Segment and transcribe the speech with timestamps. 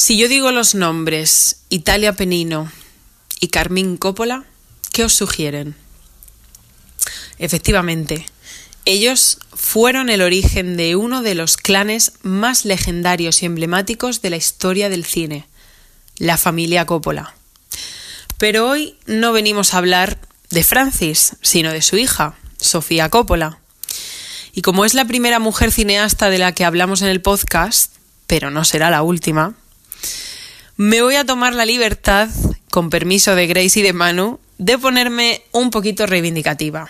[0.00, 2.70] Si yo digo los nombres Italia Penino
[3.40, 4.44] y Carmín Coppola,
[4.92, 5.74] ¿qué os sugieren?
[7.40, 8.24] Efectivamente,
[8.84, 14.36] ellos fueron el origen de uno de los clanes más legendarios y emblemáticos de la
[14.36, 15.48] historia del cine,
[16.16, 17.34] la familia Coppola.
[18.38, 20.20] Pero hoy no venimos a hablar
[20.50, 23.58] de Francis, sino de su hija, Sofía Coppola.
[24.52, 27.94] Y como es la primera mujer cineasta de la que hablamos en el podcast,
[28.28, 29.56] pero no será la última,
[30.78, 32.28] me voy a tomar la libertad,
[32.70, 36.88] con permiso de Grace y de Manu, de ponerme un poquito reivindicativa.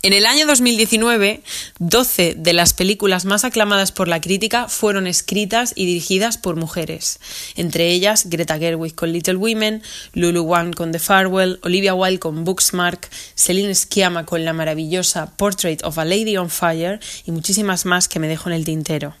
[0.00, 1.42] En el año 2019,
[1.78, 7.20] 12 de las películas más aclamadas por la crítica fueron escritas y dirigidas por mujeres,
[7.56, 9.82] entre ellas Greta Gerwig con Little Women,
[10.14, 15.84] Lulu Wang con The Farewell, Olivia Wilde con Booksmark, Celine Sciamma con la maravillosa Portrait
[15.84, 19.14] of a Lady on Fire y muchísimas más que me dejo en el tintero.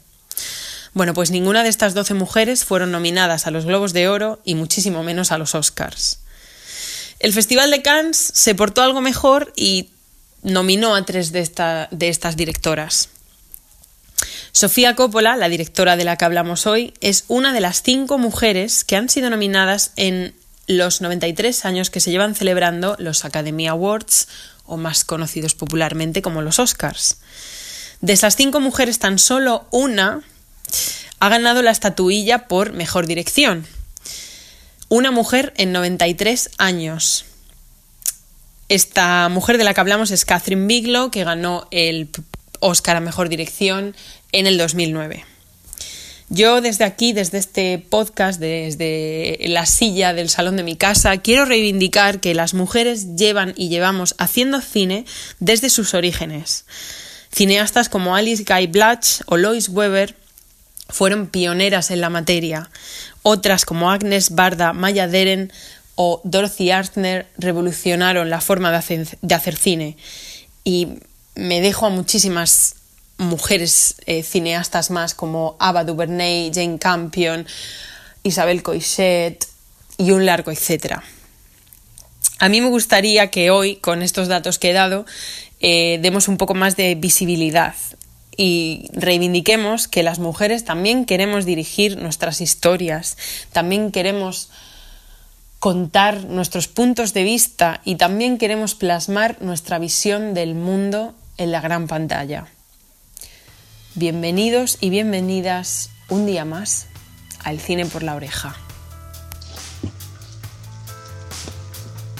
[0.94, 4.54] Bueno, pues ninguna de estas 12 mujeres fueron nominadas a los Globos de Oro y
[4.54, 6.20] muchísimo menos a los Oscars.
[7.20, 9.90] El Festival de Cannes se portó algo mejor y
[10.42, 13.08] nominó a tres de, estas directoras.
[14.52, 18.84] Sofía Coppola, la directora de la que hablamos hoy, es una de las cinco mujeres
[18.84, 20.34] que han sido nominadas en
[20.66, 24.28] los 93 años que se llevan celebrando los Academy Awards,
[24.64, 27.18] o más conocidos popularmente como los Oscars.
[28.00, 30.22] De esas cinco mujeres, tan solo una
[31.20, 33.66] ha ganado la estatuilla por mejor dirección.
[34.88, 37.24] Una mujer en 93 años.
[38.68, 42.08] Esta mujer de la que hablamos es Catherine Bigelow, que ganó el
[42.60, 43.94] Oscar a Mejor Dirección
[44.32, 45.24] en el 2009.
[46.30, 51.46] Yo desde aquí, desde este podcast, desde la silla del salón de mi casa, quiero
[51.46, 55.06] reivindicar que las mujeres llevan y llevamos haciendo cine
[55.40, 56.66] desde sus orígenes.
[57.32, 60.16] Cineastas como Alice Guy Blatch o Lois Weber
[60.88, 62.70] fueron pioneras en la materia.
[63.22, 65.52] Otras como Agnes Barda, Maya Deren
[65.94, 68.76] o Dorothy Arthner revolucionaron la forma de
[69.34, 69.96] hacer, cine.
[70.64, 70.88] Y
[71.34, 72.76] me dejo a muchísimas
[73.18, 77.46] mujeres eh, cineastas más como Ava DuVernay, Jane Campion,
[78.22, 79.44] Isabel Coixet
[79.96, 81.02] y un largo etcétera.
[82.38, 85.04] A mí me gustaría que hoy, con estos datos que he dado,
[85.58, 87.74] eh, demos un poco más de visibilidad
[88.38, 93.18] y reivindiquemos que las mujeres también queremos dirigir nuestras historias,
[93.52, 94.48] también queremos
[95.58, 101.60] contar nuestros puntos de vista y también queremos plasmar nuestra visión del mundo en la
[101.60, 102.46] gran pantalla.
[103.96, 106.86] Bienvenidos y bienvenidas un día más
[107.42, 108.54] al cine por la oreja.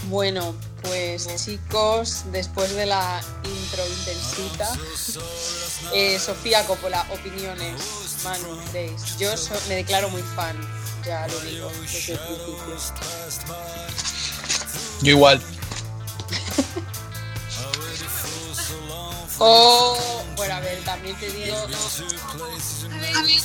[0.08, 4.68] Bueno, pues chicos, después de la intro intensita,
[5.94, 7.80] eh, Sofía Coppola, opiniones,
[8.24, 9.16] Manu, Grace.
[9.18, 9.30] Yo
[9.68, 10.56] me declaro muy fan
[11.04, 12.56] ya lo digo desde el principio.
[15.00, 15.40] Yo igual.
[19.38, 19.96] oh,
[20.36, 21.56] bueno, a ver, también te digo.
[21.56, 21.76] A ver,
[23.16, 23.40] a ver,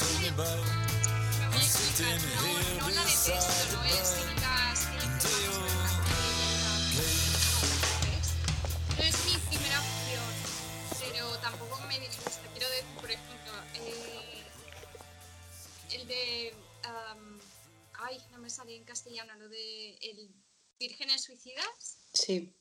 [13.88, 14.44] eh,
[15.94, 16.54] el de
[18.04, 20.30] ay, no me sale en castellano, lo de el
[20.80, 22.00] Vírgenes Suicidas.
[22.14, 22.54] Sí.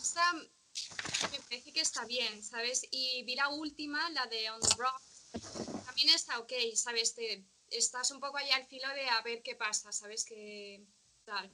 [0.00, 2.86] Esta me parece que está bien, ¿sabes?
[2.90, 5.02] Y vi la última, la de On the Rock,
[5.86, 7.14] también está ok, ¿sabes?
[7.14, 10.24] Te, estás un poco ahí al filo de a ver qué pasa, ¿sabes?
[10.24, 10.84] Que
[11.24, 11.50] tal.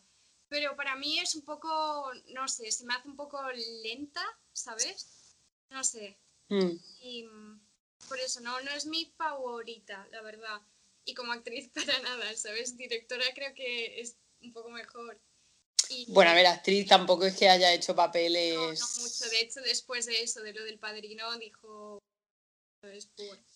[0.48, 3.40] Pero para mí es un poco, no sé, se me hace un poco
[3.82, 5.36] lenta, ¿sabes?
[5.70, 6.18] No sé.
[6.48, 6.76] Mm.
[7.00, 7.60] Y mm,
[8.08, 10.60] por eso no, no es mi favorita, la verdad
[11.04, 12.76] y como actriz para nada, ¿sabes?
[12.76, 15.20] Directora creo que es un poco mejor.
[16.08, 18.54] bueno, a ver, actriz tampoco es que haya hecho papeles...
[18.54, 21.98] No, no mucho, de hecho después de eso, de lo del padrino, dijo...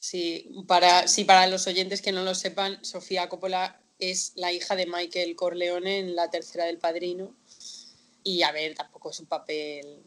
[0.01, 4.75] Sí para, sí, para los oyentes que no lo sepan, Sofía Coppola es la hija
[4.75, 7.37] de Michael Corleone en la tercera del padrino.
[8.29, 10.03] Y a ver, tampoco es un papel...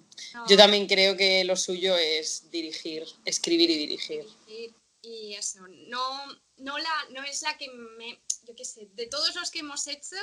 [0.48, 4.28] Yo también creo que lo suyo es dirigir, escribir y dirigir.
[5.02, 6.26] Y eso, no,
[6.58, 9.88] no, la, no es la que me, yo qué sé, de todos los que hemos
[9.88, 10.18] hecho,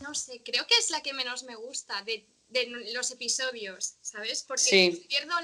[0.00, 2.26] no sé, creo que es la que menos me gusta de,
[2.94, 4.42] los episodios, ¿sabes?
[4.42, 5.06] Porque sí.
[5.10, 5.42] La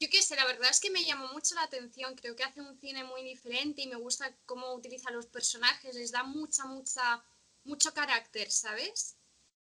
[0.00, 2.62] yo qué sé, la verdad es que me llamó mucho la atención, creo que hace
[2.62, 7.22] un cine muy diferente y me gusta cómo utiliza los personajes, les da mucha, mucha,
[7.64, 9.17] mucho carácter, ¿sabes?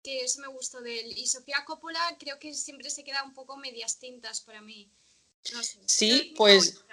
[0.03, 1.19] Que eso me gustó de él.
[1.19, 4.91] Y Sofía Coppola creo que siempre se queda un poco medias tintas para mí.
[5.87, 6.85] sí, pues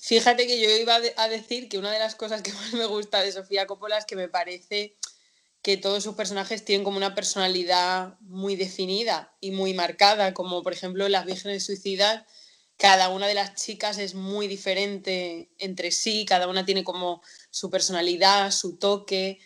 [0.00, 3.22] fíjate que yo iba a decir que una de las cosas que más me gusta
[3.22, 4.94] de Sofía Coppola es que me parece
[5.64, 10.74] que todos sus personajes tienen como una personalidad muy definida y muy marcada, como por
[10.74, 12.24] ejemplo Las Vírgenes Suicidas,
[12.76, 17.70] cada una de las chicas es muy diferente entre sí, cada una tiene como su
[17.70, 19.38] personalidad, su toque,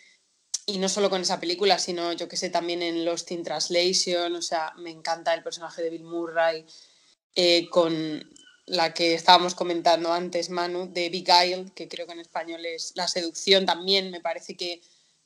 [0.69, 4.35] y no solo con esa película, sino yo que sé, también en Lost in Translation,
[4.35, 6.65] o sea, me encanta el personaje de Bill Murray,
[7.35, 8.23] eh, con
[8.67, 13.07] la que estábamos comentando antes, Manu, de Beguile, que creo que en español es La
[13.07, 14.81] seducción también, me parece que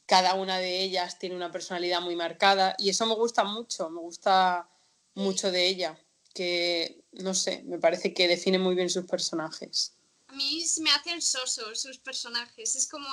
[0.06, 4.00] cada una de ellas tiene una personalidad muy marcada y eso me gusta mucho, me
[4.00, 4.70] gusta
[5.14, 6.00] mucho de ella,
[6.34, 9.94] que no sé, me parece que define muy bien sus personajes.
[10.28, 13.08] A mí me hacen sosos sus personajes, es como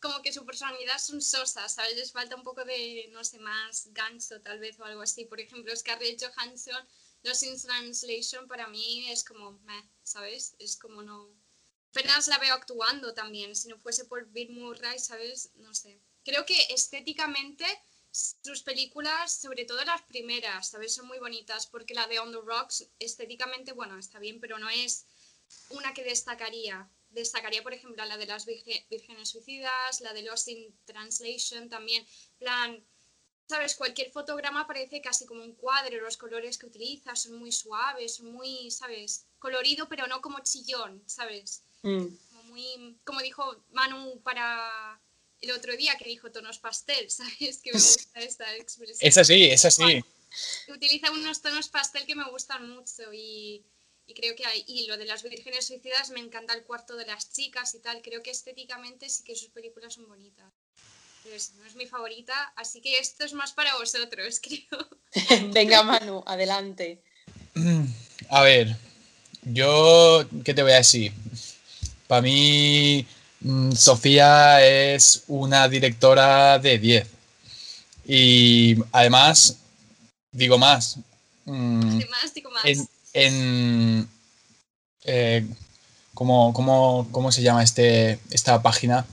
[0.00, 1.96] como que su personalidad son sosas, ¿sabes?
[1.96, 5.24] Les falta un poco de, no sé, más gancho tal vez o algo así.
[5.24, 6.88] Por ejemplo, Scarlett Johansson,
[7.22, 10.54] Los in Translation para mí es como, meh, ¿sabes?
[10.58, 11.34] Es como no...
[11.90, 15.50] Apenas la veo actuando también, si no fuese por Bill Murray, ¿sabes?
[15.56, 16.00] No sé.
[16.22, 17.64] Creo que estéticamente
[18.10, 20.94] sus películas, sobre todo las primeras, ¿sabes?
[20.94, 24.68] Son muy bonitas porque la de On the Rocks estéticamente, bueno, está bien, pero no
[24.68, 25.06] es
[25.70, 30.74] una que destacaría destacaría, por ejemplo, la de las vírgenes suicidas, la de Lost in
[30.84, 32.06] Translation también.
[32.38, 32.84] plan,
[33.48, 33.74] ¿sabes?
[33.74, 38.32] Cualquier fotograma parece casi como un cuadro, los colores que utiliza son muy suaves, son
[38.32, 39.26] muy, ¿sabes?
[39.38, 41.62] Colorido, pero no como chillón, ¿sabes?
[41.82, 42.06] Mm.
[42.28, 45.00] Como, muy, como dijo Manu para
[45.40, 47.58] el otro día, que dijo tonos pastel, ¿sabes?
[47.62, 48.98] Que me gusta esta expresión.
[49.00, 50.04] Es así, es así.
[50.68, 53.64] Utiliza unos tonos pastel que me gustan mucho y
[54.08, 57.04] y creo que hay, y lo de las vírgenes suicidas me encanta el cuarto de
[57.04, 60.50] las chicas y tal, creo que estéticamente sí que sus películas son bonitas.
[61.22, 65.50] Pero no es mi favorita, así que esto es más para vosotros, creo.
[65.52, 67.02] Venga, Manu, adelante.
[68.30, 68.74] A ver,
[69.42, 71.12] yo, ¿qué te voy a decir?
[72.06, 73.06] Para mí,
[73.40, 77.06] mm, Sofía es una directora de 10.
[78.06, 79.58] Y además,
[80.32, 80.96] digo más.
[81.44, 82.88] Mm, además, digo más en...
[83.12, 84.04] Eh,
[86.14, 89.06] ¿cómo, se llama este, esta página?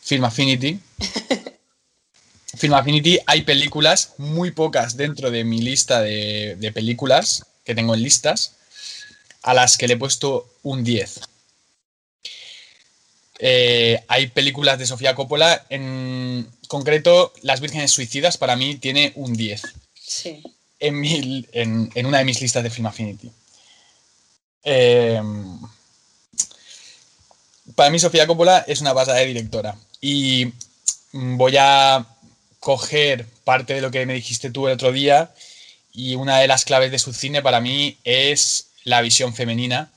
[0.00, 0.80] Film Affinity.
[2.56, 8.02] Film Affinity hay películas, muy pocas dentro de mi lista de, películas que tengo en
[8.02, 8.56] listas,
[9.42, 11.20] a las que le he puesto un 10.
[13.40, 19.34] Eh, hay películas de Sofía Coppola, en concreto Las Vírgenes Suicidas para mí tiene un
[19.34, 19.62] 10.
[19.94, 20.42] Sí
[20.80, 23.30] en, en, una de mis listas de Film Affinity.
[24.62, 25.58] Em,
[27.74, 29.76] para mí, Sofía Coppola es una pasada de directora.
[30.00, 30.52] Y
[31.12, 32.06] voy a
[32.60, 35.32] coger parte de lo que me dijiste tú el otro día.
[35.92, 39.90] Y una de las claves de su cine para mí es la visión femenina.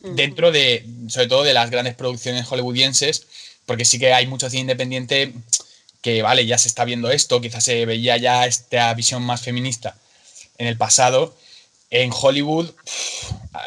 [0.00, 3.26] Dentro de, sobre todo, de las grandes producciones hollywoodienses,
[3.66, 5.34] porque sí que hay mucho cine independiente
[6.00, 9.94] que, vale, ya se está viendo esto, quizás se veía ya esta visión más feminista
[10.60, 11.34] en el pasado,
[11.88, 12.70] en Hollywood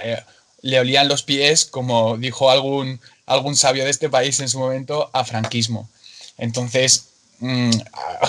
[0.04, 0.22] eh,
[0.62, 5.10] le olían los pies, como dijo algún, algún sabio de este país en su momento,
[5.12, 5.90] a franquismo.
[6.38, 7.10] Entonces,
[7.40, 7.72] mm,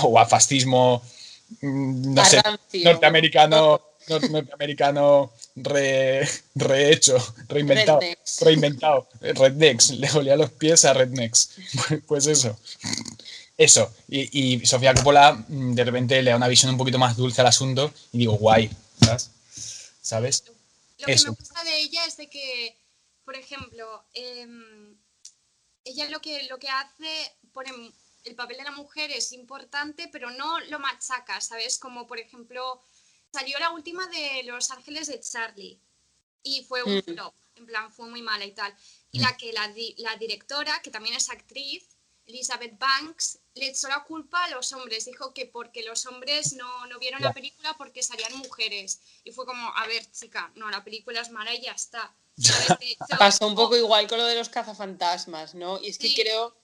[0.03, 1.03] o a fascismo,
[1.61, 2.41] mm, no sé,
[2.83, 5.31] norteamericano, norteamericano
[6.55, 7.17] rehecho,
[7.49, 8.01] reinventado,
[8.41, 11.51] reinventado, rednecks, le olía los pies a rednecks.
[12.07, 12.59] Pues eso.
[13.57, 17.41] Eso, y, Sofía Coppola mm, de repente le da una visión un poquito más dulce
[17.41, 18.69] al asunto y digo, guay,
[20.03, 20.45] ¿sabes?
[20.99, 22.77] Lo que me gusta de ella es de que,
[23.25, 24.97] por ejemplo, em,
[25.85, 27.71] ella lo que, lo que hace, pone
[28.25, 31.79] el papel de la mujer es importante, pero no lo machaca, ¿sabes?
[31.79, 32.83] Como por ejemplo,
[33.33, 35.79] salió la última de Los Ángeles de Charlie
[36.43, 37.03] y fue un mm.
[37.03, 38.75] flop, en plan, fue muy mala y tal.
[39.13, 39.37] Y la mm.
[39.37, 41.85] que la, la directora, que también es actriz,
[42.27, 45.05] Elizabeth Banks le echó la culpa a los hombres.
[45.05, 46.67] Dijo que porque los hombres no,
[46.99, 49.01] vieron la película porque salían mujeres.
[49.25, 52.15] Y fue como, a ver, chica, no, la película es mala y ya está.
[53.19, 55.81] Pasó un poco igual con lo de los cazafantasmas, ¿no?
[55.81, 56.57] Y es que creo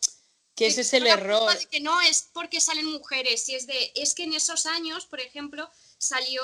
[0.57, 1.57] que ese es el error.
[1.71, 5.21] que no es porque salen mujeres, y es de, es que en esos años, por
[5.21, 6.43] ejemplo, salió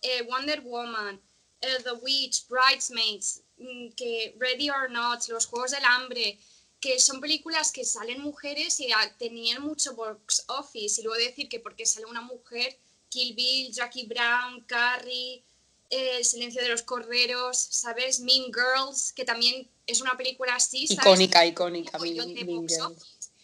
[0.00, 1.20] eh, Wonder Woman,
[1.60, 6.38] eh, The Witch, Bridesmaids, mm, que Ready or Not, Los Juegos del Hambre,
[6.80, 11.00] que son películas que salen mujeres y tenían mucho box office.
[11.00, 15.42] Y luego decir que porque sale una mujer, Kill Bill, Jackie Brown, Carrie,
[15.90, 18.20] El silencio de los corderos, ¿sabes?
[18.20, 20.86] Mean Girls, que también es una película así.
[20.88, 21.98] Icónica, icónica.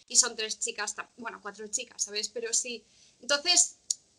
[0.07, 2.29] Y son tres chicas, bueno, cuatro chicas, ¿sabes?
[2.29, 2.83] Pero sí.
[3.21, 3.74] Entonces,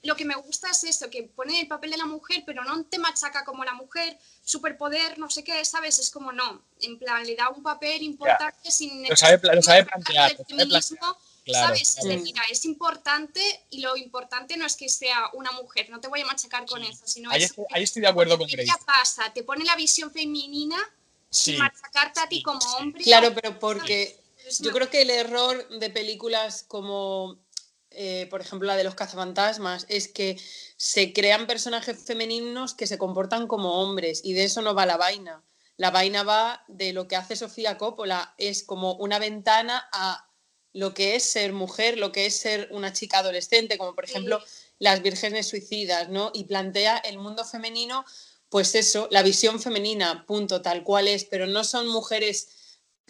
[0.07, 2.85] lo que me gusta es eso, que pone el papel de la mujer, pero no
[2.85, 5.99] te machaca como la mujer, superpoder, no sé qué, ¿sabes?
[5.99, 9.85] Es como no, en plan, le da un papel importante sin lo sabe, lo sabe
[9.85, 11.17] plantear, lo sabe plantear.
[11.53, 11.99] ¿sabes?
[11.99, 16.09] Es decir, es importante y lo importante no es que sea una mujer, no te
[16.09, 18.73] voy a machacar con eso, sino ahí, es estoy, ahí estoy de acuerdo con Grace.
[18.85, 19.33] pasa?
[19.33, 20.77] Te pone la visión femenina
[21.31, 23.03] sin machacarte a ti como hombre.
[23.05, 24.19] Claro, pero porque
[24.61, 27.39] yo creo que el error de películas como,
[27.97, 30.39] eh, por ejemplo, la de los cazafantasmas, es que
[30.77, 34.97] se crean personajes femeninos que se comportan como hombres y de eso no va la
[34.97, 35.43] vaina.
[35.79, 40.29] La vaina va de lo que hace Sofía Coppola, es como una ventana a
[40.73, 44.41] lo que es ser mujer, lo que es ser una chica adolescente, como por ejemplo
[44.79, 46.31] las vírgenes suicidas, ¿no?
[46.35, 48.05] Y plantea el mundo femenino,
[48.51, 52.49] pues eso, la visión femenina, punto, tal cual es, pero no son mujeres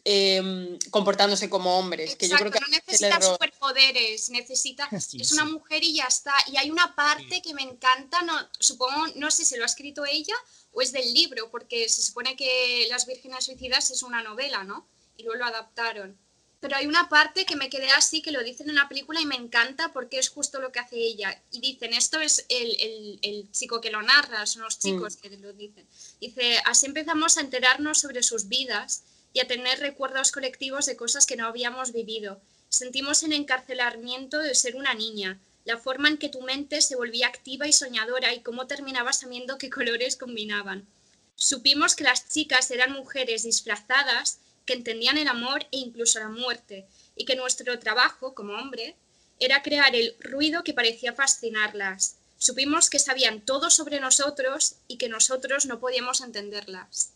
[0.09, 2.15] Em, comportándose como hombres.
[2.15, 6.33] que yo creo que no necesita superpoderes, necesita, es una mujer y ya está.
[6.47, 10.05] Y hay una parte que me encanta, no, supongo, no sé si lo ha escrito
[10.07, 10.37] ella
[10.71, 14.87] o es del libro, porque se supone que Las Vírgenes Suicidas es una novela, ¿no?
[15.17, 16.17] Y luego lo adaptaron.
[16.61, 19.27] Pero hay una parte que me quedé así, que lo dicen en la película y
[19.27, 21.43] me encanta porque es justo lo que hace ella.
[21.51, 25.21] Y dicen, esto es el, el, chico que lo narra, son los chicos mm.
[25.21, 25.85] que lo dicen.
[26.21, 29.03] Dice, así empezamos a enterarnos sobre sus vidas
[29.37, 32.41] y a tener recuerdos colectivos de cosas que no habíamos vivido.
[32.71, 37.27] Sentimos el encarcelamiento de ser una niña, la forma en que tu mente se volvía
[37.27, 40.87] activa y soñadora y cómo terminabas sabiendo qué colores combinaban.
[41.35, 46.87] Supimos que las chicas eran mujeres disfrazadas que entendían el amor e incluso la muerte,
[47.15, 48.97] y que nuestro trabajo como hombre
[49.39, 52.17] era crear el ruido que parecía fascinarlas.
[52.39, 57.13] Supimos que sabían todo sobre nosotros y que nosotros no podíamos entenderlas.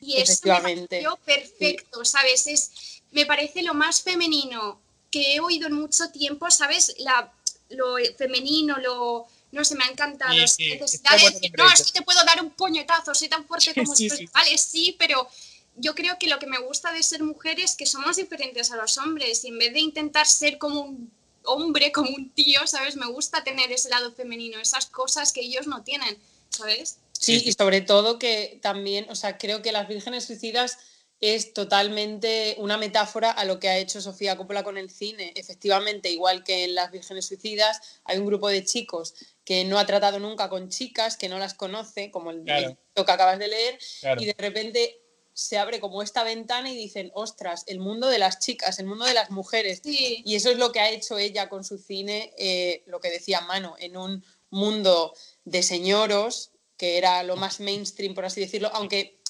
[0.00, 0.86] Y eso me
[1.24, 2.46] perfecto, ¿sabes?
[2.46, 2.70] Es,
[3.12, 6.94] me parece lo más femenino que he oído en mucho tiempo, ¿sabes?
[6.98, 7.32] La,
[7.70, 9.26] lo femenino, lo...
[9.52, 10.32] No sé, me ha encantado.
[10.32, 14.14] no, es que te puedo dar un puñetazo, soy tan fuerte como tú.
[14.32, 15.28] Vale, sí, pero
[15.76, 18.76] yo creo que lo que me gusta de ser mujer es que somos diferentes a
[18.76, 21.12] los hombres y en vez de intentar ser como un
[21.44, 22.96] hombre, como un tío, ¿sabes?
[22.96, 26.16] Me gusta tener ese lado femenino, esas cosas que ellos no tienen,
[26.50, 26.98] ¿sabes?
[27.22, 30.78] Sí, y sobre todo que también, o sea, creo que las vírgenes suicidas
[31.20, 35.32] es totalmente una metáfora a lo que ha hecho Sofía Coppola con el cine.
[35.36, 39.14] Efectivamente, igual que en Las Vírgenes Suicidas, hay un grupo de chicos
[39.44, 43.38] que no ha tratado nunca con chicas, que no las conoce, como el que acabas
[43.38, 43.78] de leer,
[44.18, 44.98] y de repente
[45.32, 49.04] se abre como esta ventana y dicen, ostras, el mundo de las chicas, el mundo
[49.04, 49.80] de las mujeres.
[49.84, 53.42] Y eso es lo que ha hecho ella con su cine, eh, lo que decía
[53.42, 55.14] Mano, en un mundo
[55.44, 59.20] de señoros, que era lo más mainstream, por así decirlo, aunque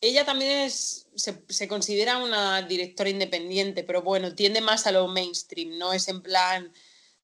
[0.00, 5.78] ella también es, se, considera una directora independiente, pero bueno, tiende más a lo mainstream,
[5.78, 6.72] no es en plan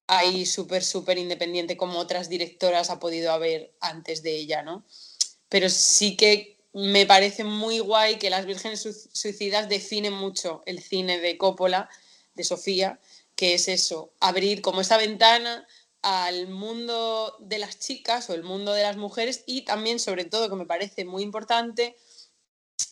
[0.07, 4.85] ahí súper, súper independiente como otras directoras ha podido haber antes de ella, ¿no?
[5.49, 11.21] Pero sí que me parece muy guay que Las Vírgenes Suicidas definen mucho el cine
[11.21, 11.89] de Coppola,
[12.35, 12.99] de Sofía,
[13.37, 15.67] que es eso, abrir como esa ventana
[16.03, 20.49] al mundo de las chicas o el mundo de las mujeres y también, sobre todo,
[20.49, 21.97] que me parece muy importante,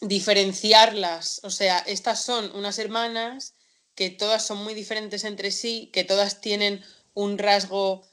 [0.01, 1.41] diferenciarlas.
[1.45, 3.55] O sea, estas son unas hermanas
[3.95, 6.85] que todas son muy diferentes entre sí, que todas tienen
[7.15, 8.07] un rasgo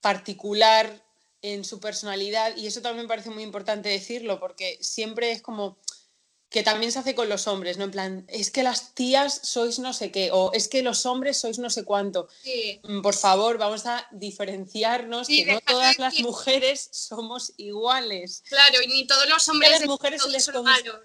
[0.00, 1.04] particular
[1.42, 5.78] en su personalidad y eso también me parece muy importante decirlo porque siempre es como
[6.50, 7.84] que también se hace con los hombres, ¿no?
[7.84, 11.36] En plan, es que las tías sois no sé qué, o es que los hombres
[11.36, 12.28] sois no sé cuánto.
[12.82, 18.42] Mm, por favor, vamos a diferenciarnos, que no todas las mujeres somos iguales.
[18.48, 19.70] Claro, y ni todos los hombres.
[19.70, 20.50] A las mujeres se les,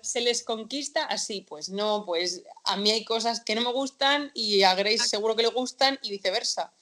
[0.01, 4.31] se les, conquista así, pues no, pues a mí hay cosas que no me gustan
[4.33, 6.73] y a Grace seguro que le gustan y viceversa.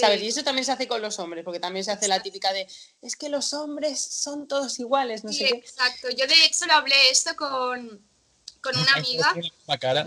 [0.00, 0.22] ¿Sabes?
[0.22, 2.66] Y eso también se hace con los hombres, porque también se hace la típica de,
[3.00, 7.10] es que los hombres son todos iguales, no sé Exacto, yo de hecho lo hablé
[7.10, 8.04] esto con,
[8.60, 9.32] con una amiga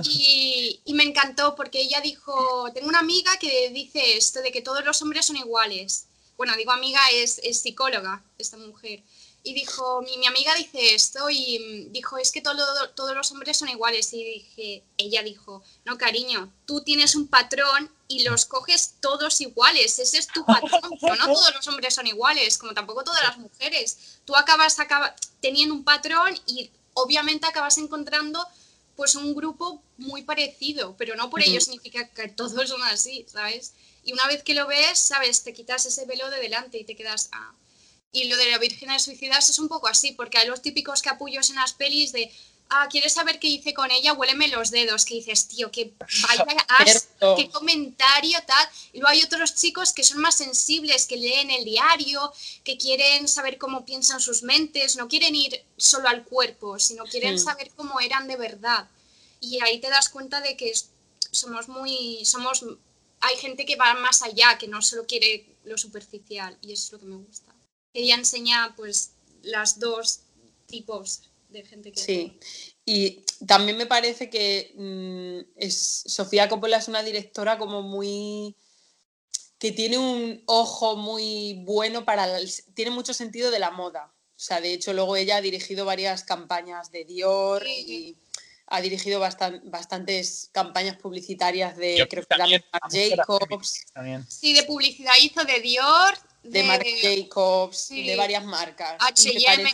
[0.03, 4.62] y, y, me encantó porque ella dijo, tengo una amiga que dice esto de que
[4.62, 6.08] todos los hombres son iguales.
[6.36, 9.03] Bueno, digo amiga, es, es psicóloga, esta mujer.
[9.44, 13.56] Y dijo, mi, mi, amiga dice esto y dijo, es que todo, todos los hombres
[13.56, 14.12] son iguales.
[14.12, 19.99] Y dije, ella dijo, no, cariño, tú tienes un patrón y los coges todos iguales.
[19.99, 20.81] Ese es tu patrón.
[21.01, 24.19] Pero no todos los hombres son iguales, como tampoco todas las mujeres.
[24.25, 28.45] Tú acabas acaba, teniendo un patrón y obviamente acabas encontrando
[28.95, 33.73] pues un grupo muy parecido, pero no por ello significa que todos son así, ¿sabes?
[34.03, 35.43] Y una vez que lo ves, ¿sabes?
[35.43, 37.53] Te quitas ese velo de delante y te quedas, ah,
[38.11, 41.03] y lo de la Virgen de Suicidas es un poco así, porque hay los típicos
[41.03, 42.31] capullos en las pelis de
[42.69, 44.13] ah, ¿quieres saber qué hice con ella?
[44.13, 45.93] Huéleme los dedos, que dices, tío, que
[46.27, 46.45] vaya
[47.36, 48.69] qué comentario, tal.
[48.93, 52.31] Y luego hay otros chicos que son más sensibles, que leen el diario,
[52.63, 57.39] que quieren saber cómo piensan sus mentes, no quieren ir solo al cuerpo, sino quieren
[57.39, 58.89] saber cómo eran de verdad.
[59.39, 60.74] Y ahí te das cuenta de que
[61.31, 62.65] somos muy, somos,
[63.19, 66.91] hay gente que va más allá, que no solo quiere lo superficial, y eso es
[66.93, 67.53] lo que me gusta.
[67.93, 69.12] Ella enseña, pues,
[69.43, 70.21] las dos
[70.67, 71.99] tipos de gente que...
[71.99, 72.39] Sí,
[72.85, 78.55] y también me parece que mm, es, Sofía Coppola es una directora como muy
[79.59, 82.27] que tiene un ojo muy bueno para...
[82.73, 84.13] tiene mucho sentido de la moda.
[84.35, 88.17] O sea, de hecho, luego ella ha dirigido varias campañas de Dior y
[88.67, 92.63] ha dirigido bastantes campañas publicitarias de, creo que también,
[93.15, 93.85] Jacobs.
[94.27, 96.17] Sí, de publicidad hizo de Dior.
[96.43, 98.95] De, Marc Jacobs, de varias marcas.
[98.99, 99.73] H&M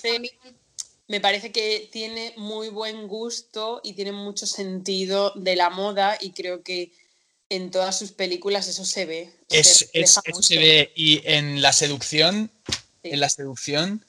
[1.07, 6.31] me parece que tiene muy buen gusto y tiene mucho sentido de la moda y
[6.31, 6.91] creo que
[7.49, 9.29] en todas sus películas eso se ve.
[9.49, 12.49] Es, eso se ve y en la seducción,
[13.03, 14.03] en la seducción,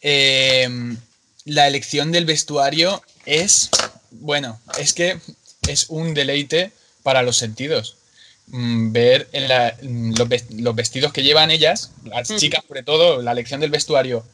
[0.00, 0.96] em,
[1.44, 3.70] la elección del vestuario es,
[4.10, 5.18] bueno, es que
[5.68, 7.96] es un deleite para los sentidos.
[8.46, 13.70] Mm, ver en los, vestidos que llevan ellas, las chicas sobre todo, la elección del
[13.70, 14.24] vestuario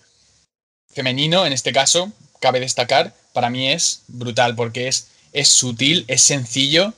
[0.95, 6.23] femenino, en este caso, cabe destacar, para mí es brutal porque es, es sutil, es
[6.23, 6.95] sencillo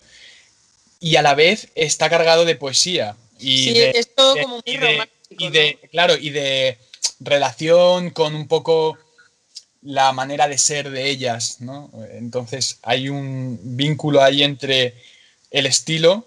[1.00, 3.16] y a la vez está cargado de poesía.
[3.38, 5.14] Y sí, de, es todo como muy romántico.
[5.30, 6.78] Y de, claro, y de
[7.20, 8.98] relación con un poco
[9.82, 11.90] la manera de ser de ellas, ¿no?
[12.12, 14.94] Entonces hay un vínculo ahí entre
[15.50, 16.26] el estilo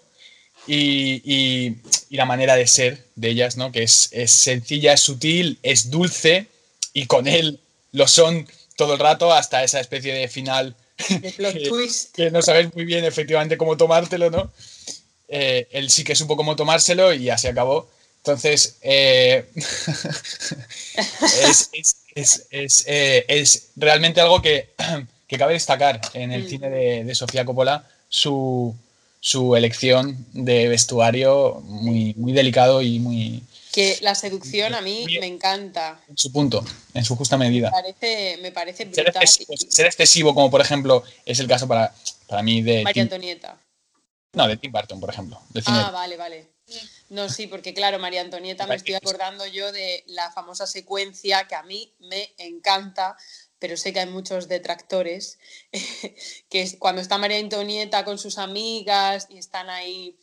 [0.65, 1.75] y, y,
[2.15, 3.71] la manera de ser de ellas, ¿no?
[3.71, 6.47] Que es, es sencilla, es sutil, es dulce
[6.93, 7.60] y con él
[7.91, 10.75] lo son todo el rato hasta esa especie de final
[12.15, 14.51] que, no sabes muy bien efectivamente cómo tomártelo, ¿no?
[15.27, 17.89] Eh, él sí que supo cómo tomárselo y ya se acabó.
[18.17, 19.46] Entonces, eh,
[22.15, 24.69] eh, es, realmente algo que,
[25.38, 26.48] cabe destacar en el mm.
[26.48, 28.75] cine de, Sofía Coppola, su,
[29.19, 35.27] su, elección de vestuario muy, muy delicado y muy, que la seducción a mí me
[35.27, 36.01] encanta.
[36.08, 37.71] En su punto, en su justa medida.
[37.71, 39.27] Me parece, brutal.
[39.27, 41.93] Ser excesivo, como por ejemplo es el caso para,
[42.27, 42.84] para mí de...
[42.84, 43.60] María Antonieta.
[44.34, 45.41] No, de Tim Burton, por ejemplo.
[45.65, 46.47] ah, vale, vale.
[47.10, 51.55] No, sí, porque claro, María Antonieta me estoy acordando yo de la famosa secuencia que
[51.55, 53.17] a mí me encanta,
[53.58, 55.39] pero sé que hay muchos detractores,
[56.49, 60.15] que es cuando está María Antonieta con sus amigas y están ahí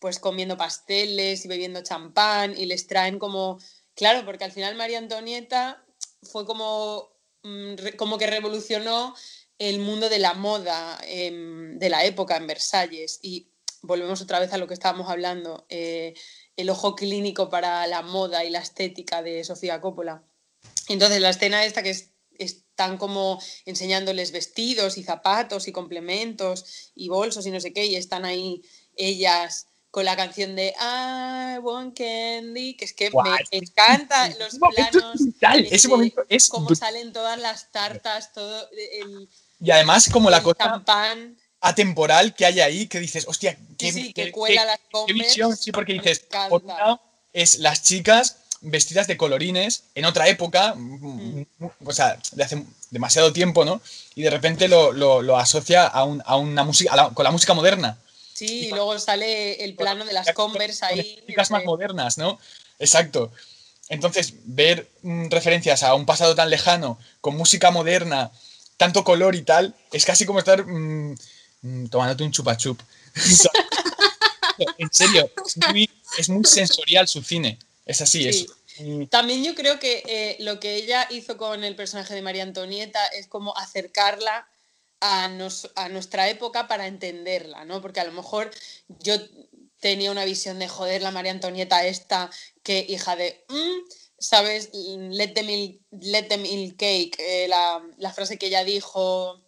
[0.00, 3.60] pues comiendo pasteles y bebiendo champán y les traen como,
[3.94, 5.84] claro, porque al final María Antonieta
[6.22, 7.10] fue como,
[7.42, 9.14] mm, como que revolucionó
[9.58, 13.50] el mundo de la moda em, de la época en Versalles y
[13.82, 16.14] volvemos otra vez a lo que estábamos hablando, eh,
[16.56, 20.22] el ojo clínico para la moda y la estética de Sofía Coppola.
[20.88, 27.08] Entonces la escena esta que es, están como enseñándoles vestidos y zapatos y complementos y
[27.08, 28.62] bolsos y no sé qué, y están ahí
[28.96, 35.20] ellas con la canción de I want candy, que es que me encanta los planos.
[35.70, 39.28] ese momento es Cómo salen todas las tartas, todo el.
[39.60, 40.82] Y además, como la cosa.
[41.62, 45.70] Atemporal que hay ahí, que dices, hostia, qué, sí, que cuela las qué visión, sí,
[45.70, 47.00] porque dices, por un lado,
[47.34, 51.44] es las chicas vestidas de colorines en otra época, mm.
[51.84, 53.82] o sea, de hace demasiado tiempo, ¿no?
[54.14, 57.98] Y de repente lo, lo, asocia a, un, a una música, con la música moderna.
[58.40, 61.22] Sí, y luego sale el plano de las Converse ahí.
[61.26, 62.40] Chicas más modernas, ¿no?
[62.78, 63.30] Exacto.
[63.90, 68.30] Entonces, ver mm, referencias a un pasado tan lejano, con música moderna,
[68.78, 71.16] tanto color y tal, es casi como estar mm,
[71.60, 72.80] mm, tomándote un chupa chup.
[74.78, 75.30] en serio,
[76.16, 77.58] es muy, sensorial su cine.
[77.84, 78.46] Es así, es.
[79.10, 83.04] También yo creo que eh, lo que ella hizo con el personaje de María Antonieta
[83.08, 84.46] es como acercarla
[85.00, 85.28] a,
[85.88, 87.80] nuestra época para entenderla, ¿no?
[87.80, 88.50] Porque a lo mejor
[88.88, 89.14] yo
[89.80, 92.30] tenía una visión de joder la María Antonieta esta,
[92.62, 94.70] que hija de, mm", ¿sabes?
[94.72, 96.42] Let them eat, let them
[96.76, 99.42] cake, eh, la, frase que ella dijo,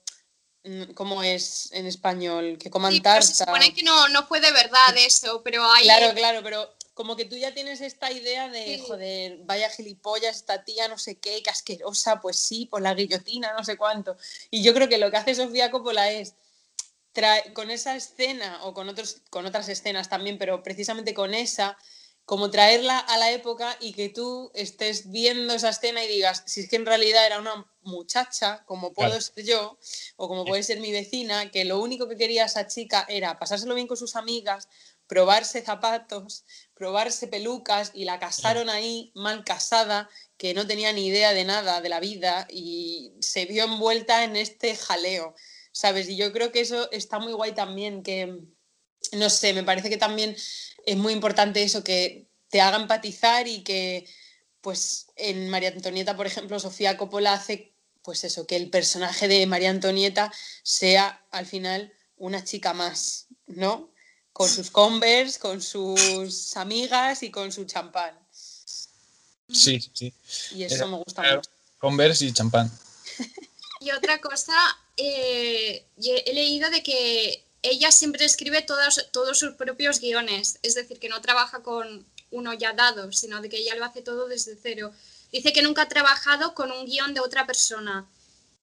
[0.64, 2.56] mm, ¿cómo es en español?
[2.58, 5.84] Que coman sí, Se supone que no, no fue de verdad eso, pero hay...
[5.84, 10.64] Claro, claro, pero como que tú ya tienes esta idea de, joder, vaya gilipollas, esta
[10.64, 14.16] tía, no sé qué, casquerosa, pues sí, por la guillotina, no sé cuánto.
[14.50, 16.34] Y yo creo que lo que hace Sofía Coppola es,
[17.54, 21.78] con esa escena, o con, otros, con otras escenas también, pero precisamente con esa,
[22.24, 26.60] como traerla a la época y que tú estés viendo esa escena y digas, si
[26.60, 29.78] es que en realidad era una muchacha, como puedo ser yo,
[30.16, 33.74] o como puede ser mi vecina, que lo único que quería esa chica era pasárselo
[33.74, 34.68] bien con sus amigas,
[35.12, 41.34] probarse zapatos, probarse pelucas y la casaron ahí mal casada, que no tenía ni idea
[41.34, 45.34] de nada de la vida y se vio envuelta en este jaleo,
[45.70, 46.08] ¿sabes?
[46.08, 48.38] Y yo creo que eso está muy guay también, que,
[49.12, 50.34] no sé, me parece que también
[50.86, 54.08] es muy importante eso, que te haga empatizar y que,
[54.62, 59.46] pues, en María Antonieta, por ejemplo, Sofía Coppola hace, pues eso, que el personaje de
[59.46, 63.91] María Antonieta sea al final una chica más, ¿no?
[64.32, 68.14] Con sus Converse, con sus amigas y con su champán.
[69.48, 70.12] Sí, sí.
[70.52, 71.50] Y eso me gusta mucho.
[71.78, 72.70] Converse y champán.
[73.80, 74.54] Y otra cosa,
[74.96, 80.98] eh, he leído de que ella siempre escribe todos, todos sus propios guiones, es decir,
[80.98, 84.56] que no trabaja con uno ya dado, sino de que ella lo hace todo desde
[84.60, 84.92] cero.
[85.30, 88.06] Dice que nunca ha trabajado con un guion de otra persona.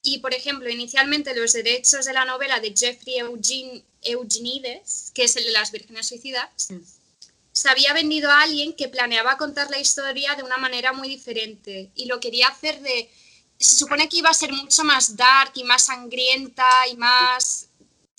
[0.02, 5.36] Y, por ejemplo, inicialmente los derechos de la novela de Jeffrey Eugene, Eugenides, que es
[5.36, 6.70] el de las vírgenes suicidas,
[7.52, 11.92] se había vendido a alguien que planeaba contar la historia de una manera muy diferente
[11.96, 13.10] y lo quería hacer de...
[13.60, 17.70] Se supone que iba a ser mucho más dark y más sangrienta y más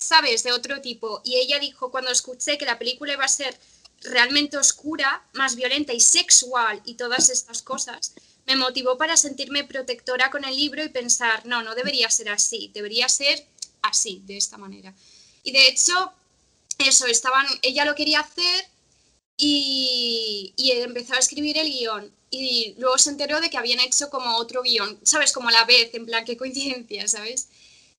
[0.01, 0.43] ¿sabes?
[0.43, 1.21] De otro tipo.
[1.23, 3.57] Y ella dijo, cuando escuché que la película iba a ser
[4.01, 8.13] realmente oscura, más violenta y sexual y todas estas cosas,
[8.47, 12.71] me motivó para sentirme protectora con el libro y pensar, no, no debería ser así,
[12.73, 13.47] debería ser
[13.83, 14.93] así, de esta manera.
[15.43, 16.13] Y de hecho,
[16.79, 18.65] eso, estaban, ella lo quería hacer
[19.37, 22.11] y, empezó a escribir el guion.
[22.29, 25.33] Y luego se enteró de que habían hecho como otro guion, ¿sabes?
[25.33, 27.47] Como a la vez, en plan, qué coincidencia, ¿sabes?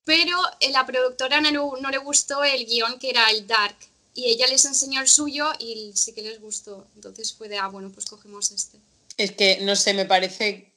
[0.05, 3.77] pero eh, la productora no, no, le gustó el guion que era el Dark
[4.15, 6.87] y ella les enseñó el suyo y sí que les gustó.
[6.97, 8.79] Entonces fue de, ah, bueno, pues cogemos este.
[9.17, 10.72] Es que, no sé, me parece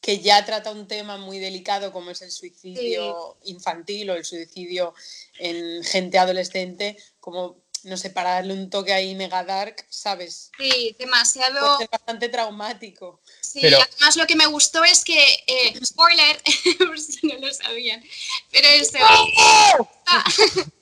[0.00, 4.94] que ya trata un tema muy delicado como es el suicidio infantil o el suicidio
[5.38, 10.50] en gente adolescente, como no sé, para darle un toque ahí mega dark, ¿sabes?
[10.58, 11.78] Sí, demasiado.
[11.90, 13.20] bastante traumático.
[13.40, 16.42] Sí, además lo que me gustó es que, eh, spoiler,
[16.78, 18.02] por si no lo sabían,
[18.50, 18.92] pero es,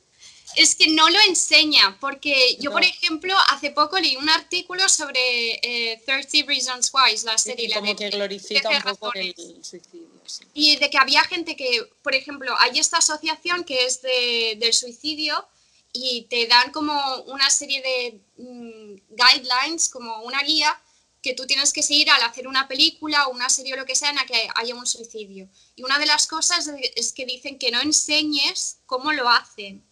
[0.59, 5.53] es que no lo enseña, porque yo, por ejemplo, hace poco leí un artículo sobre
[5.63, 7.73] eh, 30 Reasons Why, la serie.
[7.73, 10.09] como que glorifica un poco el suicidio.
[10.55, 14.75] Y de que había gente que, por ejemplo, hay esta asociación que es de, del
[14.75, 15.47] suicidio
[15.93, 16.93] y te dan como
[17.27, 20.77] una serie de mm, guidelines, como una guía
[21.23, 23.95] que tú tienes que seguir al hacer una película o una serie o lo que
[23.95, 25.49] sea en la que haya un suicidio.
[25.77, 29.85] Y una de las cosas es que dicen que no enseñes cómo lo hacen,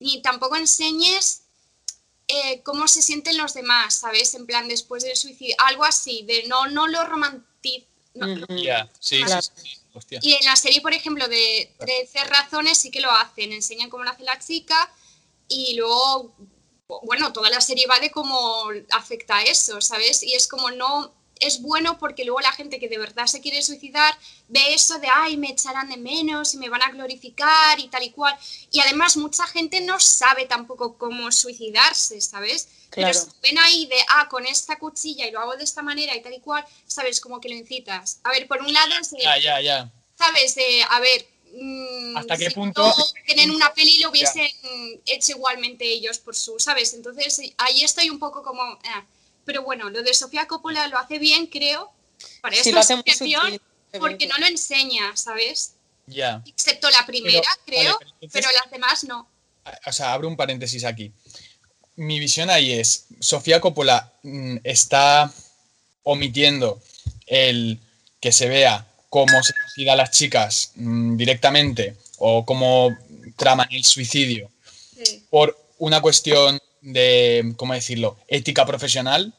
[0.00, 1.42] ni tampoco enseñes
[2.26, 4.34] eh, cómo se sienten los demás, ¿sabes?
[4.34, 7.84] En plan, después del suicidio, algo así, de no, no lo romantiz...
[9.00, 13.52] sí, sí, Y en la serie, por ejemplo, de 13 razones sí que lo hacen,
[13.52, 14.90] enseñan cómo lo hace la chica,
[15.48, 16.34] y luego,
[17.02, 20.22] bueno, toda la serie va de cómo afecta a eso, ¿sabes?
[20.22, 21.12] Y es como no
[21.46, 24.16] es bueno porque luego la gente que de verdad se quiere suicidar
[24.48, 28.02] ve eso de, ay, me echarán de menos y me van a glorificar y tal
[28.02, 28.36] y cual.
[28.70, 32.68] Y además mucha gente no sabe tampoco cómo suicidarse, ¿sabes?
[32.90, 33.10] Pero
[33.42, 36.34] ven ahí de, ah, con esta cuchilla y lo hago de esta manera y tal
[36.34, 37.20] y cual, ¿sabes?
[37.20, 38.20] Como que lo incitas.
[38.22, 39.92] A ver, por un lado es de, ya, ya, ya.
[40.16, 40.54] ¿sabes?
[40.54, 41.26] De, a ver,
[41.56, 42.92] Mm, ¿Hasta qué punto?
[43.26, 44.48] tienen una peli lo hubiesen
[45.06, 46.94] hecho igualmente ellos por su, ¿sabes?
[46.94, 48.62] Entonces ahí estoy un poco como...
[48.62, 49.04] Eh.
[49.44, 51.92] Pero bueno, lo de Sofía Coppola lo hace bien, creo,
[52.40, 53.60] para esta situación,
[53.98, 55.74] porque no lo enseña, ¿sabes?
[56.06, 56.42] Ya.
[56.46, 57.98] Excepto la primera, creo,
[58.32, 59.28] pero las demás no.
[59.86, 61.12] O sea, abro un paréntesis aquí.
[61.96, 65.32] Mi visión ahí es, Sofía Coppola mm, está
[66.02, 66.82] omitiendo
[67.26, 67.78] el
[68.20, 72.96] que se vea cómo se suicida a las chicas mm, directamente o cómo
[73.36, 74.50] traman el suicidio
[75.30, 79.34] por una cuestión de, ¿cómo decirlo?, ética profesional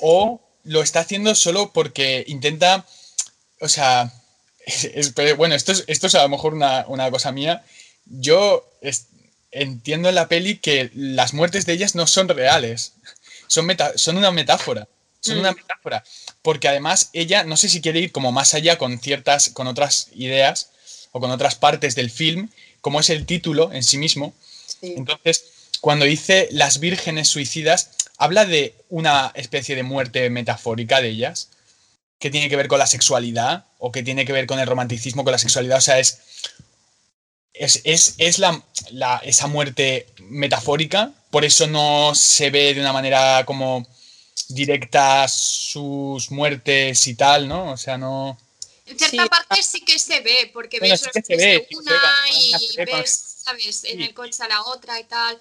[0.00, 2.86] o lo está haciendo solo porque intenta,
[3.60, 4.12] o sea,
[5.36, 7.64] bueno, esto es, esto es a lo mejor una, cosa mía,
[8.06, 8.68] yo
[9.50, 12.94] entiendo en la peli que las muertes de ellas no son reales,
[13.46, 14.88] son, son una metáfora,
[15.20, 15.56] son una mm.
[15.56, 16.04] metáfora
[16.44, 20.08] porque además ella no sé si quiere ir como más allá con ciertas, con otras
[20.12, 20.68] ideas
[21.10, 22.50] o con otras partes del film,
[22.82, 24.34] como es el título en sí mismo.
[24.82, 25.46] Entonces,
[25.84, 31.50] cuando dice las vírgenes suicidas, habla de una especie de muerte metafórica de ellas,
[32.18, 35.24] que tiene que ver con la sexualidad o que tiene que ver con el romanticismo,
[35.24, 35.76] con la sexualidad.
[35.76, 36.22] O sea, es,
[37.52, 43.86] es, la, esa muerte metafórica, por eso no se ve de una manera como
[44.48, 47.72] directas sus muertes y tal, ¿no?
[47.72, 48.38] O sea, no...
[48.86, 51.92] En cierta parte sí que se ve, porque Bueno, ves sí que se ve, una
[51.92, 53.84] ve y ves, ¿sabes?
[53.84, 55.38] En el coche a la otra y tal.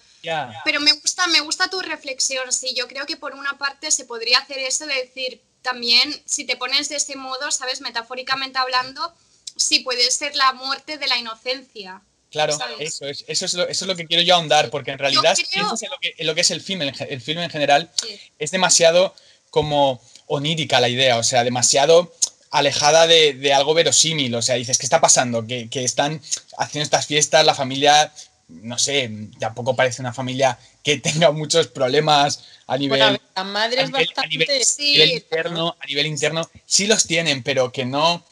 [0.66, 2.74] Pero me gusta, me gusta tu reflexión, sí.
[2.76, 6.58] Yo creo que por una parte se podría hacer eso de decir también, si te
[6.58, 7.80] pones de ese modo, ¿sabes?
[7.82, 9.14] Metafóricamente hablando,
[9.56, 12.02] sí puede ser la muerte de la inocencia.
[12.32, 14.98] Claro, eso es, eso, es lo, eso es lo que quiero yo ahondar, porque en
[14.98, 17.40] realidad, si creo- piensas en lo que, en lo que es el film, el film
[17.40, 18.20] en general, Sí.
[18.40, 19.16] es demasiado
[19.52, 22.12] como onírica la idea, o sea, demasiado
[22.54, 25.46] alejada de, de algo verosímil, o sea, dices, ¿qué está pasando?
[25.46, 26.22] Que, que están
[26.58, 28.14] haciendo estas fiestas, la familia,
[28.48, 33.00] no sé, tampoco parece una familia que tenga muchos problemas a nivel...
[33.00, 34.30] Bueno, la madre a es nivel- a bastante.
[34.38, 34.94] nivel- Sí.
[34.94, 38.24] a nivel interno, a nivel interno, sí los tienen, pero que no,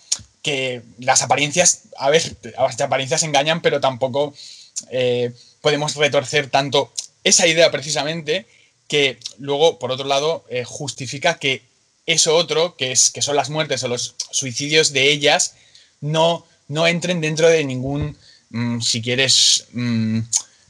[0.44, 4.34] que las apariencias, a ver, las apariencias engañan, pero tampoco
[4.92, 5.32] eh,
[5.62, 6.92] podemos retorcer tanto
[7.24, 8.46] esa idea precisamente
[8.88, 11.64] que luego, por otro lado, eh, justifica que
[12.06, 15.56] eso otro, que, es, que son las muertes o los suicidios de ellas,
[16.00, 18.18] no, no entren dentro de ningún,
[18.50, 20.22] mm, si quieres, mm,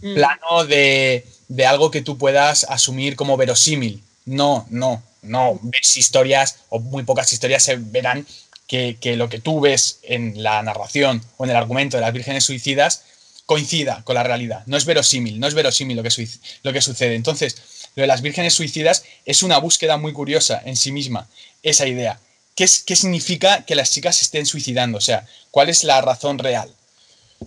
[0.02, 0.16] Mm.
[0.16, 4.04] plano de, de algo que tú puedas asumir como verosímil.
[4.26, 5.60] No, no, no.
[5.62, 8.26] Ves historias o muy pocas historias se verán
[8.68, 12.14] que, que lo que tú ves en la narración o en el argumento de las
[12.14, 13.04] vírgenes suicidas
[13.46, 14.64] coincida con la realidad.
[14.66, 16.28] No es verosímil, no es verosímil lo que,
[16.64, 17.16] lo que sucede.
[17.16, 21.28] Entonces, lo de las vírgenes suicidas es una búsqueda muy curiosa en sí misma,
[21.64, 22.20] esa idea.
[22.56, 24.98] ¿Qué, es- qué significa que las chicas se estén suicidando?
[24.98, 26.74] O sea, ¿cuál es la razón real?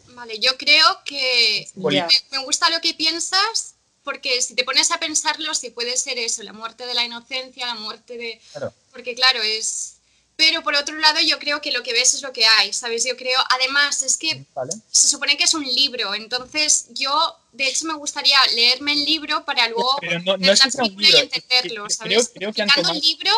[0.09, 4.99] Vale, yo creo que me, me gusta lo que piensas, porque si te pones a
[4.99, 8.41] pensarlo, sí puede ser eso, la muerte de la inocencia, la muerte de...
[8.53, 8.73] Claro.
[8.93, 9.93] Porque claro, es...
[10.37, 13.05] Pero por otro lado, yo creo que lo que ves es lo que hay, ¿sabes?
[13.05, 14.73] Yo creo, además, es que ¿Vale?
[14.91, 19.45] se supone que es un libro, entonces yo, de hecho, me gustaría leerme el libro
[19.45, 22.31] para luego Pero no- no ver la película y entenderlo, ¿sabes?
[22.35, 23.33] creo que han quitando tomado- el libro,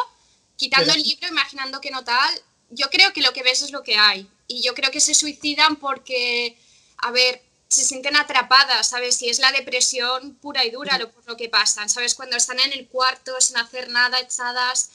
[0.57, 3.71] quitando Pero- el libro, imaginando que no tal, yo creo que lo que ves es
[3.71, 4.29] lo que hay.
[4.49, 6.57] Y yo creo que se suicidan porque,
[6.99, 9.21] a ver, se sienten atrapadas, ¿sabes?
[9.23, 12.15] Y es la depresión pura y dura lo, por lo que pasan, ¿sabes?
[12.15, 14.91] Cuando están en el cuarto sin hacer nada, echadas,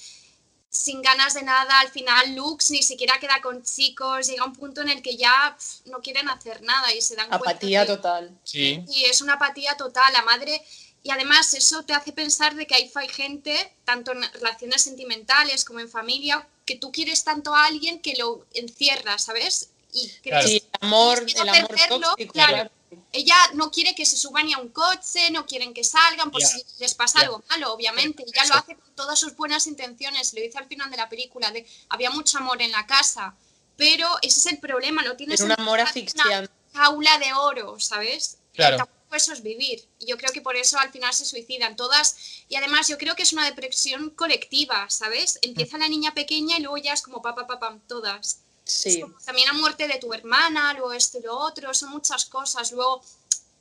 [0.72, 4.82] sin ganas de nada, al final Lux ni siquiera queda con chicos, llega un punto
[4.82, 5.56] en el que ya
[5.86, 8.40] no quieren hacer nada y se dan cuenta Apatía que- total.
[8.46, 8.82] Sí.
[8.88, 10.12] y es una apatía total.
[10.14, 10.64] La madre,
[11.04, 15.66] y además eso te hace pensar de que hay, hay gente, tanto en relaciones sentimentales
[15.66, 19.72] como en familia, que tú quieres tanto a alguien que lo encierra, ¿sabes?
[19.92, 20.46] Y Claro.
[20.46, 22.54] crees- Sí, el amor, el amor perderlo, tóxico, claro.
[22.54, 22.72] claro.
[23.13, 26.41] Ella no quiere que se suban ni a un coche, no quieren que salgan por
[26.41, 28.23] si les pasa algo malo, obviamente.
[28.23, 28.54] Ella Eso.
[28.54, 31.65] lo hace con todas sus buenas intenciones, lo dice al final de la película, de
[31.89, 33.36] había mucho amor en la casa,
[33.77, 38.38] pero ese es el problema, lo tienes Es un amor una jaula de oro, ¿sabes?
[38.54, 38.75] Claro.
[38.75, 39.84] Y tampoco eso es vivir.
[39.99, 42.15] Y yo creo que por eso al final se suicidan todas.
[42.47, 45.39] Y además yo creo que es una depresión colectiva, ¿sabes?
[45.41, 48.39] Empieza la niña pequeña y luego ya es como papá, papá, todas.
[48.72, 49.02] Sí.
[49.02, 52.72] como también la muerte de tu hermana, luego esto y lo otro, son muchas cosas.
[52.72, 53.02] Luego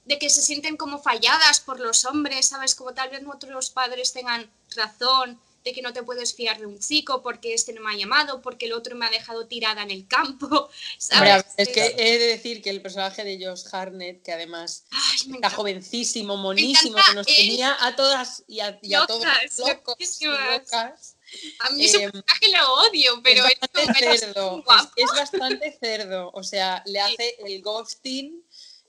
[0.05, 2.75] de que se sienten como falladas por los hombres, ¿sabes?
[2.75, 6.79] Como tal vez nuestros padres tengan razón de que no te puedes fiar de un
[6.79, 9.91] chico porque este no me ha llamado, porque el otro me ha dejado tirada en
[9.91, 11.45] el campo, ¿sabes?
[11.57, 15.51] es que he de decir que el personaje de Josh Harnett, que además Ay, está
[15.51, 19.25] jovencísimo, monísimo, que nos tenía a todas y a, y a todos
[19.59, 21.17] locos y locas.
[21.61, 24.65] A mí su Em, personaje lo odio, pero es bastante es cerdo.
[24.97, 26.31] Es, es bastante cerdo.
[26.35, 28.45] O sea, le hace el ghosting,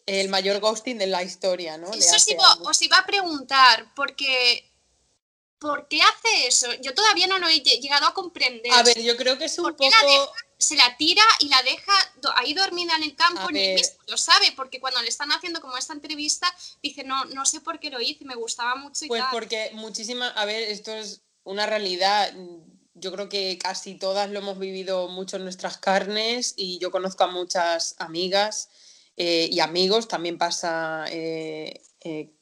[0.06, 1.88] el mayor ghosting de la historia, ¿no?
[1.92, 4.68] Eso os hace iba, a- os iba a preguntar, porque
[5.60, 6.68] ¿por qué hace eso?
[6.82, 8.72] Yo todavía no lo he lle- llegado a comprender.
[8.74, 10.34] A ver, yo creo que es un ¿Por qué la poco.
[10.58, 11.92] Se la tira y la deja
[12.36, 15.60] ahí dormida en el campo, ni él mismo lo sabe, porque cuando le están haciendo
[15.60, 19.08] como esta entrevista, dice, no, no sé por qué lo hice, me gustaba mucho y
[19.08, 19.32] Pues tal.
[19.32, 22.34] porque muchísima, a ver, esto es una realidad.
[22.94, 27.24] Yo creo que casi todas lo hemos vivido mucho en nuestras carnes y yo conozco
[27.24, 28.70] a muchas amigas
[29.18, 32.34] eh, y amigos, también pasa eh, eh,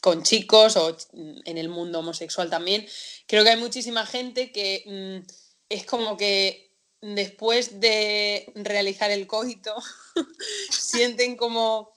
[0.00, 1.08] con chicos o ch-
[1.44, 2.86] en el mundo homosexual también.
[3.26, 4.84] Creo que hay muchísima gente que
[5.24, 5.26] mm,
[5.70, 9.74] es como que después de realizar el coito
[10.70, 11.92] sienten como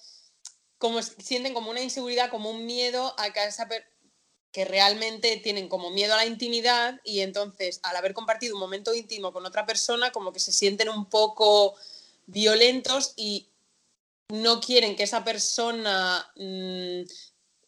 [0.77, 3.67] como sienten como una inseguridad, como un miedo a que esa
[4.51, 8.93] que realmente tienen como miedo a la intimidad y entonces al haber compartido un momento
[8.93, 11.75] íntimo con otra persona como que se sienten un poco
[12.25, 13.47] violentos y
[14.29, 17.01] no quieren que esa persona mm,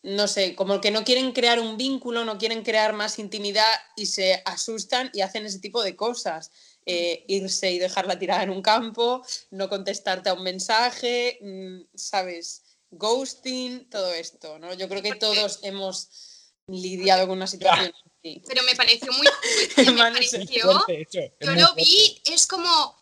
[0.04, 4.08] no sé, como que no quieren crear un vínculo, no quieren crear más intimidad y
[4.08, 6.52] se asustan y hacen ese tipo de cosas.
[6.86, 12.64] Eh, irse y dejarla tirada en un campo, no contestarte a un mensaje, mm, ¿sabes?
[12.92, 14.74] Ghosting, todo esto, ¿no?
[14.74, 16.10] Yo creo que todos hemos
[16.68, 17.94] lidiado con una situación.
[18.24, 18.42] Sí.
[18.48, 20.86] pero me pareció muy fuerte, me pareció.
[20.88, 21.84] Hecho, Yo lo fuerte.
[21.84, 22.96] vi, es como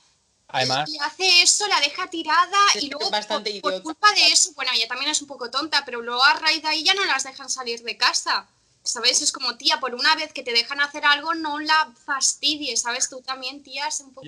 [0.48, 3.84] Además, le hace eso, la deja tirada Es y luego bastante por, por idiota.
[3.84, 6.70] culpa de eso, bueno, ella también es un poco tonta, pero luego a raíz de
[6.70, 8.50] ahí ya no las dejan salir de casa.
[8.84, 9.22] ¿Sabes?
[9.22, 13.10] Es como, tía, por una vez que te dejan hacer algo, no la fastidies, ¿sabes?
[13.10, 14.28] Tú también, tía, es un poco...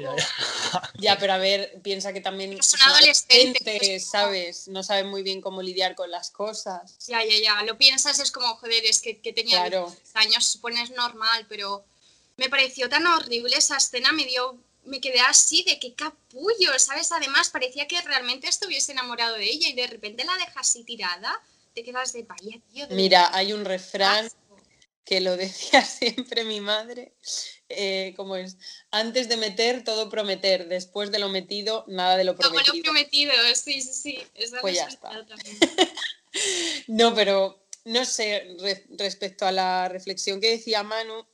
[1.00, 4.68] Ya, pero a ver, piensa que también son son adolescentes, ¿sabes?
[4.68, 6.96] No saben muy bien cómo lidiar con las cosas.
[7.08, 9.88] Ya, ya, ya, lo piensas, es como, joder, es que, que tenía Claro.
[9.88, 11.84] 16 años, supone es normal, pero
[12.38, 17.12] me pareció tan horrible esa escena, me dio, me quedé así de qué capullo, ¿sabes?
[17.12, 21.42] Además, parecía que realmente estuviese enamorado de ella y de repente la dejas así tirada,
[21.74, 22.88] te quedas de vaya, tío.
[22.88, 24.38] de Mira, hay un refrán asco".
[25.06, 27.14] Que lo decía siempre mi madre,
[27.70, 28.58] eh, ¿cómo es?
[28.92, 32.84] Antes de meter, todo prometer, después de lo metido, nada de lo Como lo prometido.
[32.84, 34.24] prometido, sí, sí, sí.
[34.36, 35.12] esa Pues ya está.
[36.88, 41.26] No, pero no sé, re- respecto a la reflexión que decía Manu,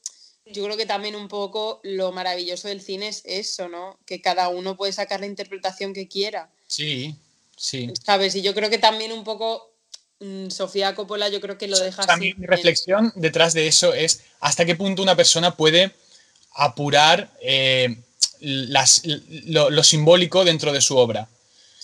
[0.46, 4.00] yo creo que también un poco lo maravilloso del cine es eso, ¿no?
[4.06, 6.52] Que cada uno puede sacar la interpretación que quiera.
[6.68, 7.16] sí,
[7.56, 7.92] sí.
[8.06, 8.36] ¿Sabes?
[8.36, 9.74] Y yo creo que también un poco
[10.50, 12.34] Sofía Coppola, yo creo que lo deja O sea, así.
[12.38, 15.92] mi, reflexión detrás de eso es hasta qué punto una persona puede
[16.56, 17.96] apurar eh,
[18.40, 21.28] las- lo, lo simbólico dentro de su obra.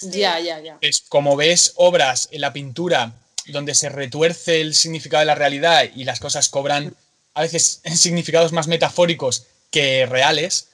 [0.01, 0.77] Ya, ya, ya.
[0.81, 3.13] Es como ves obras en la pintura
[3.47, 6.93] donde se retuerce el significado de la realidad y las cosas cobran
[7.35, 10.67] a veces significados más metafóricos que reales,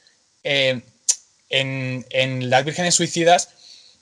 [0.44, 0.82] eh,
[1.50, 3.50] en, en Las Vírgenes Suicidas,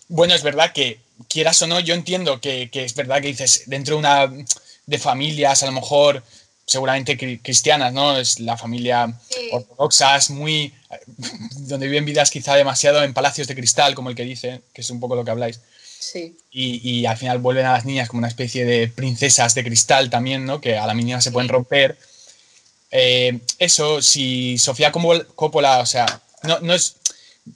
[0.07, 3.63] bueno, es verdad que quieras o no, yo entiendo que, que es verdad que dices,
[3.67, 4.31] dentro de una
[4.85, 6.23] de familias, a lo mejor
[6.65, 8.17] seguramente cri- cristianas, ¿no?
[8.17, 9.49] Es la familia Sí.
[9.51, 10.73] ortodoxa, es muy...
[11.57, 14.89] donde viven vidas quizá demasiado en palacios de cristal, como el que dice, que es
[14.89, 15.59] un poco lo que habláis
[15.99, 16.37] Sí.
[16.51, 20.09] y, y al final vuelven a las niñas como una especie de princesas de cristal
[20.09, 20.61] también, ¿no?
[20.61, 21.97] Que a la mínima se pueden romper.
[22.91, 26.95] Eh, eso, si Sofía Coppola- Coppola, o sea, no, no es.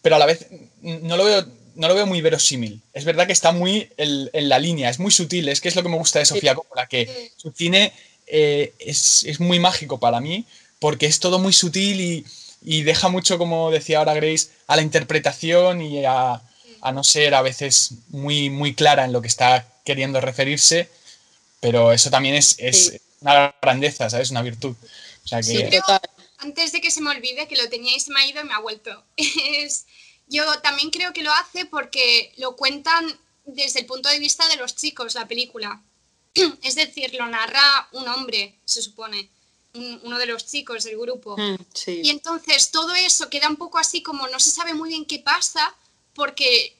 [0.01, 0.45] Pero a la vez
[0.81, 1.45] no lo veo.
[1.75, 2.81] No lo veo muy verosímil.
[2.93, 5.49] Es verdad que está muy en, en la línea, es muy sutil.
[5.49, 7.91] Es que es lo que me gusta de Sofía Coppola, que su cine
[8.27, 10.45] eh, es, es muy mágico para mí,
[10.79, 12.25] porque es todo muy sutil y,
[12.61, 16.41] y deja mucho, como decía ahora Grace, a la interpretación y a,
[16.81, 20.89] a no ser a veces muy, muy clara en lo que está queriendo referirse,
[21.59, 22.97] pero eso también es, es Sí.
[23.21, 24.31] una grandeza, ¿sabes?
[24.31, 24.75] Una virtud.
[25.23, 25.79] O sea que, Sí.
[26.39, 28.43] Antes de que se me olvide que lo tenía y se me ha ido y
[28.45, 29.03] me ha vuelto.
[29.17, 29.85] Es,
[30.27, 34.55] yo también creo que lo hace porque lo cuentan desde el punto de vista de
[34.57, 35.81] los chicos, la película.
[36.63, 39.29] Es decir, lo narra un hombre, se supone,
[39.73, 41.35] un- uno de los chicos del grupo.
[41.37, 41.55] Mm,
[42.03, 45.19] Y entonces todo eso queda un poco así como no se sabe muy bien qué
[45.19, 45.75] pasa
[46.13, 46.75] porque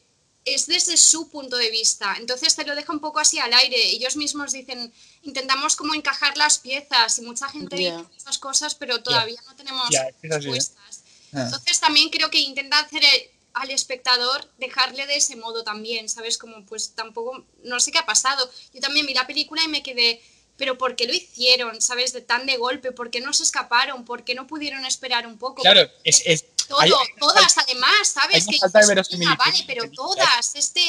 [0.46, 2.16] es desde su punto de vista.
[2.20, 3.78] Entonces te lo deja un poco así al aire.
[3.92, 9.02] Ellos mismos dicen, intentamos como encajar las piezas y mucha gente dice esas cosas, pero
[9.02, 10.16] todavía no tenemos así, ¿eh?
[10.38, 11.04] respuestas.
[11.34, 11.44] Ah.
[11.46, 16.38] Entonces también creo que intenta hacer el- al espectador dejarle de ese modo también, ¿sabes?
[16.38, 18.50] Como pues tampoco, no sé qué ha pasado.
[18.74, 20.22] Yo también vi la película y me quedé,
[20.58, 21.80] pero ¿por qué lo hicieron?
[21.82, 22.14] ¿Sabes?
[22.14, 24.06] De tan de golpe, ¿por qué no se escaparon?
[24.06, 25.62] ¿Por qué no pudieron esperar un poco?
[25.62, 28.48] claro, es, es- Todo, hay- todas además, ¿sabes?
[28.48, 30.82] que falta de "Venga, vale, pero todas, este,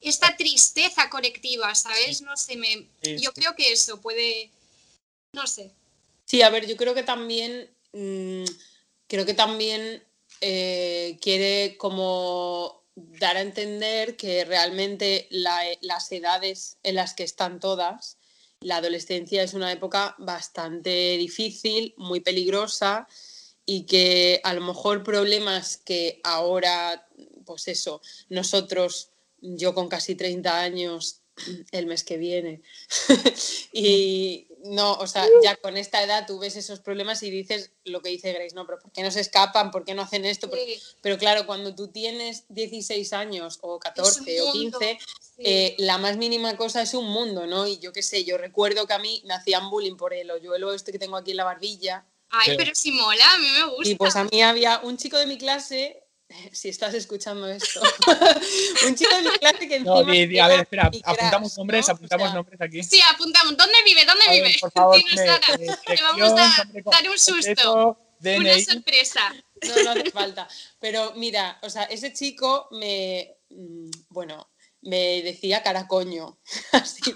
[0.00, 2.20] esta tristeza colectiva, ¿sabes?
[2.22, 3.40] No sé, me, Sí, yo sí.
[3.40, 4.50] creo que eso puede,
[5.32, 5.70] no sé.
[6.26, 8.44] Sí, a ver, yo creo que también, mm,
[9.06, 10.02] creo que también
[10.42, 17.58] eh, quiere como dar a entender que realmente la- las edades en las que están
[17.60, 18.18] todas,
[18.60, 23.08] la adolescencia es una época bastante difícil, muy peligrosa
[23.64, 27.08] y que a lo mejor problemas que ahora,
[27.46, 31.20] pues eso, nosotros, yo con casi 30 años,
[31.70, 32.60] el mes que viene,
[33.72, 38.00] y no, o sea, ya con esta edad tú ves esos problemas y dices lo
[38.00, 39.70] que dice Grace, no, pero ¿por qué no se escapan?
[39.70, 40.48] ¿Por qué no hacen esto?
[40.48, 45.42] ¿Por- Sí, Pero claro, cuando tú tienes 16 años o 14 o mundo, 15, sí.
[45.44, 47.66] eh, la más mínima cosa es un mundo, ¿no?
[47.66, 50.72] Y yo qué sé, yo recuerdo que a mí me hacían bullying por el hoyuelo
[50.72, 52.06] este que tengo aquí en la barbilla.
[52.30, 53.88] Ay, pero- pero si mola, a mí me gusta.
[53.90, 56.01] Y pues a mí había un chico de mi clase,
[56.52, 57.80] si estás escuchando esto,
[58.86, 61.58] un chico de mi clase que no, encima di- di- a ver, era espera, apuntamos
[61.58, 61.92] nombres, ¿no?
[61.92, 62.82] O apuntamos sea, nombres aquí.
[62.82, 63.56] Sí, apuntamos.
[63.56, 64.04] ¿Dónde vive?
[64.04, 64.56] ¿Dónde ver, vive?
[64.60, 67.98] por favor, Dinos, me- Sara, eh, vamos a dar un susto.
[68.24, 69.34] Una sorpresa.
[69.62, 70.48] No, no hace falta.
[70.80, 74.48] Pero mira, o sea, ese chico me, mm, bueno,
[74.82, 76.38] me decía caracoño.
[76.72, 77.12] Así,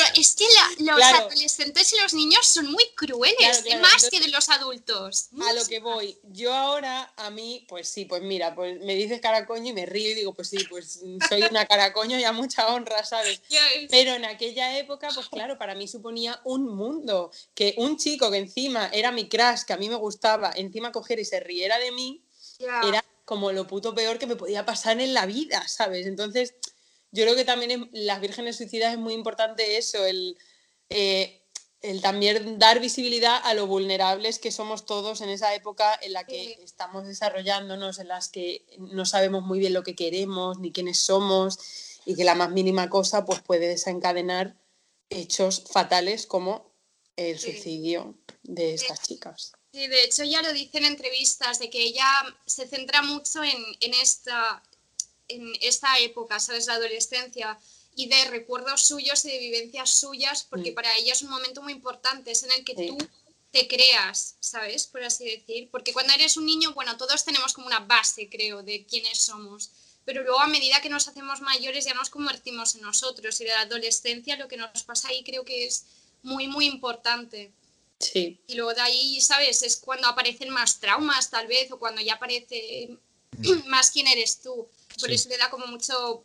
[0.00, 0.12] ¡Hala!
[0.16, 0.44] es que
[0.84, 5.28] los adolescentes y los niños son muy crueles, más que de los adultos.
[5.46, 9.20] A lo que voy, yo ahora, a mí, pues sí, pues mira, pues me dices
[9.20, 12.68] caracoño y me río y digo, pues sí, pues soy una caracoño y a mucha
[12.68, 13.40] honra, ¿sabes?
[13.90, 18.38] Pero en aquella época, pues claro, para mí suponía un mundo, que un chico que
[18.38, 21.92] encima era mi crush, que a mí me gustaba, encima coger y se riera de
[21.92, 22.22] mí,
[22.58, 26.06] era como lo puto peor que me podía pasar en la vida, ¿sabes?
[26.06, 26.54] Entonces
[27.14, 30.36] yo creo que también en las vírgenes suicidas es muy importante eso, el,
[30.90, 31.40] eh,
[31.80, 36.24] el, también dar visibilidad a lo vulnerables que somos todos en esa época en la
[36.24, 40.98] que estamos desarrollándonos, en las que no sabemos muy bien lo que queremos ni quiénes
[40.98, 44.56] somos y que la más mínima cosa pues puede desencadenar
[45.08, 46.74] hechos fatales como
[47.14, 49.52] el suicidio de estas chicas.
[49.72, 52.06] Sí, de hecho ya lo dice en entrevistas, de que ella
[52.44, 54.64] se centra mucho en, en esta,
[55.28, 56.66] en esta época, ¿sabes?
[56.66, 57.58] La adolescencia
[57.96, 60.74] y de recuerdos suyos y de vivencias suyas, porque mm.
[60.74, 62.98] para ella es un momento muy importante, es en el que tú
[63.54, 64.88] te creas, ¿sabes?
[64.88, 65.68] Por así decir.
[65.70, 69.70] Porque cuando eres un niño, bueno, todos tenemos como una base, creo, de quiénes somos.
[70.04, 73.40] Pero luego a medida que nos hacemos mayores ya nos convertimos en nosotros.
[73.40, 75.84] Y de la adolescencia lo que nos pasa ahí creo que es
[76.24, 77.52] muy, muy importante.
[78.00, 78.40] Sí.
[78.48, 79.62] Y luego de ahí, ¿sabes?
[79.62, 82.98] Es cuando aparecen más traumas, tal vez, o cuando ya aparece
[83.66, 84.66] más quién eres tú.
[85.00, 86.22] Por eso le da como mucho,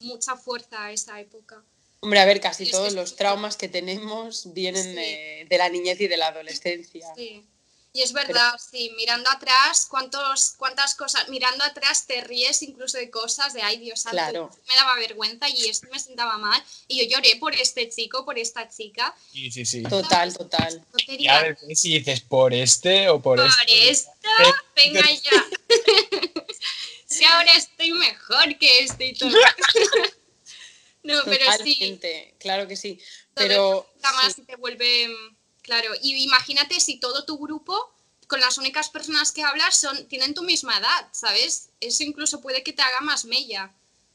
[0.00, 1.62] mucha fuerza a esa época.
[2.00, 6.16] Hombre, a ver, casi todos los traumas que tenemos vienen de, la niñez y de
[6.16, 7.06] la adolescencia.
[7.14, 7.46] Sí.
[7.94, 13.10] Y es verdad, sí, mirando atrás, cuántos, cuántas cosas, mirando atrás te ríes incluso de
[13.10, 17.16] cosas de, ay Dios santo, me daba vergüenza y esto me sentaba mal y yo
[17.16, 19.14] lloré por este chico, por esta chica.
[19.30, 19.82] Sí, sí, sí.
[19.82, 20.82] Total, total.
[21.06, 23.90] Y a ver si dices por este o por, por este.
[23.90, 24.10] esta,
[24.74, 25.46] venga ya.
[27.12, 29.30] si ahora estoy mejor que este y todo.
[31.02, 32.00] no, pero sí.
[32.38, 32.98] Claro que sí.
[33.34, 33.88] Pero.
[34.02, 35.08] Más te vuelve.
[35.62, 37.94] Claro, y imagínate si todo tu grupo,
[38.26, 41.68] con las únicas personas que hablas, son, tienen tu misma edad, ¿sabes?
[41.80, 43.72] Eso incluso puede que te haga más mella.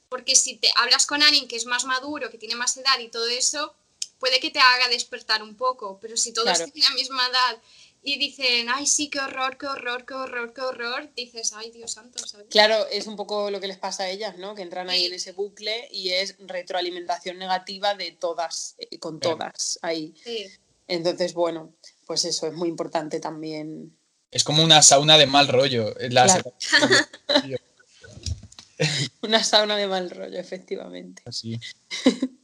[0.09, 3.09] Porque si te hablas con alguien que es más maduro, que tiene más edad y
[3.09, 3.73] todo eso,
[4.19, 5.99] puede que te haga despertar un poco.
[6.01, 7.61] Pero si todos tienen la misma edad
[8.07, 11.91] y dicen, ay, sí, qué horror, qué horror, qué horror, qué horror, dices, ay, Dios
[11.91, 12.47] santo, ¿sabes?
[12.49, 14.55] Claro, es un poco lo que les pasa a ellas, ¿no?
[14.55, 19.77] Que entran ahí en ese bucle y es retroalimentación negativa de todas, eh, con todas
[19.81, 20.13] ahí.
[20.23, 20.45] Sí.
[20.87, 21.73] Entonces, bueno,
[22.05, 23.93] pues eso es muy importante también.
[24.31, 25.93] Es como una sauna de mal rollo.
[29.21, 31.23] una sauna de mal rollo, efectivamente.
[31.25, 31.59] Así.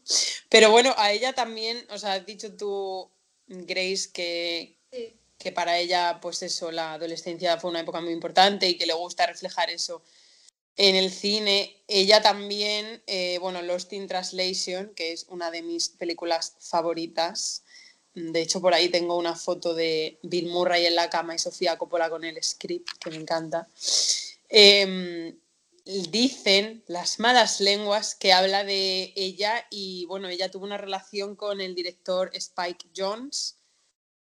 [0.49, 3.09] Pero bueno, a ella también, o sea, has dicho tú,
[3.47, 4.78] Grace, que,
[5.43, 8.93] que para ella, pues eso, la adolescencia fue una época muy importante y que le
[8.93, 10.01] gusta reflejar eso
[10.75, 11.83] en el cine.
[11.87, 17.63] Ella también, eh, bueno, Lost in Translation, que es una de mis películas favoritas.
[18.15, 21.77] De hecho, por ahí tengo una foto de Bill Murray en la cama y Sofía
[21.77, 23.67] Coppola con el script, que me encanta.
[24.49, 25.35] Em,
[25.85, 31.59] dicen las malas lenguas que habla de ella y bueno, ella tuvo una relación con
[31.59, 33.57] el director Spike Jones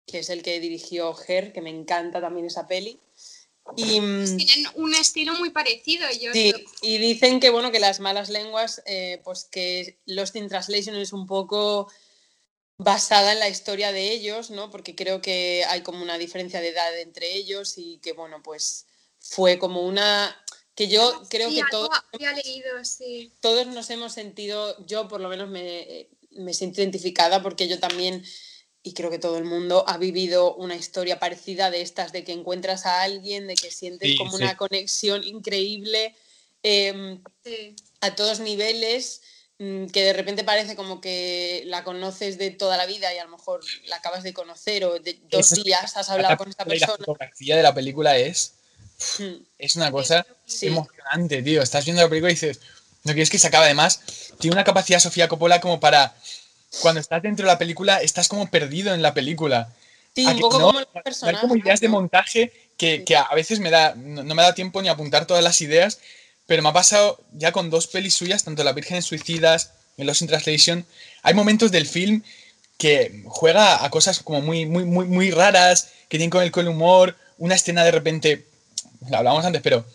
[0.06, 3.00] que es el que dirigió Her, que me encanta también esa peli.
[3.78, 6.08] Y, mm, Tienen un estilo muy parecido.
[6.20, 10.50] Yo sí, y dicen que bueno, que las malas lenguas, eh, pues que Lost in
[10.50, 11.92] Translation es un poco
[12.78, 14.72] basada en la historia de ellos, ¿no?
[14.72, 18.88] Porque creo que hay como una diferencia de edad entre ellos y que bueno, pues
[19.20, 20.36] fue como una
[20.74, 21.90] que yo creo que todos,
[22.44, 23.32] leído, sí.
[23.40, 28.24] todos nos hemos sentido, yo por lo menos me, me siento identificada porque yo también
[28.84, 32.32] y creo que todo el mundo ha vivido una historia parecida de estas, de que
[32.32, 36.16] encuentras a alguien, de que sientes como una conexión increíble
[36.64, 37.22] em,
[38.02, 39.22] a todos niveles,
[39.60, 43.26] mm, que de repente parece como que la conoces de toda la vida y a
[43.26, 46.94] lo mejor la acabas de conocer o de dos días has hablado con esta persona.
[46.94, 48.56] La fotografía de la película es,
[49.20, 49.44] mm.
[49.60, 50.26] es una cosa
[50.60, 51.62] emocionante, tío.
[51.62, 52.60] Estás viendo la película y dices,
[53.04, 53.66] no quieres que se acabe.
[53.66, 54.02] Además,
[54.40, 56.16] tiene una capacidad Sofía Coppola como para
[56.80, 59.74] cuando estás dentro de la película, estás como perdido en la película.
[60.16, 61.42] Sí, un poco como los personajes.
[61.42, 64.82] Hay como ideas de montaje que, que, a veces me da, no, me da tiempo
[64.82, 66.00] ni apuntar todas las ideas,
[66.48, 70.22] pero me ha pasado ya con dos pelis suyas, tanto La Virgen Suicidas y Los
[70.22, 70.86] in Translation.
[71.24, 72.24] Hay momentos del film
[72.78, 76.66] que juega a cosas como muy, muy, muy, muy raras, que tienen con el, con
[76.66, 77.16] el humor.
[77.38, 78.46] Una escena de repente,
[79.10, 79.86] la hablábamos antes, pero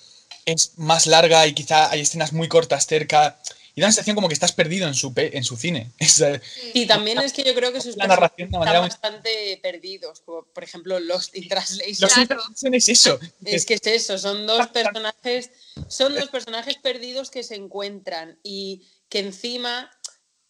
[0.45, 3.39] es más larga y quizá hay escenas muy cortas cerca
[3.77, 5.93] y da la sensación como que estás perdido en su, en su cine.
[6.72, 10.64] Y también es que yo creo que sus la narración están bastante perdidos, como por
[10.64, 11.97] ejemplo Lost in Translation.
[12.01, 13.20] Lost in Translation es eso.
[13.45, 15.51] Es que es eso, son dos personajes,
[15.89, 19.91] son dos personajes perdidos que se encuentran y que encima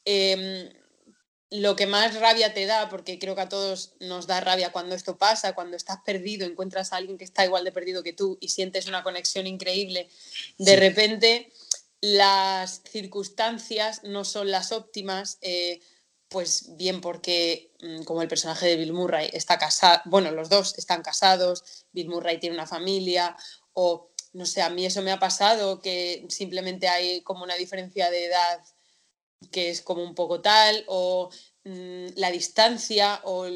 [0.05, 0.71] em,
[1.51, 4.95] lo que más rabia te da, porque creo que a todos nos da rabia cuando
[4.95, 8.39] esto pasa, cuando estás perdido, encuentras a alguien que está igual de perdido que tú
[8.41, 10.09] y sientes una conexión increíble,
[10.59, 11.53] de repente
[12.01, 15.81] las circunstancias no son las óptimas, eh,
[16.29, 20.77] pues bien porque mm, como el personaje de Bill Murray está casado, bueno, los dos
[20.79, 23.37] están casados, Bill Murray tiene una familia,
[23.73, 28.11] o no sé, a mí eso me ha pasado, que simplemente hay como una diferencia
[28.11, 28.61] de edad
[29.51, 31.31] que es como un poco tal, o
[31.65, 33.47] mm, la distancia, o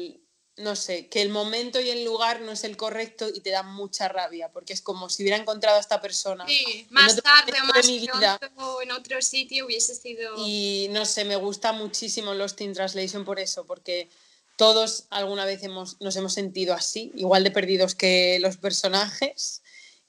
[0.57, 3.63] no sé, que el momento y el lugar no es el correcto y te da
[3.63, 6.45] mucha rabia, porque es como si hubiera encontrado a esta persona.
[6.47, 10.35] Sí, más tarde o más pronto en otro sitio hubiese sido...
[10.37, 14.09] Y no sé, me gusta muchísimo Lost in Translation por eso, porque
[14.57, 19.61] todos alguna vez hemos, nos hemos sentido así, igual de perdidos que los personajes,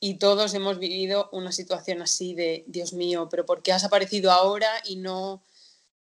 [0.04, 4.32] y todos hemos vivido una situación así de, Dios mío, pero ¿por qué has aparecido
[4.32, 5.44] ahora y no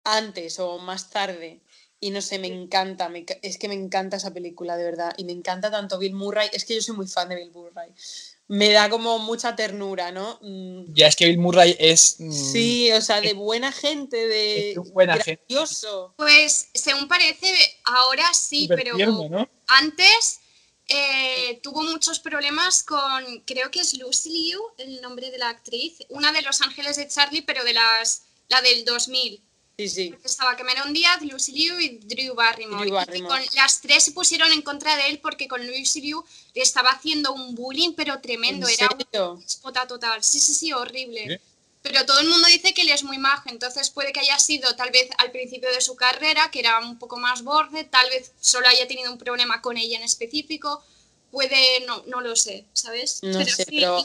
[0.05, 1.61] antes o más tarde?
[2.01, 3.11] Y no sé, me encanta,
[3.43, 5.13] es que me encanta esa película, de verdad.
[5.19, 6.49] Y me encanta tanto Bill Murray.
[6.53, 7.93] Es que yo soy muy fan de Bill Murray.
[8.49, 10.39] Me da como mucha ternura, ¿no?
[10.41, 10.95] Mm.
[10.95, 12.17] Ya es que Bill Murray es.
[12.19, 14.75] Mm, sí, o sea, de buena gente, de.
[14.93, 16.15] Buena gracioso.
[16.17, 18.97] Pues según parece, ahora sí, pero
[19.67, 20.41] antes
[20.93, 25.99] eh, tuvo muchos problemas con, creo que es Lucy Liu, el nombre de la actriz,
[26.09, 29.41] una de Los Ángeles de Charlie, pero de las, la del 2000.
[29.81, 30.15] Sí, sí.
[30.23, 32.89] Estaba Cameron Díaz, Lucy Liu y Drew Barrymore.
[33.15, 36.25] Y con, las tres se pusieron en contra de él porque con Lucy Liu
[36.55, 38.69] le estaba haciendo un bullying, pero tremendo.
[38.69, 38.89] Era
[39.23, 40.23] un espota total.
[40.23, 41.41] Sí, sí, sí, horrible.
[41.83, 44.77] Pero todo el mundo dice que él es muy majo, entonces puede que haya sido
[44.77, 48.33] tal vez al principio de su carrera, que era un poco más borde, tal vez
[48.39, 50.85] solo haya tenido un problema con ella en específico,
[51.31, 53.21] puede, no, no lo sé, ¿sabes?
[53.23, 54.05] No sé, pero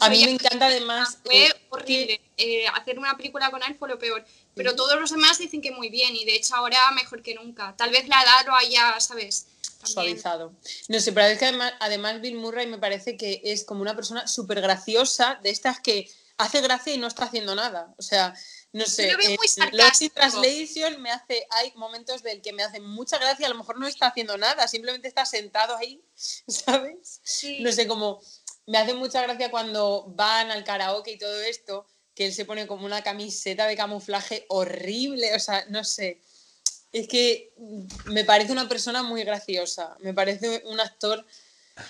[0.00, 1.18] a mí me encanta además...
[1.24, 5.38] Fue horrible, eh, hacer una película con él fue lo peor, pero todos los demás
[5.38, 7.74] dicen que muy bien y de hecho ahora mejor que nunca.
[7.76, 9.46] Tal vez la edad lo haya, ¿sabes?
[9.84, 10.52] Suavizado.
[10.88, 13.96] No sé, pero es que además, además Bill Murray me parece que es como una
[13.96, 16.08] persona súper graciosa, de estas que
[16.38, 17.94] hace gracia y no está haciendo nada.
[17.98, 18.34] O sea,
[18.72, 23.18] no sé, en Lost in Translation me hace, hay momentos del que me hace mucha
[23.18, 26.02] gracia, a lo mejor no está haciendo nada, simplemente está sentado ahí,
[26.48, 27.20] ¿sabes?
[27.60, 28.20] No sé, como
[28.66, 32.66] me hace mucha gracia cuando van al karaoke y todo esto, que él se pone
[32.66, 36.20] como una camiseta de camuflaje horrible, o sea, no sé.
[36.92, 37.52] Es que
[38.06, 41.24] me parece una persona muy graciosa, me parece un actor,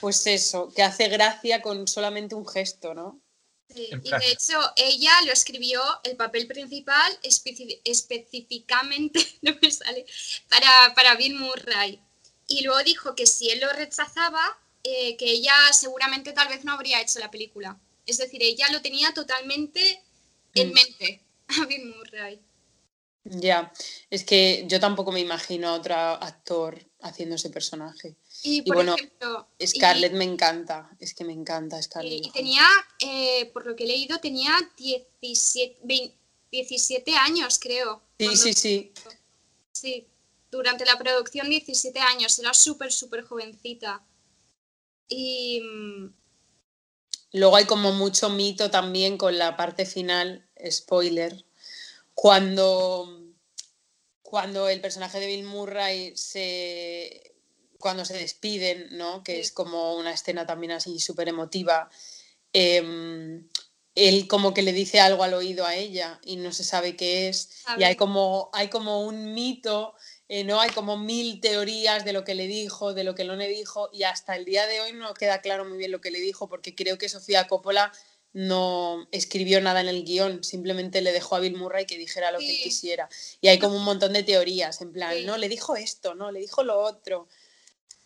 [0.00, 3.20] pues eso, que hace gracia con solamente un gesto, ¿no?
[3.74, 10.04] y de hecho ella lo escribió el papel principal específicamente no me sale,
[10.48, 12.00] para, para Bill Murray.
[12.46, 16.72] Y luego dijo que si él lo rechazaba, eh, que ella seguramente tal vez no
[16.72, 17.78] habría hecho la película.
[18.06, 20.02] Es decir, ella lo tenía totalmente
[20.54, 20.72] en mm.
[20.72, 21.20] mente
[21.60, 22.40] a Bill Murray.
[23.24, 23.72] Ya,
[24.10, 28.16] es que yo tampoco me imagino a otro actor haciendo ese personaje.
[28.42, 28.96] Y, bueno,
[29.64, 32.26] Scarlett me encanta, es que me encanta Scarlett.
[32.26, 32.66] Y, tenía,
[32.98, 36.16] eh, por lo que he leído, tenía 17,
[36.50, 38.02] 17 años, creo.
[38.18, 38.92] Sí, sí, sí.
[39.70, 40.06] Sí,
[40.50, 44.04] durante la producción 17 años, era súper, súper jovencita.
[45.12, 45.60] Y...
[45.60, 46.22] Mm,
[47.32, 51.46] Luego hay como mucho mito también con la parte final, spoiler,
[52.14, 53.32] cuando,
[54.20, 57.30] cuando el personaje de Bill Murray se
[57.78, 59.24] cuando se despiden, ¿no?
[59.24, 61.90] Que es como una escena también así súper emotiva.
[62.52, 63.48] Em,
[63.96, 67.28] él como que le dice algo al oído a ella y no se sabe qué
[67.28, 67.64] es.
[67.78, 69.94] Y hay como, hay como un mito,
[70.34, 70.62] eh, ¿no?
[70.62, 73.90] Hay como mil teorías de lo que le dijo, de lo que no le dijo,
[73.92, 76.48] y hasta el día de hoy no queda claro muy bien lo que le dijo,
[76.48, 77.92] porque creo que Sofía Coppola
[78.32, 82.38] no escribió nada en el guion, simplemente le dejó a Bill Murray que dijera lo
[82.38, 83.10] que él quisiera.
[83.42, 86.40] Y hay como un montón de teorías, en plan, no, le dijo esto, no, le
[86.40, 87.28] dijo lo otro.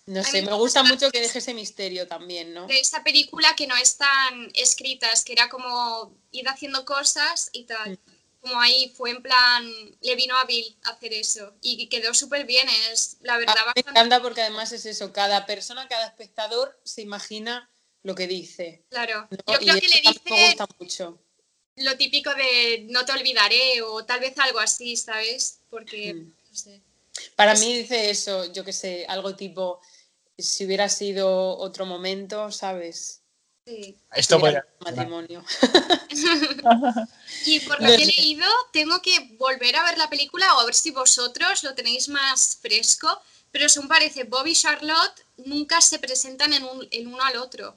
[0.06, 2.66] No sé, me, gusta mucho que deje ese misterio también, ¿no?
[2.66, 7.92] De esa película que no están escritas, que era como ir haciendo cosas y tal.
[7.92, 8.15] Mm.
[8.46, 9.64] Como ahí fue en plan,
[10.02, 13.56] le vino a Bill hacer eso y quedó súper bien, es la verdad.
[13.74, 17.68] Me encanta porque además es eso, cada persona, cada espectador se imagina
[18.04, 18.84] lo que dice.
[18.88, 21.18] Claro, yo creo que le dice me gusta mucho.
[21.74, 25.58] lo típico de no te olvidaré o tal vez algo así, ¿sabes?
[25.68, 26.34] Porque, mm.
[26.48, 26.82] no sé.
[27.34, 29.80] Para mí dice eso, yo qué sé, algo tipo,
[30.38, 33.22] si hubiera sido otro momento, ¿sabes?
[33.66, 33.96] Sí.
[34.12, 34.62] Esto puede.
[34.78, 35.44] Matrimonio.
[37.46, 40.66] y por lo que he leído, tengo que volver a ver la película o a
[40.66, 43.08] ver si vosotros lo tenéis más fresco.
[43.50, 47.76] Pero según parece, Bob y Charlotte nunca se presentan en, un, en uno al otro.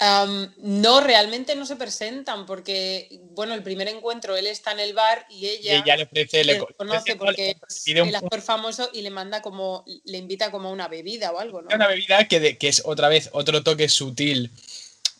[0.00, 5.26] No, realmente no se presentan porque, bueno, el primer encuentro él está en el bar
[5.28, 9.84] y ella, le ofrece, le, conoce porque es el actor famoso y le manda como,
[10.04, 11.74] le invita como a una bebida o algo, ¿no?
[11.74, 14.52] Una bebida que, que es otra vez otro toque sutil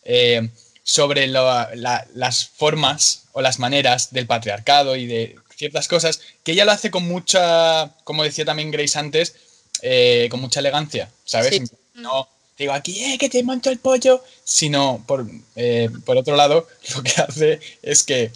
[0.04, 0.48] eh,
[0.84, 6.70] sobre las formas o las maneras del patriarcado y de ciertas cosas, que ella lo
[6.70, 9.34] hace con mucha, como decía también Grace antes,
[9.82, 11.62] eh, con mucha elegancia, ¿sabes?
[11.94, 12.28] No
[12.58, 17.02] digo aquí, eh, que te mancho el pollo, sino por, eh, por otro lado, lo
[17.02, 18.32] que hace es que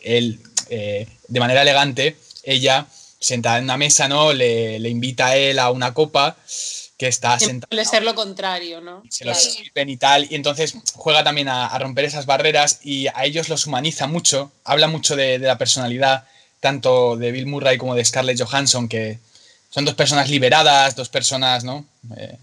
[0.00, 2.86] él, eh, de manera elegante, ella,
[3.18, 4.32] sentada en una mesa, ¿no?
[4.32, 6.36] Le, invita a él a una copa
[6.96, 7.68] que está sentada.
[7.68, 9.02] Suele ser lo contrario, ¿no?
[9.10, 10.26] Se lo sirven y tal.
[10.30, 14.52] Y entonces juega también a, romper esas barreras y a ellos los humaniza mucho.
[14.64, 16.24] Habla mucho de, la personalidad,
[16.60, 19.18] tanto de Bill Murray como de Scarlett Johansson, que
[19.70, 21.84] son dos personas liberadas, dos personas, ¿no?
[22.16, 22.38] Eh,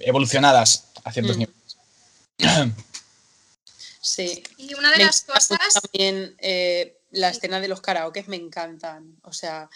[0.00, 1.40] evolucionadas a ciertos mm.
[1.40, 1.76] niveles.
[4.02, 4.42] Sí.
[4.56, 5.74] Y una de las cosas.
[5.74, 9.16] También eh, la escena de los karaokes me encantan.
[9.22, 9.68] O sea,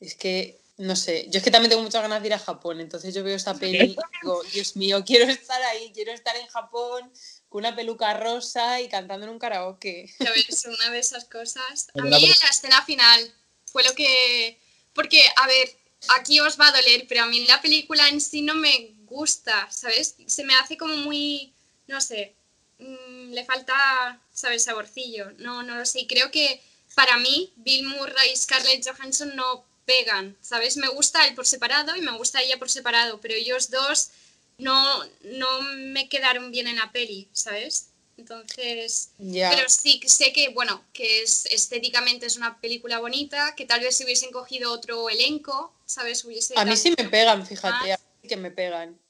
[0.00, 2.80] es que, no sé, yo es que también tengo muchas ganas de ir a Japón,
[2.80, 6.46] entonces yo veo esa peli y digo, Dios mío, quiero estar ahí, quiero estar en
[6.48, 7.12] Japón
[7.48, 10.12] con una peluca rosa y cantando en un karaoke.
[10.48, 11.88] Es una de esas cosas.
[11.98, 13.32] A mí la escena final
[13.66, 14.60] fue lo que...
[14.92, 15.68] Porque, a ver,
[16.16, 19.68] aquí os va a doler, pero a mí la película en sí no me gusta,
[19.70, 20.14] ¿sabes?
[20.26, 21.52] Se me hace como muy,
[21.86, 22.34] no sé,
[22.78, 24.64] mm, le falta, ¿sabes?
[24.64, 25.32] Saborcillo.
[25.38, 26.06] No, no lo sé.
[26.06, 26.62] creo que
[26.94, 30.76] para mí Bill Murray y Scarlett Johansson no pegan, ¿sabes?
[30.76, 34.10] Me gusta él por separado y me gusta ella por separado, pero ellos dos
[34.58, 37.88] no, no me quedaron bien en la peli, ¿sabes?
[38.18, 43.80] Entonces, pero sí sé que, bueno, que es estéticamente es una película bonita, que tal
[43.80, 46.26] vez si hubiesen cogido otro elenco, ¿sabes?
[46.56, 47.96] a mí sí me pegan, fíjate,
[48.28, 49.00] que me pegan.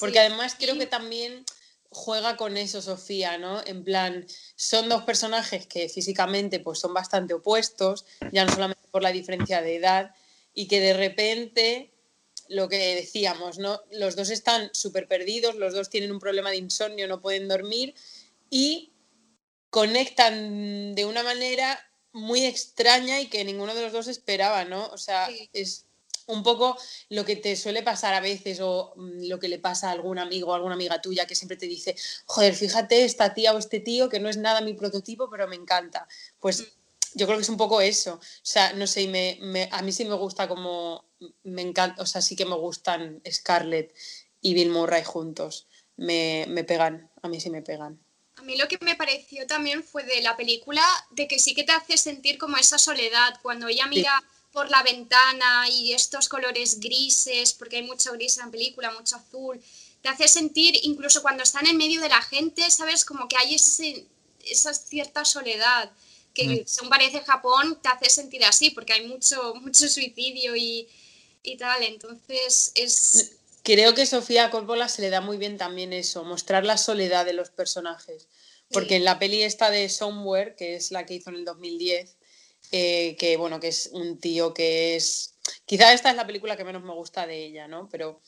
[0.00, 1.44] Porque además creo que también
[1.92, 3.62] juega con eso Sofía, ¿no?
[3.66, 9.02] En plan, son dos personajes que físicamente pues son bastante opuestos, ya no solamente por
[9.02, 10.14] la diferencia de edad,
[10.54, 11.92] y que de repente,
[12.48, 13.82] lo que decíamos, ¿no?
[13.90, 17.94] Los dos están súper perdidos, los dos tienen un problema de insomnio, no pueden dormir,
[18.48, 18.92] y
[19.70, 21.78] conectan de una manera
[22.12, 24.86] muy extraña y que ninguno de los dos esperaba, ¿no?
[24.88, 25.86] O sea, es
[26.26, 26.76] un poco
[27.08, 30.18] lo que te suele pasar a veces o mm, lo que le pasa a algún
[30.18, 31.96] amigo o alguna amiga tuya que siempre te dice,
[32.26, 35.56] joder, fíjate esta tía o este tío que no es nada mi prototipo, pero me
[35.56, 36.06] encanta.
[36.40, 36.64] Pues mm.
[37.14, 38.14] yo creo que es un poco eso.
[38.14, 41.04] O sea, no sé, me, a mí sí me gusta como,
[41.44, 43.94] me encanta, o sea, sí que me gustan Scarlett
[44.40, 45.66] y Bill Murray juntos.
[45.96, 48.00] Me, me pegan, a mí sí me pegan.
[48.36, 51.64] A mí lo que me pareció también fue de la película, de que sí que
[51.64, 54.10] te hace sentir como esa soledad, cuando ella mira
[54.52, 59.16] por la ventana y estos colores grises, porque hay mucho gris en la película, mucho
[59.16, 59.60] azul,
[60.02, 63.04] te hace sentir, incluso cuando están en medio de la gente, ¿sabes?
[63.04, 64.06] Como que hay ese,
[64.44, 65.90] esa cierta soledad,
[66.34, 66.66] que mm.
[66.66, 70.88] según parece Japón, te hace sentir así, porque hay mucho, mucho suicidio y,
[71.42, 76.24] y tal, entonces es Creo que Sofía Coppola se le da muy bien también eso,
[76.24, 78.26] mostrar la soledad de los personajes.
[78.72, 82.16] Porque en la peli esta de Somewhere, que es la que hizo en el 2010,
[82.72, 85.34] eh, que bueno, que es un tío que es.
[85.66, 87.88] Quizá esta es la película que menos me gusta de ella, ¿no?
[87.90, 88.22] Pero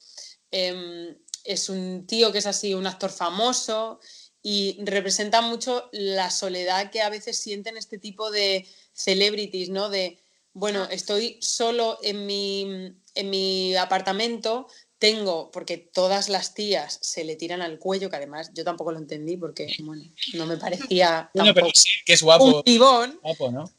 [0.51, 4.01] em, es un tío que es así, un actor famoso
[4.43, 9.89] y representa mucho la soledad que a veces sienten este tipo de celebrities, ¿no?
[9.89, 10.19] De,
[10.53, 14.67] bueno, estoy solo en mi, en mi apartamento,
[14.99, 18.99] tengo, porque todas las tías se le tiran al cuello, que además yo tampoco lo
[18.99, 22.45] entendí porque, bueno, no me parecía bueno, pero sí, que es guapo.
[22.45, 23.19] Un pibón.
[23.23, 23.71] Guapo, ¿no?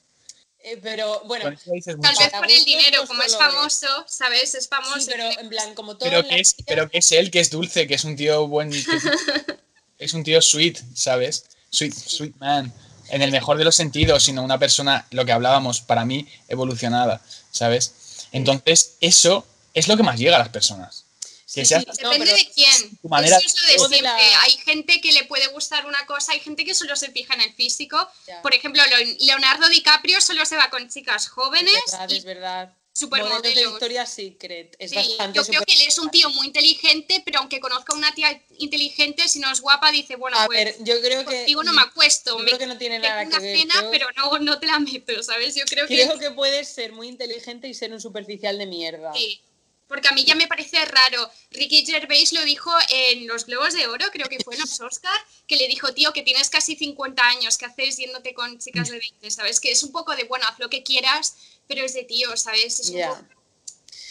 [0.68, 4.56] Eh, pero bueno, tal vez por el dinero, como es famoso, ¿sabes?
[4.56, 5.06] Es famoso.
[5.06, 6.10] pero en plan, como todo.
[6.10, 8.72] Pero que, es, pero que es él, que es dulce, que es un tío buen.
[10.00, 11.46] es un tío sweet, ¿sabes?
[11.70, 12.74] Sweet, sweet man.
[13.10, 17.22] En el mejor de los sentidos, sino una persona, lo que hablábamos, para mí, evolucionada,
[17.52, 18.28] ¿sabes?
[18.32, 19.46] Entonces, eso
[19.76, 21.05] es lo que más llega a las personas.
[21.54, 23.00] Depende de quién.
[23.04, 23.38] Manera...
[23.38, 24.24] Es eso de siempre.
[24.42, 27.42] Hay gente que le puede gustar una cosa, hay gente que solo se fija en
[27.42, 27.98] el físico.
[28.42, 28.82] Por ejemplo,
[29.20, 31.74] Leonardo DiCaprio solo se va con chicas jóvenes.
[31.86, 32.74] Es verdad, es verdad.
[32.98, 33.56] Supermodelos.
[33.56, 34.74] de Victoria's Secret.
[34.80, 37.98] Es bastante yo creo que él es un tío muy inteligente, pero aunque conozca a
[37.98, 41.46] una tía inteligente, si no es guapa, dice, bueno, a pues ver, yo creo que,
[41.54, 42.40] no me acuesto.
[42.40, 43.58] Yo creo que no tiene nada que ver.
[43.58, 45.56] Cena, pero no, no te la meto, ¿sabes?
[45.56, 46.20] Yo creo, creo que...
[46.20, 49.14] que puedes ser muy inteligente y ser un superficial de mierda.
[49.14, 49.42] Sí.
[49.88, 51.30] Porque a mí ya me parece raro.
[51.52, 55.20] Ricky Gervais lo dijo en los Globos de Oro, creo que fue en los Oscar,
[55.48, 59.00] que le dijo, tío, que tienes casi 50 años, que haces yéndote con chicas de
[59.00, 59.60] 20, ¿sabes?
[59.60, 61.36] Que es un poco de, bueno, haz lo que quieras,
[61.68, 62.80] pero es de tío, ¿sabes?
[62.80, 63.26] Es un poco...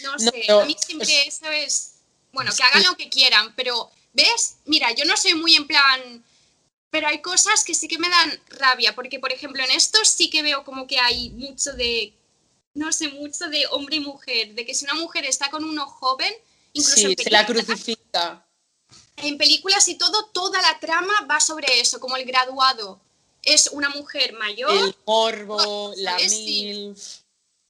[0.03, 1.93] No sé, a mí siempre eso es...
[2.33, 4.57] Bueno, que hagan lo que quieran, pero ¿ves?
[4.65, 6.25] Mira, yo no soy muy en plan,
[6.91, 10.31] pero hay cosas que sí que me dan rabia, porque por ejemplo en esto sí
[10.31, 12.13] que veo como que hay mucho de,
[12.75, 15.87] no sé, mucho de hombre y mujer, de que si una mujer está con uno
[15.87, 16.33] joven,
[16.73, 18.47] incluso Sí, en se la películas- crucifica.
[19.17, 23.01] en películas y todo, toda la trama va sobre eso, como el graduado
[23.43, 26.33] es una mujer mayor, El morbo, la ¿sabes?
[26.33, 26.65] Sí.
[26.65, 26.99] milf.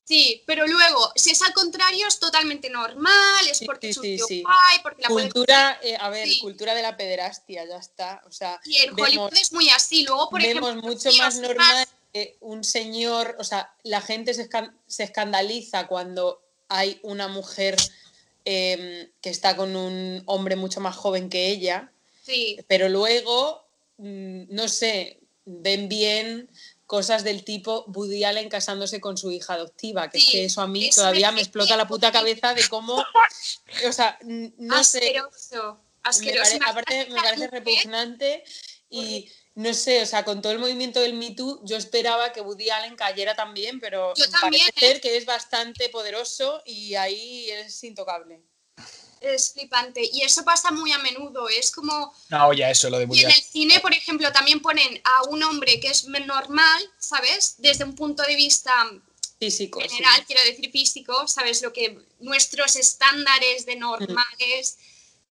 [0.07, 3.97] sí, pero luego, si es al contrario, es totalmente normal, es Sí, porque sí, es
[3.99, 4.43] un sí, tío sí.
[4.43, 6.41] guay, porque la puede- Cultura, eh, a ver, Sí.
[6.41, 8.23] cultura de la pederastia, ya está.
[8.27, 10.05] O sea, Y en vemos- Hollywood es muy así.
[10.05, 14.49] Luego, por vemos ejemplo, mucho más normal que un señor, o sea, la gente se,
[14.49, 17.77] escan- se escandaliza cuando hay una mujer
[18.45, 21.91] em, que está con un hombre mucho más joven que ella,
[22.23, 23.67] Sí, pero luego,
[23.99, 26.49] mm, no sé, ven bien
[26.87, 30.67] cosas del tipo Woody Allen casándose con su hija adoptiva, que es que eso a
[30.69, 32.95] mí eso todavía me me explota la puta cabeza de cómo,
[33.89, 35.75] o sea, no sé, asqueroso.
[35.83, 36.59] me Asqueroso.
[36.59, 38.45] pare- aparte me parece repugnante
[38.89, 42.41] y no sé, o sea, con todo el movimiento del Me Too, yo esperaba que
[42.41, 44.91] Woody Allen cayera también, pero Yo también, parece ¿eh?
[44.93, 48.43] ser que es bastante poderoso y ahí es intocable.
[49.21, 50.03] Es flipante.
[50.13, 51.49] Y eso pasa muy a menudo.
[51.49, 52.13] Es como.
[52.31, 55.29] Una olla eso, lo de Y Woody en el cine, por ejemplo, también ponen a
[55.31, 57.55] un hombre que es normal, ¿sabes?
[57.59, 58.73] Desde un punto de vista
[59.39, 59.81] Físico.
[59.81, 59.89] sí.
[59.89, 61.63] general, quiero decir físico, ¿sabes?
[61.63, 64.79] Lo que nuestros estándares de normales.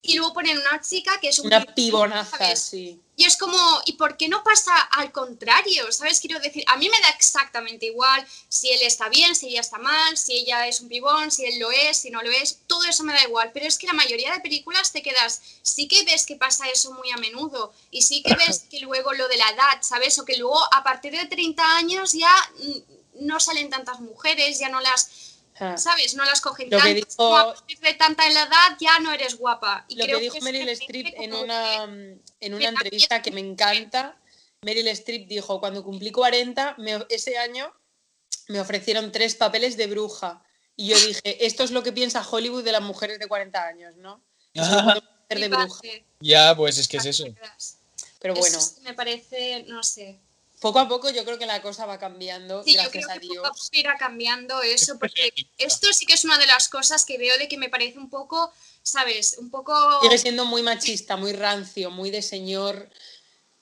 [0.01, 2.61] Y luego ponen una chica que es un Una pibonaza, ¿sabes?
[2.61, 3.01] sí.
[3.19, 5.91] Y es como, ¿y por qué no pasa al contrario?
[5.91, 6.21] ¿Sabes?
[6.21, 9.77] Quiero decir, a mí me da exactamente igual si él está bien, si ella está
[9.79, 12.85] mal, si ella es un pibón, si él lo es, si no lo es, todo
[12.85, 13.51] eso me da igual.
[13.53, 16.93] Pero es que la mayoría de películas te quedas, sí que ves que pasa eso
[16.93, 20.17] muy a menudo y sí que ves que luego lo de la edad, ¿sabes?
[20.21, 24.69] O que luego a partir de 30 años ya mm, no salen tantas mujeres, ya
[24.69, 25.11] no las.
[25.77, 26.15] ¿Sabes?
[26.15, 28.77] No las cogen Lo que tantas, dijo- como a partir de tanta en la edad
[28.81, 29.85] ya no eres guapa.
[29.89, 33.31] Y Lo creo que dijo Meryl Streep en como una, que- en una entrevista que
[33.31, 34.17] me encanta,
[34.63, 37.73] Meryl Streep dijo, cuando cumplí 40, me- ese año
[38.49, 40.43] me ofrecieron tres papeles de bruja.
[40.77, 43.97] Y yo dije, esto es lo que piensa Hollywood de las mujeres de 40 años,
[43.97, 44.23] ¿no?
[45.29, 45.83] De bruja.
[46.21, 47.25] Ya, pues es que es eso.
[48.21, 50.19] Pero Eso bueno, sí me parece, no sé.
[50.61, 53.21] Poco a poco yo creo que la cosa va cambiando, Sí, yo gracias creo a
[53.21, 53.59] que poco a Dios.
[53.65, 57.17] poco irá cambiando eso, Es porque esto sí que es una de las cosas que
[57.19, 58.53] veo de que me parece un poco,
[58.83, 59.37] ¿sabes?
[59.39, 59.75] Un poco...
[60.03, 62.89] Sigue siendo muy machista, muy rancio, muy de señor,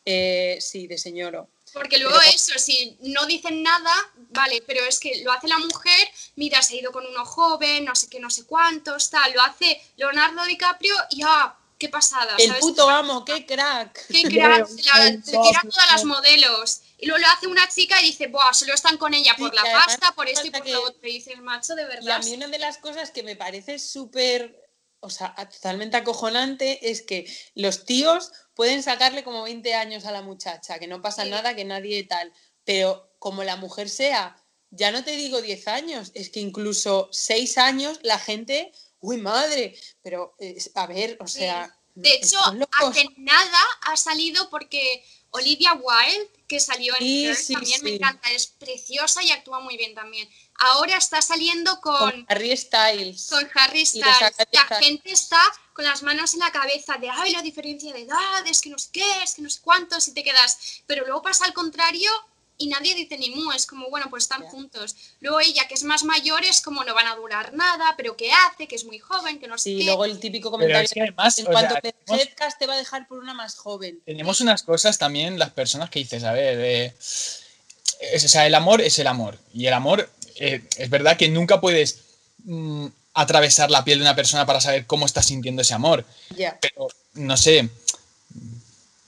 [0.04, 1.48] eh, sí, de señoro.
[1.72, 3.92] Porque luego pero- eso, si no dicen nada,
[4.30, 7.84] vale, pero es que lo hace la mujer, mira, se ha ido con uno joven,
[7.84, 11.54] no sé qué, no sé cuántos, tal, lo hace Leonardo DiCaprio y ¡ah!
[11.78, 12.36] ¡Qué pasada!
[12.38, 12.62] El ¿sabes?
[12.62, 14.06] puto amo, qué crack.
[14.08, 14.66] ¡Qué crack!
[14.68, 16.80] Se la- se tira a todas las modelos.
[16.98, 18.54] Y luego lo hace una chica y dice, ¡buah!
[18.54, 21.08] Solo están con ella por Sí, la pasta, por esto y por lo que- otro.
[21.08, 22.22] Y dices, macho, de Y a verdad.
[22.24, 24.62] mí una de las cosas que me parece súper,
[25.00, 30.22] o sea, totalmente acojonante es que los tíos pueden sacarle como 20 años a la
[30.22, 31.30] muchacha, que no pasa Sí.
[31.30, 32.32] nada, que nadie tal,
[32.64, 34.36] pero como la mujer sea,
[34.70, 39.78] ya no te digo 10 años, es que incluso 6 años la gente, uy madre,
[40.02, 41.40] pero eh, a ver, o Sí.
[41.40, 41.72] sea...
[41.94, 42.38] De hecho,
[42.78, 48.30] hace nada ha salido porque Olivia Wilde, que salió en Sí, sí, también me encanta,
[48.30, 50.28] es preciosa y actúa muy bien también.
[50.58, 53.28] Ahora está saliendo con con, Harry Styles.
[53.30, 54.20] con Harry Styles.
[54.20, 54.84] La 10 años.
[54.84, 55.40] gente está
[55.72, 58.78] con las manos en la cabeza de, ay, la diferencia de edad, es que no
[58.78, 60.82] sé qué, es que no sé cuántos, y te quedas.
[60.86, 62.10] Pero luego pasa al contrario
[62.58, 64.96] y nadie dice ni mu, es como, bueno, pues están juntos.
[65.20, 68.30] Luego ella, que es más mayor, es como, no van a durar nada, pero ¿qué
[68.32, 68.66] hace?
[68.66, 69.84] Que es muy joven, que no sé Sí, qué.
[69.84, 72.78] luego el típico comentario, es que además, en cuanto sea, te tenemos- te va a
[72.78, 74.00] dejar por una más joven.
[74.06, 78.54] tenemos unas cosas también, las personas que dices, a ver, eh, es- o sea, el
[78.54, 79.38] amor es el amor.
[79.52, 82.00] Y el amor, eh, es verdad que nunca puedes
[82.44, 86.04] mm, atravesar la piel de una persona para saber cómo está sintiendo ese amor.
[86.36, 86.58] Ya.
[86.60, 87.68] Pero, no sé,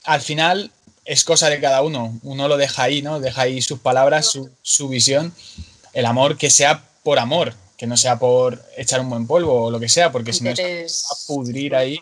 [0.03, 0.71] al final
[1.09, 2.19] es cosa de cada uno.
[2.21, 3.19] Uno lo deja ahí, ¿no?
[3.19, 5.33] Deja ahí sus palabras, su, su visión.
[5.91, 9.71] El amor que sea por amor, que no sea por echar un buen polvo o
[9.71, 11.99] lo que sea, porque si no va a pudrir ahí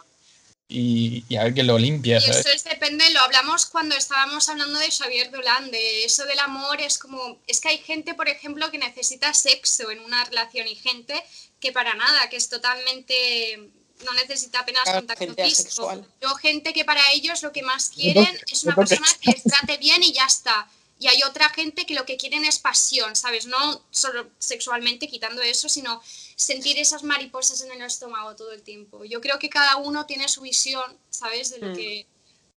[0.67, 2.39] y, y a ver que lo limpia, Y ¿sabes?
[2.39, 6.81] eso es depende, lo hablamos cuando estábamos hablando de Xavier Dolan, de eso del amor,
[6.81, 10.75] es como, es que hay gente, por ejemplo, que necesita sexo en una relación y
[10.75, 11.13] gente
[11.61, 13.69] que para nada, que es totalmente,
[14.05, 15.61] no necesita apenas Claro, contacto gente físico.
[15.67, 16.07] asexual.
[16.21, 19.77] Luego gente que para ellos lo que más quieren es una persona que les trate
[19.77, 20.69] bien y ya está.
[20.99, 23.45] Y hay otra gente que lo que quieren es pasión, ¿sabes?
[23.45, 26.01] No solo sexualmente quitando eso, sino
[26.35, 29.05] sentir esas mariposas en el estómago todo el tiempo.
[29.05, 31.51] Yo creo que cada uno tiene su visión, ¿sabes?
[31.51, 31.75] De lo Mm.
[31.75, 32.07] que,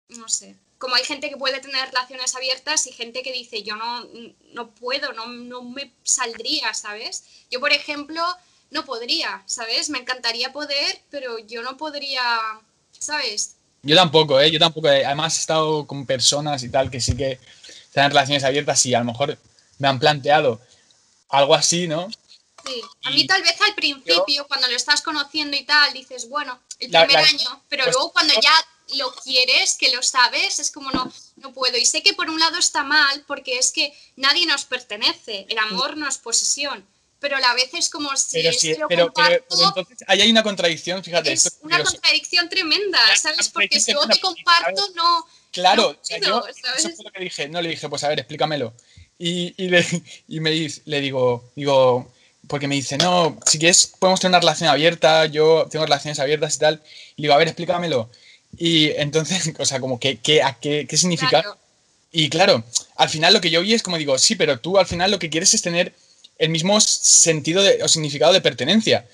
[0.08, 0.56] no sé.
[0.78, 4.08] Como hay gente que puede tener relaciones abiertas y gente que dice, yo no,
[4.54, 7.24] no puedo, no, no me saldría, ¿sabes?
[7.50, 8.24] Yo, por ejemplo,
[8.70, 9.90] no podría, ¿sabes?
[9.90, 12.22] Me encantaría poder, pero yo no podría,
[12.98, 13.56] ¿sabes?
[13.82, 14.50] Yo tampoco, ¿eh?
[14.50, 14.88] Yo tampoco.
[14.88, 15.04] eh.
[15.04, 17.38] Además he estado con personas y tal que sí que
[17.84, 19.38] están en relaciones abiertas y a lo mejor
[19.78, 20.60] me han planteado
[21.30, 22.08] algo así, ¿no?
[22.66, 22.82] Sí.
[23.04, 26.60] A Y mí tal vez al principio, cuando lo estás conociendo y tal, dices, bueno,
[26.78, 28.52] el La- primer la- año, pero pues- luego cuando ya
[28.98, 31.76] lo quieres, que lo sabes, es como no, no puedo.
[31.78, 35.58] Y sé que por un lado está mal, porque es que nadie nos pertenece, el
[35.58, 36.84] amor no es posesión,
[37.20, 39.68] pero a la vez es como si Pero, es sí, que lo pero, comparto, pero
[39.68, 41.32] entonces ahí hay una contradicción, fíjate.
[41.32, 43.48] es esto- una sí- contradicción tremenda, ¿sabes?
[43.50, 45.26] Porque si luego te comparto, no...
[45.52, 46.84] Claro, no yo, ¿sabes?
[46.84, 47.48] eso fue lo que dije.
[47.48, 48.72] No le dije, pues a ver, explícamelo.
[49.18, 49.84] Y, y, le,
[50.28, 52.10] y me dice, le digo, digo,
[52.48, 56.56] porque me dice, no, si quieres podemos tener una relación abierta, yo tengo relaciones abiertas
[56.56, 56.82] y tal.
[57.16, 58.08] Y le digo, a ver, explícamelo.
[58.56, 61.42] Y entonces, o sea, como, ¿qué, qué, a qué, qué significa?
[61.42, 61.58] Claro.
[62.12, 62.64] Y claro,
[62.96, 65.18] al final lo que yo oí es como digo, sí, pero tú al final lo
[65.18, 65.94] que quieres es tener
[66.40, 69.06] el mismo sentido de- o significado de pertenencia.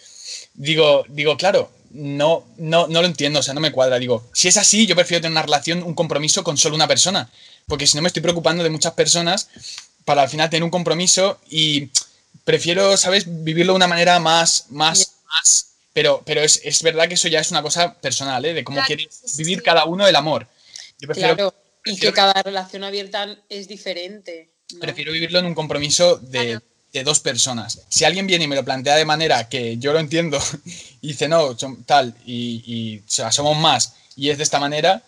[0.55, 3.99] Digo, digo, claro, no, no, no lo entiendo, o sea, no me cuadra.
[3.99, 7.31] Digo, si es así, yo prefiero tener una relación, un compromiso con solo una persona.
[7.67, 9.49] Porque si no me estoy preocupando de muchas personas
[10.05, 11.91] para al final tener un compromiso y
[12.45, 15.67] prefiero, ¿sabes?, vivirlo de una manera más, más, más.
[15.93, 18.55] Pero, pero es, es verdad que eso ya es una cosa personal, ¿eh?
[18.55, 19.65] De cómo Claro, quiere sí, sí, vivir sí.
[19.65, 20.47] cada uno el amor.
[21.01, 21.55] Yo prefiero, Claro,
[21.85, 24.51] y prefiero- que cada relación abierta es diferente.
[24.75, 24.81] ¿no?
[24.81, 26.63] prefiero vivirlo en un compromiso de, Claro.
[26.99, 27.81] De dos personas.
[27.89, 30.39] Si alguien viene y me lo plantea de manera que yo lo entiendo
[31.01, 34.59] y dice, no, son tal, y, y, o sea, somos más, y es de esta
[34.61, 35.03] manera,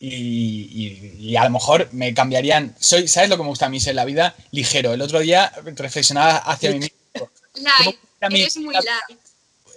[0.00, 2.74] y, y- y a lo mejor me cambiarían.
[2.78, 4.34] Soy, ¿Sabes lo que me gusta a mí ser la vida?
[4.52, 4.92] Ligero.
[4.94, 7.28] El otro día reflexionaba hacia mí mismo.
[7.54, 9.18] Light, eres muy light.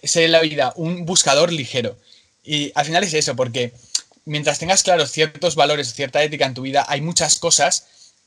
[0.03, 1.97] ser en la vida un buscador ligero.
[2.43, 3.73] Y al final es eso, porque
[4.25, 7.85] mientras tengas claros ciertos valores, cierta ética en tu vida, hay muchas cosas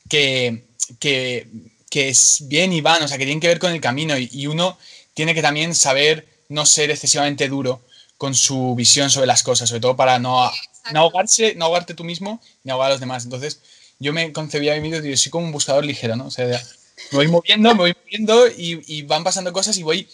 [0.09, 0.65] que,
[0.99, 1.47] que,
[1.95, 4.29] que es bien y van, o sea, que tienen que ver con el camino y,
[4.29, 4.77] y uno
[5.13, 7.79] tiene que también saber no ser excesivamente duro
[8.17, 10.51] con su visión sobre las cosas, sobre todo para no,
[10.93, 13.23] ahogarse, no ahogarte tú mismo ni ahogar a los demás.
[13.23, 13.61] Entonces,
[13.97, 16.25] yo me concebía a mí mismo, soy como un buscador ligero, ¿no?
[16.25, 20.05] O sea, me voy moviendo, me voy moviendo y, y van pasando cosas y voy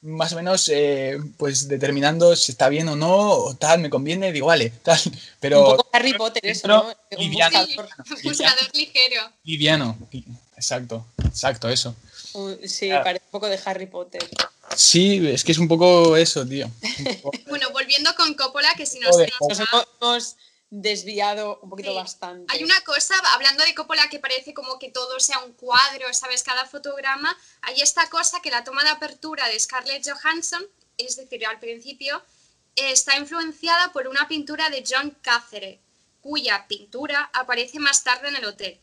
[0.00, 4.32] más o menos eh, pues determinando si está bien o no, o tal, me conviene,
[4.32, 4.98] digo, vale, tal,
[5.38, 6.92] pero Un poco Harry Potter eso, ¿no?
[7.16, 7.60] Liviano.
[8.24, 9.22] buscador ligero.
[9.44, 9.96] liviano.
[10.58, 11.94] Exacto, exacto, eso.
[12.66, 13.04] Sí, Claro.
[13.04, 14.28] parece un poco de Harry Potter.
[14.76, 16.68] Sí, es que es un poco eso, tío.
[17.22, 20.36] Poco- Bueno, volviendo con Coppola, que si nos Joder, Nos va- hemos,
[20.70, 21.96] desviado un poquito Sí.
[21.96, 22.52] bastante.
[22.54, 26.42] Hay una cosa, hablando de Coppola, que parece como que todo sea un cuadro, ¿sabes?
[26.42, 27.34] Cada fotograma.
[27.62, 30.62] Hay esta cosa que la toma de apertura de Scarlett Johansson,
[30.98, 32.20] es decir, al principio,
[32.76, 35.78] está influenciada por una pintura de John Cáceres,
[36.20, 38.78] cuya pintura aparece más tarde en el hotel.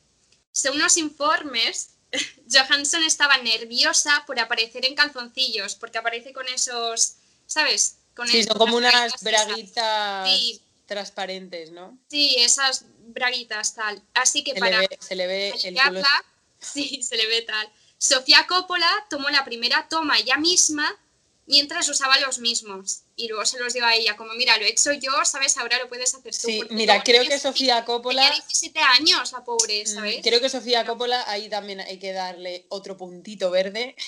[0.56, 1.90] Según los informes,
[2.52, 7.98] Johansson estaba nerviosa por aparecer en calzoncillos, porque aparece con esos, ¿sabes?
[8.16, 10.62] Con Sí, son como unas braguitas Sí.
[10.86, 11.98] transparentes, ¿no?
[12.10, 14.02] Sí, esas braguitas tal.
[14.14, 16.02] Así que Se para le ve, se le ve el culo.
[16.60, 17.70] sí, se le ve tal.
[17.98, 20.88] Sofía Coppola tomó la primera toma ella misma
[21.48, 23.02] mientras usaba los mismos.
[23.16, 25.58] Y luego se los dio a ella, como mira, lo he hecho yo, ¿sabes?
[25.58, 26.48] Ahora lo puedes hacer tú.
[26.48, 28.24] Sí, mira, creo que Sofía Coppola...
[28.24, 30.18] Tenía 17 años, la pobre, Mm, ¿sabes?
[30.24, 33.96] Creo que Sofía Coppola ahí también hay que darle otro puntito verde.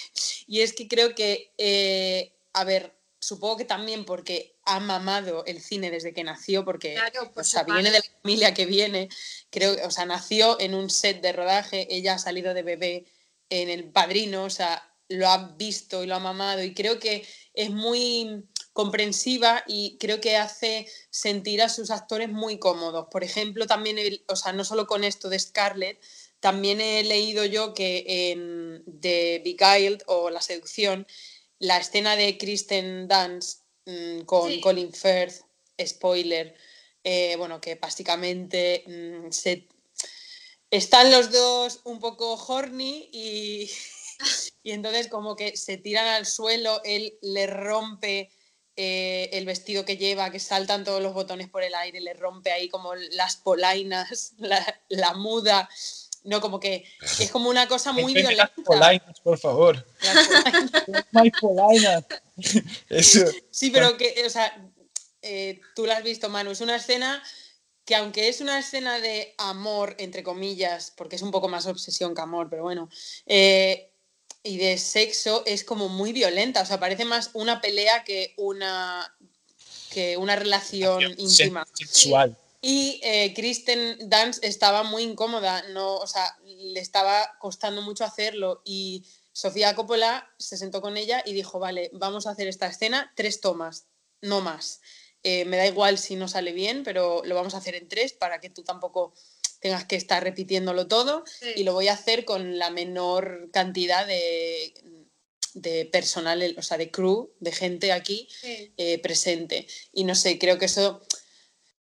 [0.49, 5.61] Y es que creo que, eh, a ver, supongo que también porque ha mamado el
[5.61, 9.09] cine desde que nació, porque Claro, por o sea, viene de la familia que viene.
[9.49, 13.05] Creo, o sea, nació en un set de rodaje, ella ha salido de bebé
[13.49, 16.63] en El Padrino, o sea, lo ha visto y lo ha mamado.
[16.63, 18.43] Y creo que es muy
[18.73, 23.07] comprensiva y creo que hace sentir a sus actores muy cómodos.
[23.09, 23.97] Por ejemplo, también,
[24.27, 25.99] o sea, no solo con esto de Scarlett,
[26.39, 31.07] también he leído yo que en The Beguiled o La Seducción,
[31.59, 34.61] la escena de Kristen Dance mm, con Sí.
[34.61, 35.41] Colin Firth,
[35.83, 36.55] spoiler,
[37.03, 39.67] eh, bueno, que básicamente mm, se,
[40.69, 43.71] están los dos un poco horny y,
[44.63, 48.31] y entonces como que se tiran al suelo, él le rompe
[48.75, 52.51] eh, el vestido que lleva, que saltan todos los botones por el aire, le rompe
[52.51, 55.69] ahí como las polainas, la, la muda,
[56.27, 56.83] no, como que
[57.19, 58.51] es como una cosa muy violenta.
[58.55, 59.87] las polainas, por favor.
[60.01, 61.05] Las polainas.
[61.11, 62.03] My polainas.
[62.89, 63.25] Eso.
[63.49, 64.53] Sí, pero que, o sea,
[65.21, 67.23] eh, tú la has visto, Manu, es una escena
[67.85, 72.13] que aunque es una escena de amor, entre comillas, porque es un poco más obsesión
[72.13, 72.89] que amor, pero bueno,
[73.25, 73.93] eh,
[74.47, 79.13] y de sexo, es como muy violenta, o sea, parece más una pelea que una,
[79.91, 81.67] que una relación íntima.
[81.73, 82.37] Sexual.
[82.61, 88.61] Y eh, Kristen Dance estaba muy incómoda, no, o sea, le estaba costando mucho hacerlo
[88.65, 93.11] y Sofía Coppola se sentó con ella y dijo, vale, vamos a hacer esta escena,
[93.15, 93.85] tres tomas,
[94.21, 94.81] no más.
[95.23, 98.13] eh, me da igual si no sale bien, pero lo vamos a hacer en tres
[98.13, 99.13] para que tú tampoco
[99.59, 101.23] tengas que estar repitiéndolo todo
[101.55, 104.73] y lo voy a hacer con la menor cantidad de,
[105.53, 109.67] de personal, o sea, de crew, de gente aquí eh, presente.
[109.91, 111.01] Y no sé, creo que eso,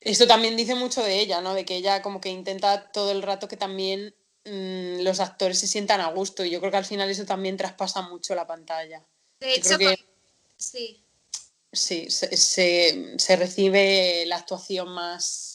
[0.01, 1.55] esto también dice mucho de ella, ¿no?
[1.55, 5.67] De que ella como que intenta todo el rato que también mm, los actores se
[5.67, 9.07] sientan a gusto y yo creo que al final eso también traspasa mucho la pantalla.
[9.41, 9.77] De hecho,
[10.57, 11.01] sí.
[11.75, 15.54] Sí, se, recibe la actuación más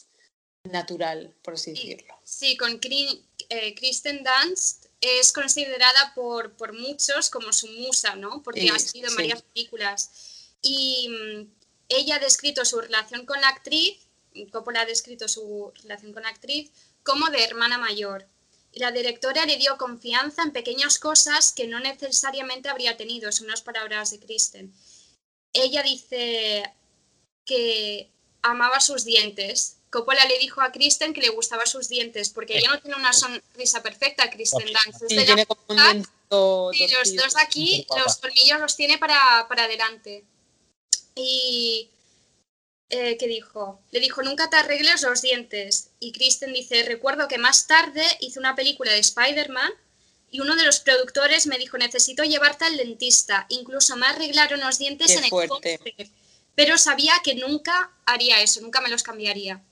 [0.64, 2.14] natural, por así decirlo.
[2.24, 8.42] Sí, con eh, Kristen Dunst es considerada por, por, muchos como su musa, ¿no?
[8.42, 10.10] Porque ha sido en varias películas.
[10.62, 11.50] Y mm,
[11.88, 13.98] ella ha descrito su relación con la actriz,
[14.52, 16.70] Coppola ha descrito su relación con la actriz,
[17.02, 18.28] como de hermana mayor.
[18.72, 23.46] Y la directora le dio confianza en pequeñas cosas que no necesariamente habría tenido, son
[23.46, 24.72] unas palabras de Kristen.
[25.52, 26.62] Ella dice
[27.44, 32.58] que amaba sus dientes Coppola le dijo a Kristen que le gustaban sus dientes, porque
[32.58, 35.04] ella no tiene una sonrisa perfecta, Kristen Dunst.
[35.08, 36.06] Sí, tiene como un
[36.72, 40.24] y los dos aquí, los colmillos los tiene para, para adelante.
[41.14, 41.90] Y...
[42.92, 43.80] Eh, ¿Qué dijo?
[43.92, 45.90] Le dijo, nunca te arregles los dientes.
[46.00, 49.72] Y Kristen dice, recuerdo que más tarde hice una película de Spider-Man
[50.32, 53.46] y uno de los productores me dijo, necesito llevarte al dentista.
[53.48, 55.80] Incluso me arreglaron los dientes en el póster.
[56.56, 59.62] Pero sabía que nunca haría eso, nunca me los cambiaría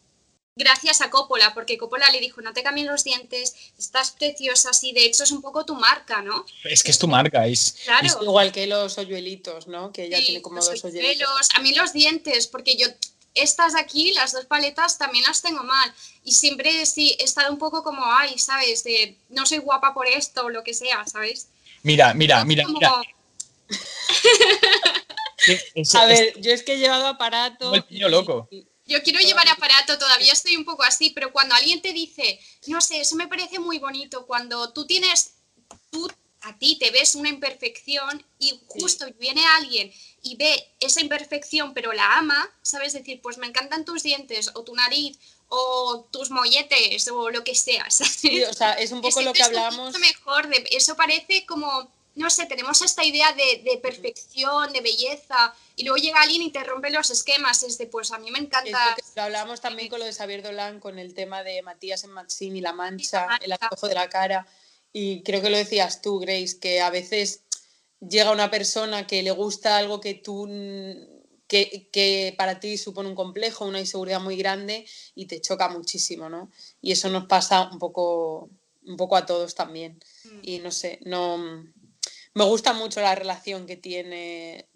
[0.59, 4.92] gracias a Coppola, porque Coppola le dijo, no te cambien los dientes, estás preciosa, así,
[4.92, 6.44] de hecho es un poco tu marca, ¿no?
[6.64, 8.06] Es que es tu marca, es, claro.
[8.22, 9.92] igual que los hoyuelitos, ¿no?
[9.92, 11.48] Que ella tiene como dos hoyuelitos.
[11.54, 12.88] A mí los dientes, porque yo
[13.34, 15.94] estas de aquí, las dos paletas, también las tengo mal.
[16.24, 18.84] Y siempre sí, he estado un poco como, ay, ¿sabes?
[18.84, 21.48] De no soy guapa por esto o lo que sea, ¿sabes?
[21.82, 23.00] Mira, mira, mira, mira.
[25.94, 27.74] a ver, yo es que he llevado aparato.
[27.74, 28.48] El niño loco.
[28.89, 32.80] Yo quiero llevar aparato, todavía estoy un poco así, pero cuando alguien te dice, no
[32.80, 35.34] sé, eso me parece muy bonito, cuando tú tienes,
[35.91, 36.11] tú
[36.43, 41.93] a ti te ves una imperfección y justo viene alguien y ve esa imperfección pero
[41.93, 42.93] la ama, ¿sabes?
[42.93, 45.18] Decir, pues me encantan tus dientes o tu nariz
[45.49, 49.43] o tus molletes o lo que sea, Sí, o sea, es un poco lo que
[49.43, 49.99] hablábamos.
[49.99, 55.84] mejor, de, eso parece como no sé, tenemos esta idea de, perfección, de belleza, y
[55.84, 57.62] luego llega alguien y te rompe los esquemas.
[57.62, 58.96] Es de, pues a mí me encanta.
[59.14, 62.58] lo hablamos también con lo de Xavier Dolan, con el tema de Matías en Maxine
[62.58, 64.46] y la mancha, el antojo de la cara.
[64.92, 67.44] Y creo que lo decías tú, Grace, que a veces
[68.00, 70.48] llega una persona que le gusta algo que tú.
[71.46, 76.28] Que, que, para ti supone un complejo, una inseguridad muy grande y te choca muchísimo,
[76.28, 76.50] ¿no?
[76.82, 78.50] Y eso nos pasa un poco,
[78.84, 79.98] un poco a todos también.
[80.24, 80.40] Mm.
[80.42, 81.64] Y no sé, no,
[82.34, 84.68] me gusta mucho la relación que tiene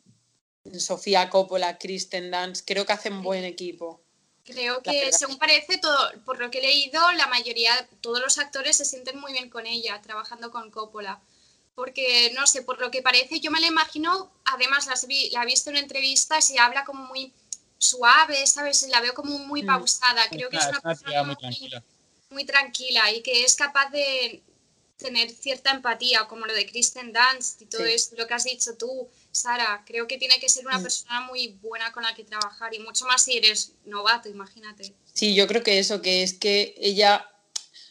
[0.78, 2.62] Sofía Coppola, Kristen Dance.
[2.66, 4.02] Creo que hacen buen equipo.
[4.44, 8.76] Creo que, según parece, todo, por lo que he leído, la mayoría, todos los actores
[8.76, 11.20] se sienten muy bien con ella, trabajando con Coppola.
[11.74, 14.94] Porque, no sé, por lo que parece, yo me la imagino, además la,
[15.30, 17.32] la he visto en entrevistas y habla como muy
[17.78, 18.86] suave, ¿sabes?
[18.88, 19.66] La veo como muy mm.
[19.66, 20.28] pausada.
[20.28, 21.84] Creo que es una persona muy, tranquila.
[22.30, 24.42] muy tranquila y que es capaz de,
[25.02, 28.76] tener cierta empatía, como lo de Kristen Dunst y todo esto, lo que has dicho
[28.76, 29.82] tú, Sara.
[29.86, 30.82] Creo que tiene que ser una mm.
[30.82, 34.94] persona muy buena con la que trabajar y mucho más si eres novato, imagínate.
[35.12, 37.28] Sí, yo creo que eso, que es que ella,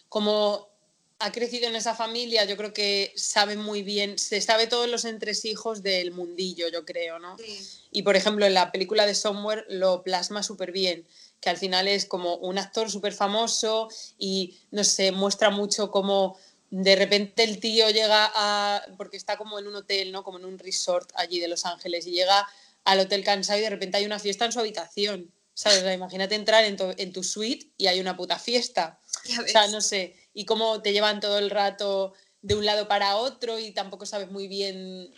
[0.10, 0.70] como
[1.20, 5.06] ha crecido en esa familia, yo creo que sabe muy bien, se sabe todos los
[5.06, 7.38] entresijos del mundillo, yo creo, ¿no?
[7.92, 11.06] Y por ejemplo, en la película de Somewhere lo plasma súper bien
[11.42, 16.38] que al final es como un actor súper famoso y, no sé, muestra mucho cómo
[16.72, 20.24] de repente el tío llega a, porque está como en un hotel, ¿no?
[20.24, 22.48] Como en un resort allí de Los Ángeles y llega
[22.86, 25.32] al hotel cansado y de repente hay una fiesta en su habitación.
[25.54, 25.84] ¿Sabes?
[25.94, 29.00] imagínate entrar en tu, suite y hay una puta fiesta.
[29.44, 30.16] O sea, no sé.
[30.34, 34.32] Y cómo te llevan todo el rato de un lado para otro y tampoco sabes
[34.32, 35.14] muy bien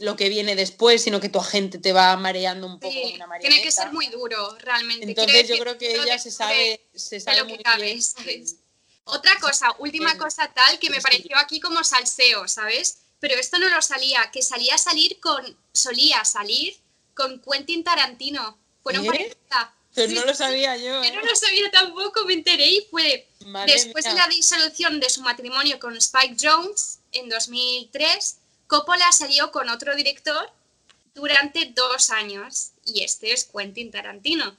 [0.00, 2.96] lo que viene después, sino que tu agente te va mareando un poco.
[3.14, 5.04] una tiene que ser muy duro, realmente.
[5.04, 8.00] Entonces yo creo que ella se sabe, se sabe muy bien.
[9.04, 12.98] Otra cosa, última cosa tal que me pareció aquí como salseo, ¿sabes?
[13.18, 16.76] Pero esto no lo salía, que salía a salir con, solía salir
[17.14, 18.58] con Quentin Tarantino.
[18.82, 19.36] Fueron ¿Eh?
[19.94, 21.02] Pero no lo sabía yo.
[21.02, 21.24] Yo no ¿eh?
[21.24, 23.28] lo sabía tampoco, me enteré y fue
[23.66, 28.36] después de la disolución de su matrimonio con Spike Jones en 2003,
[28.66, 30.50] Coppola salió con otro director
[31.14, 34.56] durante dos años y este es Quentin Tarantino.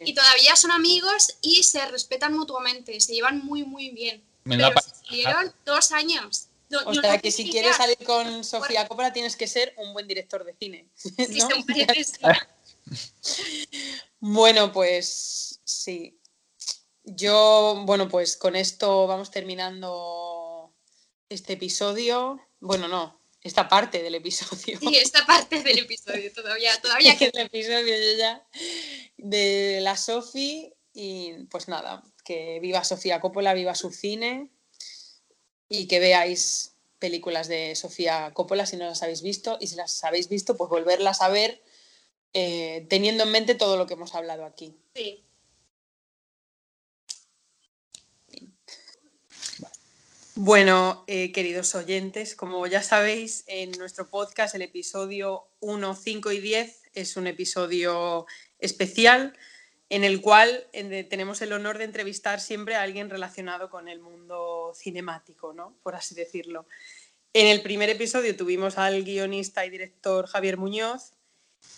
[0.00, 4.24] Y, todavía son amigos y se respetan mutuamente, se llevan muy, muy bien.
[4.44, 4.72] Me Pero
[5.04, 6.48] salieron dos años.
[6.84, 10.44] o sea, que si quieres salir con Sofía Coppola tienes que ser un buen director
[10.44, 10.88] de cine.
[14.18, 16.18] Bueno, pues sí.
[17.04, 20.74] Yo, bueno, pues con esto vamos terminando
[21.28, 22.40] este episodio.
[22.58, 23.15] Bueno, no,
[23.46, 24.78] esta parte del episodio.
[24.78, 28.46] Sí, esta parte del episodio todavía, todavía que el episodio yo ya
[29.16, 34.50] de la Sofi y pues nada, que viva Sofía Coppola, viva su cine
[35.68, 40.02] y que veáis películas de Sofía Coppola si no las habéis visto y si las
[40.04, 41.62] habéis visto pues volverlas a ver
[42.32, 44.74] eh, teniendo en mente todo lo que hemos hablado aquí.
[44.94, 45.25] Sí.
[50.38, 56.40] Bueno, eh, queridos oyentes, como ya sabéis, en nuestro podcast el episodio 1, 5 y
[56.40, 58.26] 10 es un episodio
[58.58, 59.32] especial
[59.88, 60.66] en el cual
[61.08, 65.74] tenemos el honor de entrevistar siempre a alguien relacionado con el mundo cinemático, ¿no?
[65.82, 66.66] por así decirlo.
[67.32, 71.14] En el primer episodio tuvimos al guionista y director Javier Muñoz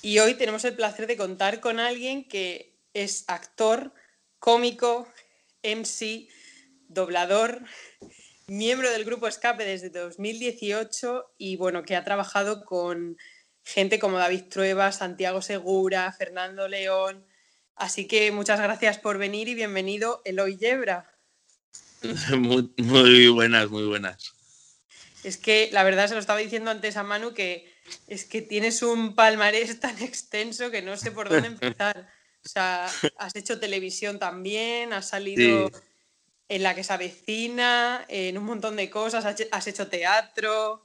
[0.03, 3.93] y hoy tenemos el placer de contar con alguien que es actor,
[4.41, 5.07] cómico,
[5.63, 6.27] MC,
[6.89, 7.63] doblador,
[8.49, 13.17] miembro del grupo Escape desde 2018 y bueno, que ha trabajado con
[13.63, 17.25] gente como David Trueba, Santiago Segura, Fernando León.
[17.77, 21.15] Así que muchas gracias por venir y bienvenido, Eloy Yebra.
[22.39, 24.33] Muy, muy buenas, muy buenas.
[25.25, 27.69] Es que la verdad se lo estaba diciendo antes a Manu que
[28.07, 32.09] es que tienes un palmarés tan extenso que no sé por dónde empezar.
[32.45, 32.89] O sea,
[33.19, 35.73] has hecho televisión también, has salido
[36.49, 40.85] en la que se avecina, en un montón de cosas, has hecho teatro,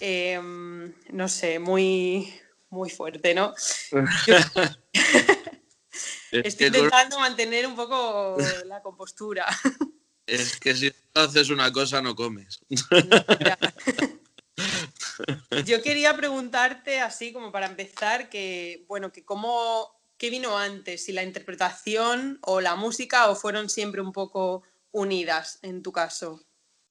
[0.00, 2.32] em, no sé, muy,
[2.70, 3.54] muy fuerte, ¿no?
[6.32, 8.36] estoy intentando mantener un poco
[8.66, 9.46] la compostura.
[10.28, 12.60] Es que si haces una cosa no comes.
[15.64, 21.12] Yo quería preguntarte así como para empezar que, bueno, que cómo, qué vino antes, si
[21.12, 24.64] la interpretación o la música o fueron siempre un poco
[24.98, 26.42] unidas en tu caso?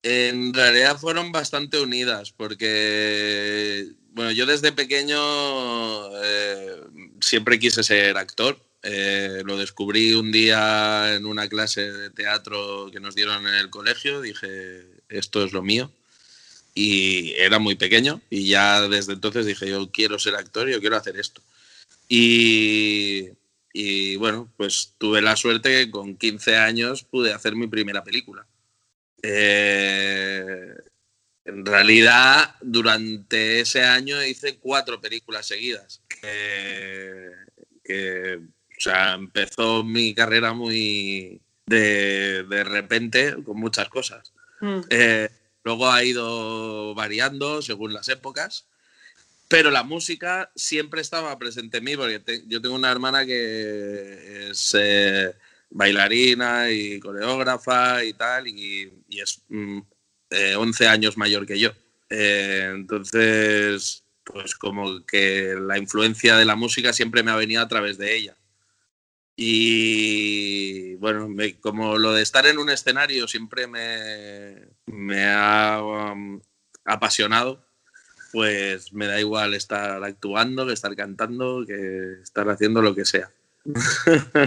[0.03, 5.17] En realidad fueron bastante unidas porque, bueno, yo desde pequeño
[6.23, 6.81] eh,
[7.19, 8.59] siempre quise ser actor.
[8.83, 13.69] Eh, lo descubrí un día en una clase de teatro que nos dieron en el
[13.69, 14.21] colegio.
[14.21, 15.91] Dije, esto es lo mío.
[16.73, 20.95] Y era muy pequeño y ya desde entonces dije, yo quiero ser actor, yo quiero
[20.95, 21.41] hacer esto.
[22.07, 23.29] Y
[23.79, 28.47] y bueno, pues tuve la suerte que con 15 años pude hacer mi primera película.
[29.21, 30.73] Eh,
[31.45, 36.01] en realidad, durante ese año hice cuatro películas seguidas.
[36.07, 37.29] Que,
[38.41, 44.33] o sea, empezó mi carrera muy de, de repente con muchas cosas.
[44.59, 44.79] Mm.
[44.89, 45.29] Eh,
[45.63, 48.65] luego ha ido variando según las épocas
[49.47, 54.75] pero la música siempre estaba presente en mí, porque yo tengo una hermana que es
[54.77, 55.33] eh,
[55.69, 59.83] bailarina y coreógrafa y tal, y, es 11
[60.85, 61.71] mm, años mayor que yo.
[62.09, 67.67] Eh, entonces, pues como que la influencia de la música siempre me ha venido a
[67.67, 68.37] través de ella.
[69.35, 71.29] Y bueno,
[71.61, 76.41] como lo de estar en un escenario siempre me, me ha um,
[76.85, 77.66] apasionado,
[78.31, 83.31] pues me da igual estar actuando, que estar cantando, que estar haciendo lo que sea.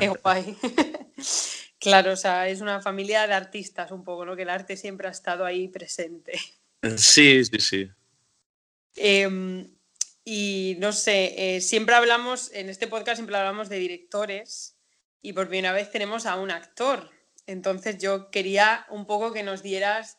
[0.00, 0.56] Qué guay.
[1.80, 4.36] Claro, o sea, es una familia de artistas un poco, ¿no?
[4.36, 6.38] Que el arte siempre ha estado ahí presente.
[6.98, 7.90] Sí, sí, sí.
[8.96, 9.66] Em,
[10.22, 14.76] y no sé, eh, siempre hablamos, en este podcast siempre hablamos de directores
[15.22, 17.10] y por primera vez tenemos a un actor.
[17.46, 20.18] Entonces yo quería un poco que nos dieras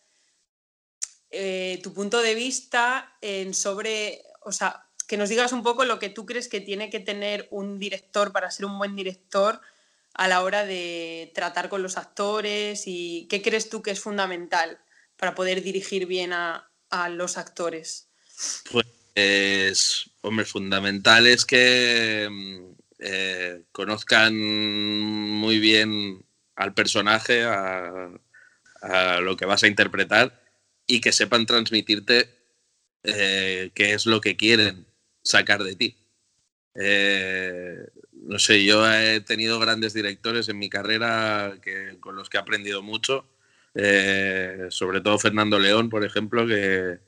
[1.31, 3.17] eh, tu punto de vista
[3.53, 6.99] sobre, o sea, que nos digas un poco lo que tú crees que tiene que
[6.99, 9.59] tener un director para ser un buen director
[10.13, 14.79] a la hora de tratar con los actores y qué crees tú que es fundamental
[15.17, 16.67] para poder dirigir bien a,
[17.09, 18.07] los actores.
[18.71, 28.09] Pues, hombre, fundamental es que mm, eh, conozcan muy bien al personaje, a,
[29.21, 30.40] lo que vas a interpretar
[30.91, 32.29] y que sepan transmitirte
[33.03, 34.85] eh, qué es lo que quieren
[35.23, 35.95] sacar de ti.
[36.75, 37.77] Eh,
[38.11, 42.41] no sé, yo he tenido grandes directores en mi carrera que, con los que he
[42.41, 43.25] aprendido mucho,
[43.73, 46.99] eh, sobre todo Fernando León, por ejemplo, que,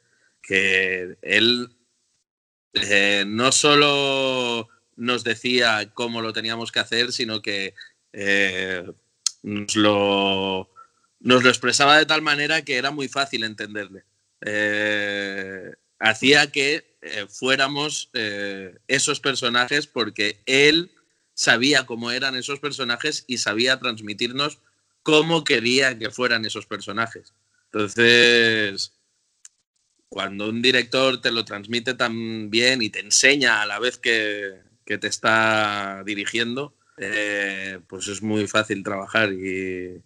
[0.41, 1.69] que él
[3.27, 7.75] no solo nos decía cómo lo teníamos que hacer, sino que
[9.43, 10.72] nos lo
[11.23, 14.03] nos lo expresaba de tal manera que era muy fácil entenderle.
[14.41, 20.91] Eh, hacía que eh, fuéramos eh, esos personajes porque él
[21.33, 24.59] sabía cómo eran esos personajes y sabía transmitirnos
[25.01, 27.33] cómo quería que fueran esos personajes.
[27.71, 28.91] Entonces,
[30.09, 34.61] cuando un director te lo transmite tan bien y te enseña a la vez que,
[34.85, 36.75] te está dirigiendo,
[37.87, 39.33] pues es muy fácil trabajar.
[39.33, 40.03] Y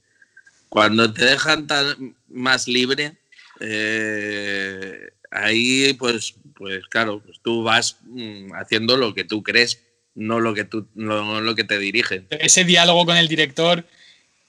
[0.70, 3.18] cuando te dejan tan más libre,
[3.60, 9.82] eh, ahí pues, pues claro, pues tú vas mm, haciendo lo que tú crees,
[10.16, 12.28] no lo que, tú, no lo que te dirigen.
[12.30, 13.86] Ese diálogo con el director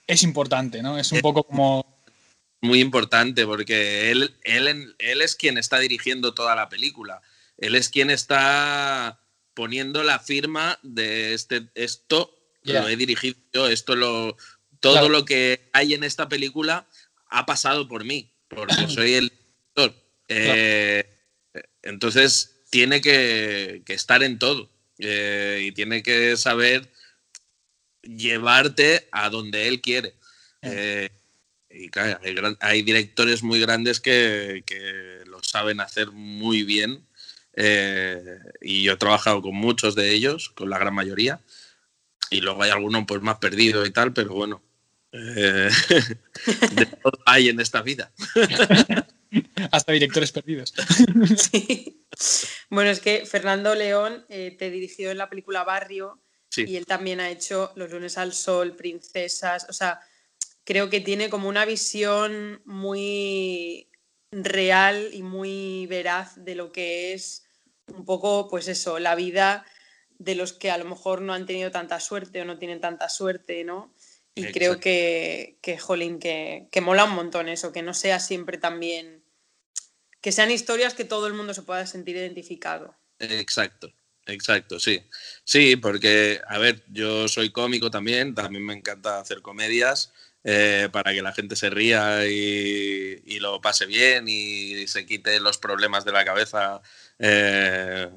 [0.07, 0.99] es importante, ¿no?
[0.99, 1.99] Es un poco como...
[2.61, 7.23] Muy importante porque él, él, él es quien está dirigiendo toda la película.
[7.57, 9.21] Él es quien está
[9.55, 14.37] poniendo la firma de este, esto lo he dirigido yo, esto lo,
[14.81, 16.87] todo lo que hay en esta película
[17.31, 19.95] ha pasado por mí, porque soy el director.
[20.29, 21.05] Eh,
[21.83, 26.91] entonces tiene que, estar en todo eh, y tiene que saber
[28.03, 30.15] llevarte a donde él quiere.
[30.63, 31.09] Eh,
[31.71, 32.19] y claro,
[32.61, 34.63] hay, directores muy grandes que,
[35.27, 37.07] lo saben hacer muy bien.
[37.55, 41.41] Eh, y yo he trabajado con muchos de ellos, con la gran mayoría.
[42.31, 44.63] Y luego hay algunos pues más perdidos y tal, pero bueno.
[45.13, 45.71] Eh,
[46.73, 48.13] de todo hay en esta vida.
[49.73, 50.75] Hasta directores perdidos.
[52.71, 56.21] Bueno, es que Fernando León te dirigió en la película Barrio
[56.57, 60.01] y él también ha hecho Los lunes al sol, Princesas, o sea,
[60.65, 63.89] creo que tiene como una visión muy
[64.33, 67.45] real y muy veraz de lo que es
[67.87, 69.65] un poco, pues eso, la vida
[70.19, 73.09] de los que a lo mejor no han tenido tanta suerte o no tienen tanta
[73.09, 73.95] suerte, ¿no?
[74.39, 78.59] Y creo que, que, jolín, que, que mola un montón eso, que no sea siempre
[78.59, 79.23] también,
[80.21, 82.95] que sean historias que todo el mundo se pueda sentir identificado.
[83.19, 83.93] Exacto.
[84.29, 85.03] Exacto, sí.
[85.43, 90.13] Sí, porque, a ver, yo soy cómico también, también me encanta hacer comedias
[90.45, 95.59] eh, para que la gente se ría y, lo pase bien y se quite los
[95.59, 96.83] problemas de la cabeza
[97.19, 98.09] eh,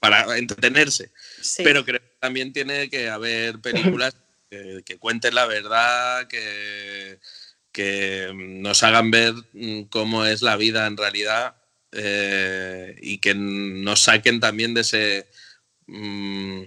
[0.00, 1.10] para entretenerse.
[1.58, 4.16] Pero creo que también tiene que haber películas
[4.84, 7.18] que, cuenten la verdad, que,
[7.72, 11.56] que nos hagan ver mm, cómo es la vida en realidad
[11.92, 15.28] eh, y que nos saquen también de ese,
[15.86, 16.62] mm,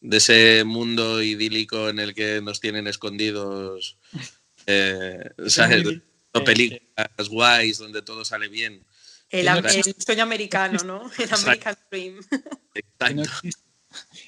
[0.00, 3.96] de ese mundo idílico en el que nos tienen escondidos.
[4.66, 5.30] Eh,
[6.44, 8.84] películas guays donde todo sale bien.
[9.30, 9.48] El,
[9.98, 11.10] sueño americano, ¿no?
[11.18, 12.20] El American Dream.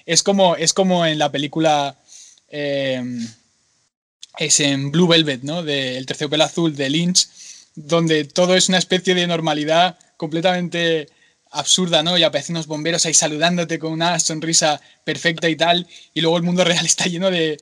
[0.06, 1.96] Es como, es como en la película.
[2.54, 3.26] Em,
[4.38, 5.62] es en Blue Velvet, ¿no?
[5.62, 7.28] De El terciopelo azul de Lynch,
[7.74, 11.08] donde todo es una especie de normalidad completamente
[11.50, 12.18] absurda, ¿no?
[12.18, 16.42] Y aparecen unos bomberos ahí saludándote con una sonrisa perfecta y tal, y luego el
[16.42, 17.58] mundo real está lleno de,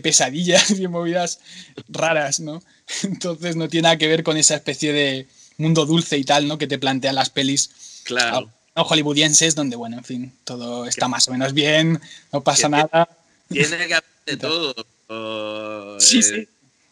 [0.00, 1.40] pesadillas y movidas
[1.88, 2.62] raras, ¿no?
[3.02, 6.58] Entonces no tiene nada que ver con esa especie de mundo dulce y tal, ¿no?
[6.58, 7.70] Que te plantean las pelis.
[8.04, 8.52] Claro.
[8.76, 12.00] No hollywoodienses, donde, bueno, en fin, todo está más o menos bien,
[12.32, 13.08] no pasa nada.
[13.48, 15.98] Tiene que haber de todo.
[16.00, 16.34] sí, sí.
[16.34, 16.48] Eh,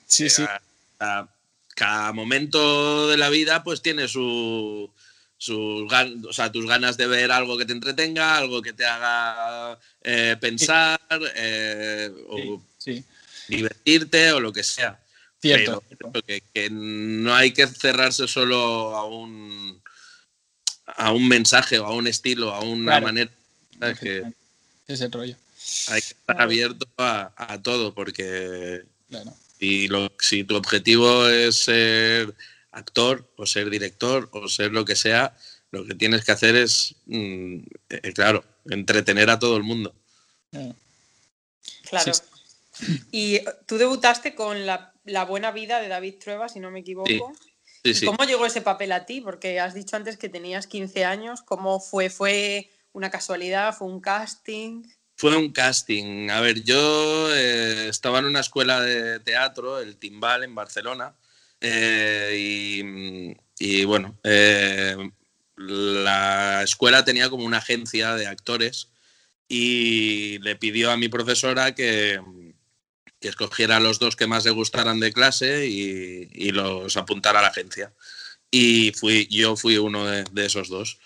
[0.06, 0.44] sí, sí
[1.76, 4.90] cada momento de la vida pues tiene su,
[5.36, 9.78] sus o sea, tus ganas de ver algo que te entretenga, algo que te haga
[10.02, 10.98] eh, pensar,
[11.34, 12.62] eh, o
[13.46, 14.98] divertirte o lo que sea.
[15.38, 15.84] Cierto.
[16.12, 16.24] Pero,
[16.54, 19.82] que, no hay que cerrarse solo a un
[20.86, 23.30] a un mensaje o a un estilo, a una manera.
[24.00, 24.24] Que
[24.88, 25.36] ese rollo.
[25.88, 28.84] Hay que estar abierto a, a todo porque
[29.58, 29.88] y
[30.20, 32.34] si tu objetivo es ser
[32.72, 35.36] actor o ser director o ser lo que sea,
[35.70, 39.94] lo que tienes que hacer es, mm, eh, claro, entretener a todo el mundo.
[41.88, 42.12] Claro.
[43.10, 44.92] Y tú debutaste con la,
[45.26, 47.32] Buena Vida de David Trueba, si no me equivoco.
[48.04, 49.20] ¿Cómo llegó ese papel a ti?
[49.20, 51.42] Porque has dicho antes que tenías 15 años.
[51.42, 52.10] ¿Cómo fue?
[52.10, 53.74] ¿Fue una casualidad?
[53.74, 54.82] ¿Fue un casting?
[55.16, 56.28] Fue un casting.
[56.30, 61.14] A ver, yo eh, estaba en una escuela de teatro, el Timbal, en Barcelona,
[61.60, 64.94] eh, y, bueno, eh,
[65.56, 68.90] la escuela tenía como una agencia de actores
[69.48, 72.20] y le pidió a mi profesora que,
[73.20, 77.92] escogiera los dos que más le gustaran de clase y, los apuntara a la agencia.
[78.50, 80.98] Y fui, yo fui uno de esos dos.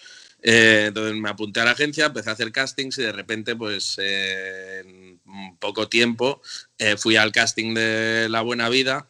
[0.42, 3.96] Eh, entonces me apunté a la agencia, empecé a hacer castings y de repente, pues
[3.98, 5.20] eh, en
[5.58, 6.40] poco tiempo,
[6.78, 9.08] eh, fui al casting de La Buena Vida.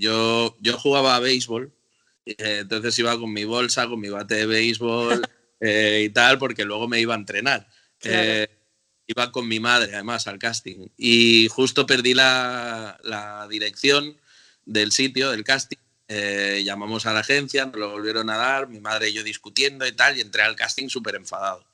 [0.00, 1.72] yo, yo jugaba a béisbol,
[2.24, 5.22] entonces iba con mi bolsa, con mi bate de béisbol
[5.60, 7.68] y tal, porque luego me iba a entrenar.
[8.02, 8.48] Eh,
[9.06, 10.88] iba con mi madre, además, al casting.
[10.96, 14.16] Y justo perdí la, la dirección
[14.64, 15.78] del sitio, del casting.
[16.08, 19.86] Eh, llamamos a la agencia, nos lo volvieron a dar, mi madre y yo discutiendo
[19.86, 21.64] y tal, y entré al casting súper enfadado.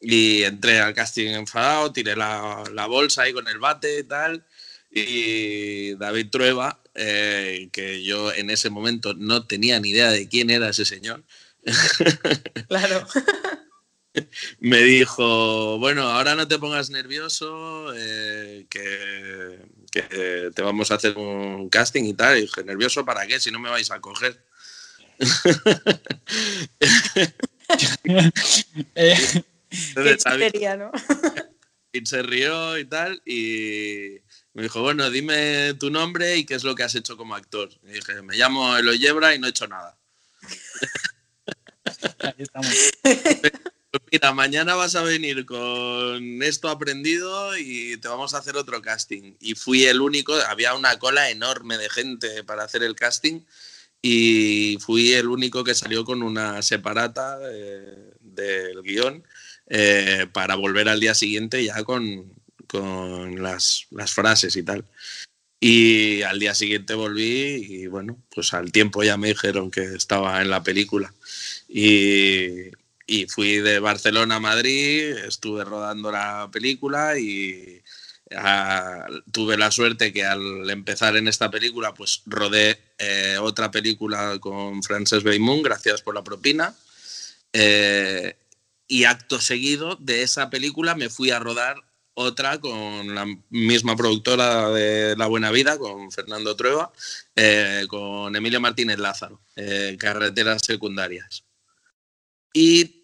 [0.00, 4.44] Y entré al casting enfadado, tiré la, la, bolsa ahí con el bate y tal.
[4.90, 10.50] Y David Trueba, eh, que yo en ese momento no tenía ni idea de quién
[10.50, 11.24] era ese señor.
[12.68, 13.06] Claro.
[14.58, 19.29] me dijo, bueno, ahora no te pongas nervioso, eh, que,
[19.90, 22.38] que, te vamos a hacer un casting y tal.
[22.38, 23.40] Y dije, ¿nervioso para qué?
[23.40, 24.42] Si no me vais a coger.
[28.94, 29.42] eh,
[30.18, 30.90] sería, ¿no?
[31.92, 34.20] y se rió y tal, y
[34.54, 37.68] me dijo, bueno, dime tu nombre y qué es lo que has hecho como actor.
[37.84, 39.98] Y dije, me llamo Eloy Yebra y no he hecho nada.
[42.20, 42.92] Ahí estamos.
[44.12, 49.34] Mira, mañana vas a venir con esto aprendido y te vamos a hacer otro casting.
[49.40, 53.40] Y fui el único, había una cola enorme de gente para hacer el casting
[54.00, 59.24] y fui el único que salió con una separata eh, del guion
[59.66, 62.32] eh, para volver al día siguiente ya con,
[62.68, 64.84] con las, las, frases y tal.
[65.58, 70.40] Y al día siguiente volví y bueno, pues al tiempo ya me dijeron que estaba
[70.42, 71.12] en la película.
[71.68, 72.70] Y,
[73.10, 77.82] y fui de Barcelona a Madrid, estuve rodando la película y
[78.36, 84.38] a, tuve la suerte que al empezar en esta película pues rodé eh, otra película
[84.38, 86.72] con Frances Beymoun, gracias por la propina.
[87.52, 88.36] Eh,
[88.86, 91.82] y acto seguido de esa película me fui a rodar
[92.14, 96.92] otra con la misma productora de La Buena Vida, con Fernando Trueba,
[97.34, 99.40] eh, con Emilio Martínez Lázaro,
[99.98, 101.42] Carreteras Secundarias.
[102.52, 102.99] Y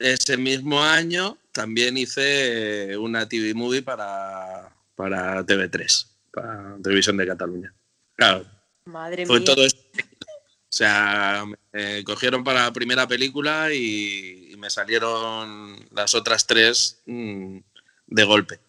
[0.00, 7.74] ese mismo año también hice una TV movie para, para TV3, para Televisión de Cataluña.
[8.16, 8.44] Claro.
[8.86, 9.44] Madre fue mía.
[9.46, 9.80] todo esto.
[9.92, 17.02] O sea, me cogieron para la primera película y, y me salieron las otras tres
[17.06, 17.58] mmm,
[18.06, 18.60] de golpe.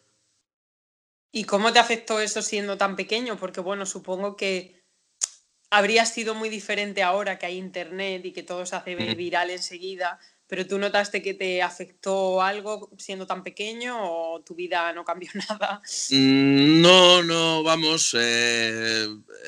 [1.32, 3.38] ¿Y cómo te afectó eso siendo tan pequeño?
[3.38, 4.82] Porque bueno, supongo que
[5.70, 9.16] habría sido muy diferente ahora que hay internet y que todo se hace Mm.
[9.16, 10.20] viral enseguida,
[10.52, 15.30] pero tú notaste que te afectó algo siendo tan pequeño o tu vida no cambió
[15.50, 15.82] nada.
[16.10, 18.14] Mm, No, no, vamos.
[18.20, 19.08] eh,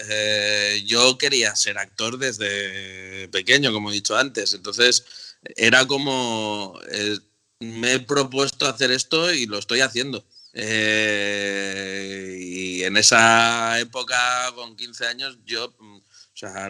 [0.09, 4.53] eh, yo quería ser actor desde pequeño, como he dicho antes.
[4.53, 6.79] Entonces, era como.
[6.89, 7.17] eh,
[7.59, 10.23] me he propuesto hacer esto y lo estoy haciendo.
[10.53, 10.61] Y
[12.81, 16.01] en esa época, con 15 años, yo, mm, o
[16.33, 16.69] sea,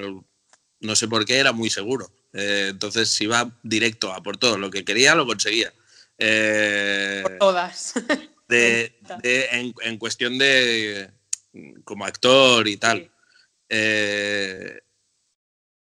[0.80, 2.11] no sé por qué, era muy seguro.
[2.34, 4.57] Eh, entonces iba directo a por todo.
[4.57, 5.72] Lo que quería lo conseguía.
[6.18, 7.93] Eh, Por todas.
[8.47, 11.11] de, de- en, en cuestión de
[11.84, 12.99] como actor y tal.
[13.01, 13.10] Sí.
[13.69, 14.80] Eh,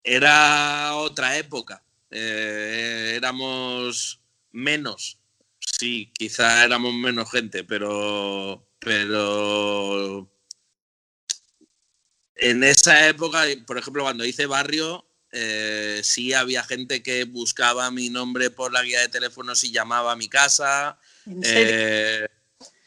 [0.04, 1.84] era otra época.
[2.12, 4.20] Eh, éramos
[4.52, 5.20] menos.
[5.60, 8.68] Sí, quizá éramos menos gente, pero.
[8.80, 10.30] Pero.
[12.36, 18.10] En esa época, por ejemplo, cuando hice barrio, eh, sí había gente que buscaba mi
[18.10, 20.98] nombre por la guía de teléfonos y llamaba a mi casa.
[21.26, 21.68] ¿En serio?
[21.76, 22.28] Eh,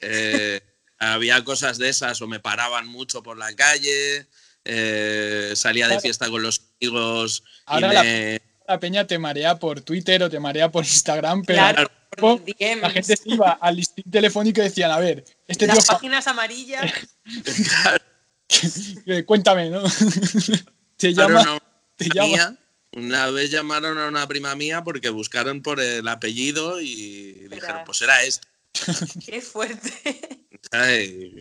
[0.00, 0.60] eh,
[0.98, 4.26] había cosas de esas o me paraban mucho por la calle,
[4.64, 9.58] eh, salía de fiesta con los amigos y Ahora la- me- La peña te marea
[9.58, 13.76] por Twitter o te marea por Instagram, pero claro, por la gente se iba al
[13.76, 16.92] listín telefónico y decían, a ver, este las páginas amarillas.
[19.26, 19.82] cuéntame, ¿no?
[20.98, 21.60] llama, una
[22.06, 22.28] te prima llama.
[22.28, 22.58] mía,
[22.92, 28.02] una vez llamaron a una prima mía porque buscaron por el apellido y dijeron, pues
[28.02, 28.46] era este.
[29.26, 29.92] Qué fuerte.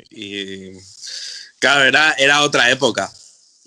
[0.10, 0.72] y,
[1.60, 3.12] claro, era, era otra época.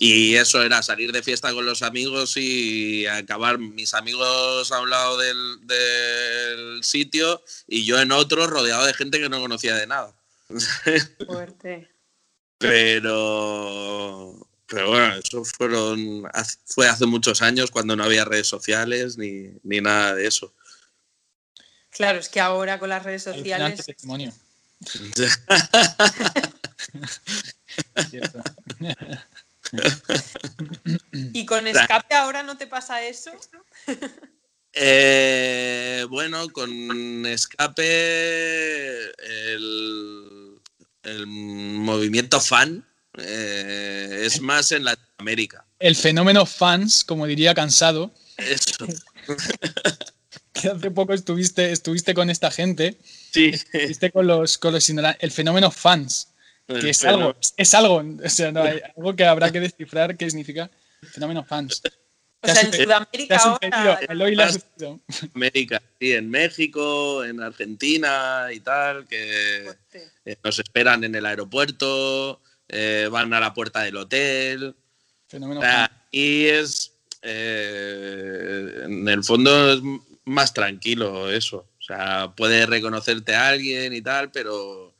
[0.01, 4.89] Y eso era salir de fiesta con los amigos y acabar mis amigos a un
[4.89, 9.87] lado del, del sitio y yo en otro rodeado de gente que no conocía de
[9.87, 10.15] nada.
[11.27, 11.89] Fuerte.
[12.59, 16.23] Pero, pero bueno, eso fueron,
[16.65, 20.53] fue hace muchos años cuando no había redes sociales ni, ni nada de eso.
[21.89, 23.83] Claro, es que ahora con las redes sociales.
[23.85, 24.31] testimonio.
[28.09, 28.43] Cierto.
[31.11, 33.31] ¿Y con escape ahora no te pasa eso?
[34.73, 37.85] Eh, bueno, con escape
[39.53, 40.59] el,
[41.03, 42.88] el movimiento fan
[43.21, 45.65] eh, es más en Latinoamérica.
[45.79, 48.85] El fenómeno fans, como diría Cansado, Eso.
[50.53, 52.97] que hace poco estuviste, estuviste con esta gente.
[53.31, 53.51] Sí.
[53.53, 56.29] Estuviste con los, con los el fenómeno fans.
[56.67, 60.29] Que es algo, es algo, o sea, no, hay algo que habrá que descifrar qué
[60.29, 60.69] significa
[61.01, 61.81] fenómeno fans.
[62.41, 64.09] O sea, en Sudamérica ahora...
[65.33, 69.67] América, sí, en México, en Argentina y tal, que
[70.25, 72.39] eh, nos esperan en el aeropuerto,
[72.69, 74.75] eh, van a la puerta del hotel.
[76.11, 79.81] Y es, eh, en el fondo es
[80.25, 81.69] más tranquilo eso.
[81.77, 84.95] O sea, puede reconocerte a alguien y tal, pero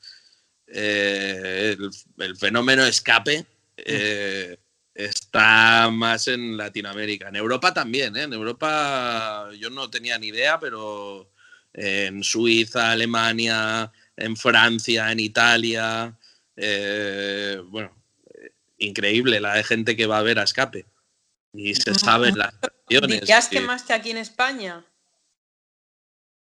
[0.66, 3.44] el, el, fenómeno escape
[3.78, 4.54] mm
[5.04, 7.28] está más en Latinoamérica.
[7.28, 8.22] En Europa también, ¿eh?
[8.22, 11.30] En Europa yo no tenía ni idea, pero
[11.72, 16.16] en Suiza, Alemania, en Francia, en Italia,
[16.60, 17.96] eh, bueno,
[18.78, 20.86] increíble la de gente que va a ver a escape.
[21.52, 22.54] Y se sabe las
[22.88, 23.20] canciones.
[23.20, 24.84] ¿Dirías que más que aquí en España?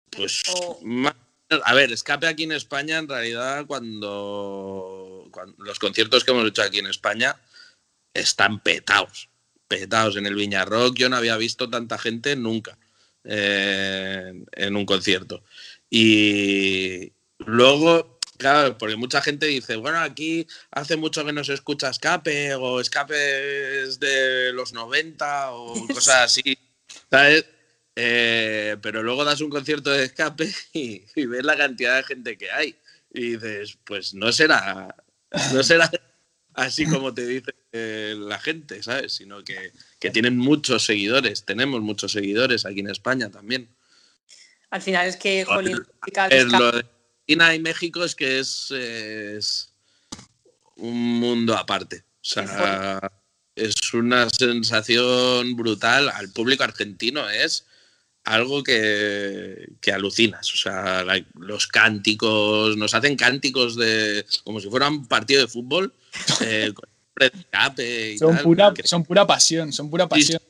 [0.10, 0.41] Pues
[1.64, 6.61] a ver, escape aquí en España en realidad cuando, cuando, los conciertos que hemos hecho
[6.61, 7.36] aquí en España
[8.14, 9.30] están petados,
[9.68, 10.95] petados en el Viña Rock.
[10.98, 12.77] Yo no había visto tanta gente nunca
[13.23, 15.44] eh, en un concierto.
[15.90, 21.89] Y luego, claro, porque mucha gente dice, bueno, aquí hace mucho que no se escucha
[21.89, 26.57] escape o escape es de los 90 o cosas así,
[27.11, 27.45] ¿sabes?
[27.95, 32.37] Eh, pero luego das un concierto de escape y, y, ves la cantidad de gente
[32.37, 32.75] que hay.
[33.13, 34.95] Y dices, pues no será,
[35.53, 35.91] no será
[36.53, 39.13] así como te dice eh, la gente, ¿sabes?
[39.13, 39.71] Sino que,
[40.11, 43.69] tienen muchos seguidores, tenemos muchos seguidores aquí en España también.
[44.69, 45.83] Al final es que, jolín,
[46.51, 46.85] lo de
[47.30, 49.69] China y México es que es,
[50.77, 51.97] un mundo aparte.
[51.97, 52.99] O sea,
[53.56, 56.10] es una sensación brutal.
[56.10, 57.65] Al público argentino es
[58.23, 60.51] algo que, alucinas.
[60.53, 65.93] O sea, los cánticos, nos hacen cánticos de como si fuera un partido de fútbol.
[67.22, 70.41] Eh, son, pura, son pura pasión, son pura pasión.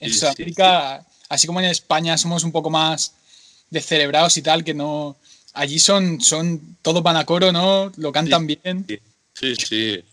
[0.00, 3.12] en Sudamérica, así como en España somos un poco más
[3.68, 5.18] descerebrados y tal, que no.
[5.56, 7.90] Allí son, son todos van a coro, ¿no?
[7.96, 8.86] Lo cantan bien.
[9.32, 10.04] Sí, sí.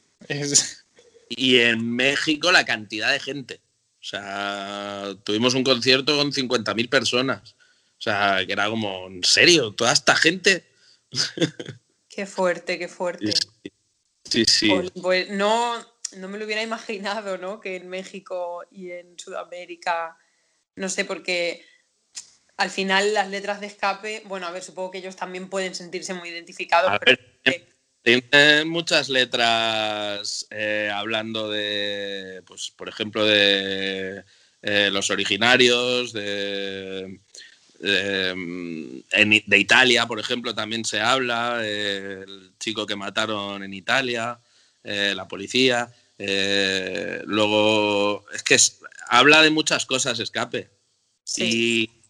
[1.29, 3.59] Y en México la cantidad de gente.
[3.99, 7.55] O sea, tuvimos un concierto con 50.000 personas.
[7.97, 9.71] O sea, que era como, ¿en serio?
[9.71, 10.65] ¿Toda esta gente?
[12.09, 13.33] Qué fuerte, qué fuerte.
[14.23, 14.69] Sí, sí.
[15.01, 15.83] Pues, no,
[16.17, 17.59] no me lo hubiera imaginado, ¿no?
[17.59, 20.15] Que en México y en Sudamérica,
[20.75, 21.65] no sé, porque
[22.57, 26.13] al final las letras de escape, bueno, a ver, supongo que ellos también pueden sentirse
[26.13, 26.91] muy identificados.
[26.91, 26.99] A
[28.03, 34.25] tienen muchas letras eh, hablando de, pues, por ejemplo, de
[34.61, 37.21] eh, los originarios, de,
[37.79, 44.37] de, Italia, por ejemplo, también se habla, el chico que mataron en Italia,
[44.83, 45.89] eh, la policía.
[47.25, 48.57] luego, es que
[49.07, 50.69] habla de muchas cosas, escape.
[51.37, 52.02] y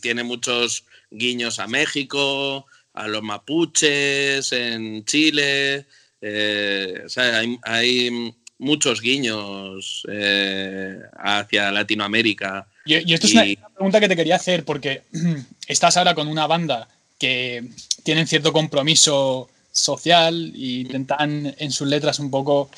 [0.00, 5.86] tiene muchos guiños a México, a los mapuches en Chile.
[6.20, 12.66] Eh, o sea, hay, muchos guiños eh, hacia Latinoamérica.
[12.86, 15.02] Y, esto es una pregunta que te quería hacer, porque
[15.66, 16.88] estás ahora con una banda
[17.18, 17.64] que
[18.04, 22.70] tienen cierto compromiso social e intentan en sus letras un poco,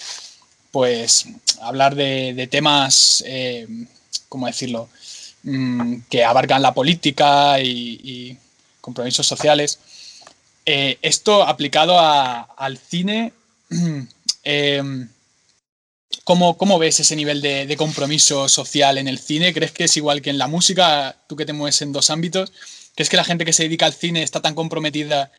[0.73, 1.29] pues,
[1.61, 3.69] hablar de, temas, eh,
[4.29, 4.89] ¿cómo decirlo?,
[5.47, 8.39] mm, que abarcan la política y
[8.87, 9.81] compromisos sociales.
[10.65, 13.33] Eh, esto aplicado al cine,
[14.43, 15.09] em,
[16.25, 19.55] ¿cómo, ves ese nivel de, compromiso social en el cine?
[19.55, 21.17] ¿Crees que es igual que en la música?
[21.29, 22.53] Tú que te mueves en dos ámbitos,
[22.97, 25.31] ¿crees que la gente que se dedica al cine está tan comprometida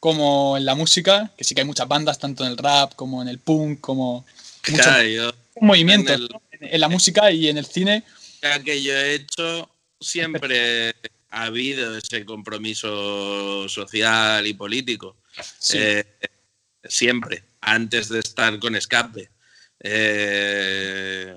[0.00, 1.30] como en la música?
[1.36, 4.26] Que sí que hay muchas bandas, tanto en el rap como en el punk, como
[4.68, 6.20] muchos movimientos
[6.52, 8.04] en, en, la música y en el cine.
[8.40, 9.70] Que yo he hecho
[10.00, 10.94] siempre
[11.30, 15.16] ha habido ese compromiso social y político.
[15.74, 16.04] Eh,
[16.84, 19.30] siempre, antes de estar con escape.
[19.80, 21.32] Eh,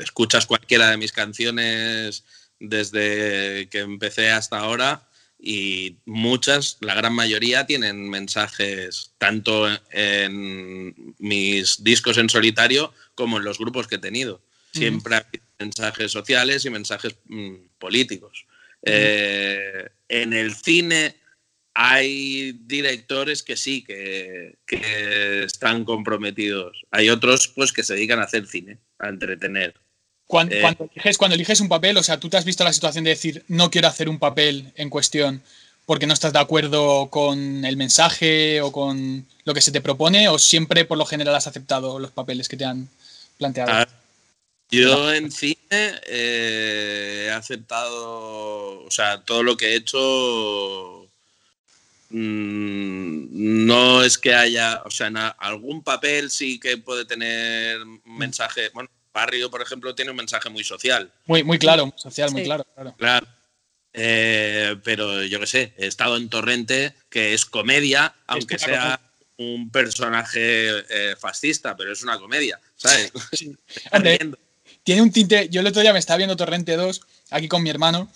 [0.00, 2.24] escuchas cualquiera de mis canciones
[2.58, 5.08] desde que empecé hasta ahora
[5.38, 13.44] y muchas, la gran mayoría, tienen mensajes tanto en mis discos en solitario como en
[13.44, 14.40] los grupos que he tenido.
[14.72, 18.46] Siempre hay mensajes sociales y mensajes mm, políticos.
[18.82, 21.16] Eh, en el cine
[21.74, 24.56] hay directores que sí, que,
[25.44, 26.82] están comprometidos.
[26.90, 29.74] Hay otros pues que se dedican a hacer cine, a entretener.
[30.26, 30.60] Cuando, Eh.
[30.60, 33.10] cuando eliges, cuando eliges un papel, o sea, tú te has visto la situación de
[33.10, 35.42] decir, no quiero hacer un papel en cuestión
[35.84, 40.28] porque no estás de acuerdo con el mensaje o con lo que se te propone,
[40.28, 42.88] o siempre por lo general has aceptado los papeles que te han
[43.38, 43.70] planteado.
[43.72, 43.88] Ah,
[44.70, 51.08] Yo en cine eh, he aceptado, o sea, todo lo que he hecho
[52.10, 57.80] mm, no es que haya, o sea, en a- algún papel sí que puede tener
[57.82, 61.94] un mensaje, bueno, Barrio, por ejemplo, tiene un mensaje muy social, Muy, muy claro, muy
[61.98, 62.46] social, muy Sí.
[62.46, 62.94] claro, claro.
[62.98, 63.26] claro.
[63.98, 69.00] Eh, pero yo qué sé, he estado en Torrente, que es comedia, aunque claro, sea
[69.38, 73.10] un personaje eh, fascista, pero es una comedia, ¿sabes?
[73.92, 74.38] Hombre, Riendo.
[74.86, 75.48] Tiene un tinte.
[75.50, 77.00] Yo el otro día me estaba viendo Torrente 2
[77.30, 78.08] aquí con mi hermano,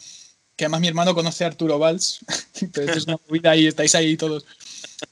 [0.54, 2.20] que además mi hermano conoce a Arturo Valls.
[2.54, 4.46] Esto es una movida y estáis ahí todos.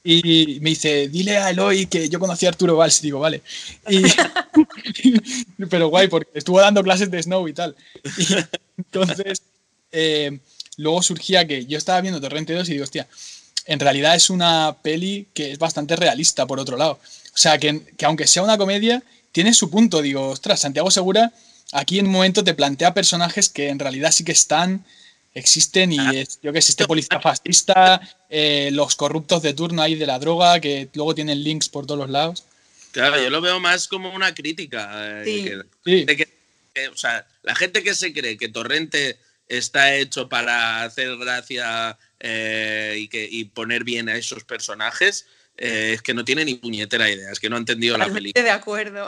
[0.01, 2.99] Y me dice, dile a Eloy que yo conocí a Arturo Valls.
[2.99, 3.41] Y digo, vale.
[5.69, 7.75] Pero guay, porque estuvo dando clases de Snow y tal.
[8.17, 8.25] Y
[8.77, 9.41] entonces,
[9.91, 10.39] eh,
[10.77, 13.05] luego surgía que yo estaba viendo Torrente 2 y digo, hostia,
[13.65, 17.01] en realidad es una peli que es bastante realista, por otro lado.
[17.33, 19.03] O sea, que, que aunque sea una comedia,
[19.33, 20.01] tiene su punto.
[20.01, 21.33] Digo, ostras, Santiago Segura
[21.71, 24.85] aquí en un momento te plantea personajes que en realidad sí que están,
[25.33, 29.95] existen y es, yo que sé, este policía fascista, eh, los corruptos de turno ahí
[29.95, 32.43] de la droga, que luego tienen links por todos los lados.
[32.91, 35.21] Claro, yo lo veo más como una crítica.
[35.21, 35.43] eh, Sí.
[35.43, 36.29] que- Sí, de que-
[36.73, 39.17] que, o sea, la gente que se cree que Torrente
[39.47, 45.25] está hecho para hacer gracia eh, y, que, y poner bien a esos personajes,
[45.57, 48.33] eh, es que no tiene ni puñetera idea, es que no ha entendido la Totalmente
[48.33, 48.43] película.
[48.43, 49.05] de acuerdo.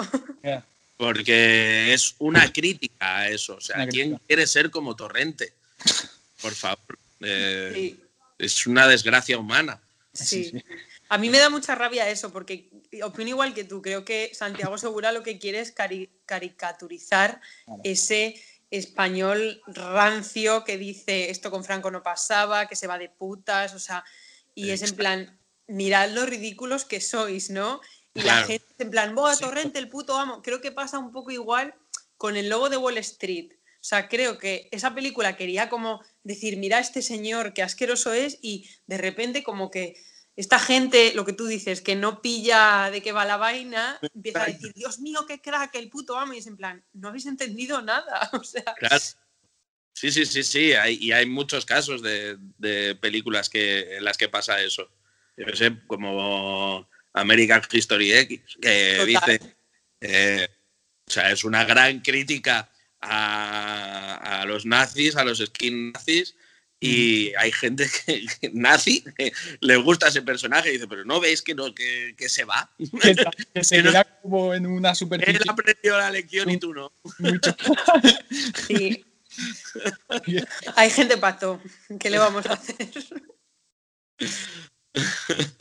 [1.02, 3.56] Porque es una crítica a eso.
[3.56, 5.56] O sea, ¿quién quiere ser como Torrente?
[6.40, 6.99] Por favor.
[7.22, 7.99] Eh, Sí,
[8.38, 9.82] Es una desgracia humana.
[10.14, 10.53] Sí.
[11.10, 12.69] A mí me da mucha rabia eso, porque
[13.02, 13.82] opino igual que tú.
[13.82, 17.82] Creo que Santiago Segura lo que quiere es cari- caricaturizar Claro.
[17.84, 23.73] ese español rancio que dice esto con Franco no pasaba, que se va de putas,
[23.73, 24.03] o sea,
[24.53, 27.82] y es en plan, mirad lo ridículos que sois, ¿no?
[28.13, 29.38] Y la gente en plan, ¡Boa.
[29.38, 30.41] Torrente, el puto amo!
[30.41, 31.73] Creo que pasa un poco igual
[32.17, 33.53] con el logo de Wall Street.
[33.53, 38.38] O sea, creo que esa película quería como decir, mira este señor, qué asqueroso es,
[38.41, 39.95] y de repente como que
[40.35, 44.43] esta gente, lo que tú dices, que no pilla de qué va la vaina, empieza
[44.43, 47.25] a decir, Dios mío, qué crack, el puto amo, y es en plan, no habéis
[47.25, 48.29] entendido nada.
[48.39, 49.03] O sea, Claro.
[49.93, 50.73] Sí, sí, sí, sí.
[50.73, 54.89] Hay, y hay muchos casos de, de películas que, en las que pasa eso.
[55.38, 59.38] Yo sé, como American History X, que Total.
[59.38, 59.55] dice.
[60.01, 60.47] eh,
[61.07, 62.69] o sea, es una gran crítica
[63.01, 66.35] a, a los nazis, a los skin nazis.
[66.83, 71.19] Y hay gente que, que nazi que le gusta ese personaje y dice, pero no
[71.19, 72.71] veis que, no, que, que se va.
[73.01, 73.15] Que,
[73.53, 76.91] que se no- queda como en una Él superficie aprendió la lección y tú no.
[78.67, 79.05] sí.
[80.75, 81.61] Hay gente pato,
[81.99, 82.89] ¿qué le vamos a hacer?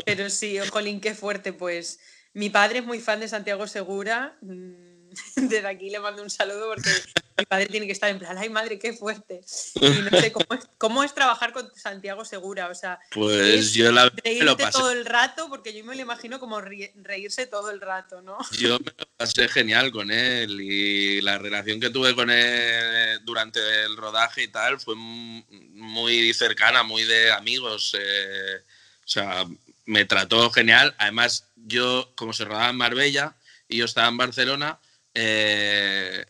[0.04, 2.00] Pero sí, jolín, qué fuerte, pues.
[2.32, 4.36] Mi padre es muy fan de Santiago Segura.
[4.40, 4.90] mm,
[5.36, 6.88] Desde aquí le mando un saludo porque
[7.36, 9.40] mi padre tiene que estar en plan, ay madre, qué fuerte.
[9.74, 12.68] Y no sé cómo es, cómo es trabajar con Santiago Segura.
[12.68, 14.22] O sea, Pues Es yo la, me lo
[14.54, 18.22] reírte pasé todo el rato, porque yo me lo imagino como reírse todo el rato,
[18.22, 18.38] ¿no?
[18.52, 23.58] Yo me lo pasé genial con él y la relación que tuve con él durante
[23.84, 27.96] el rodaje y tal fue muy cercana, muy de amigos.
[27.98, 28.62] eh,
[29.10, 29.46] sea,
[29.86, 30.94] me trató genial.
[30.98, 33.36] Además, yo, como se rodaba en Marbella
[33.68, 34.80] y yo estaba en Barcelona,
[35.14, 36.24] eh,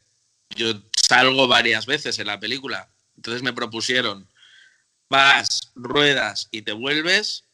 [0.57, 2.89] yo salgo varias veces en la película.
[3.16, 4.28] Entonces me propusieron,
[5.09, 7.44] vas, ruedas y te vuelves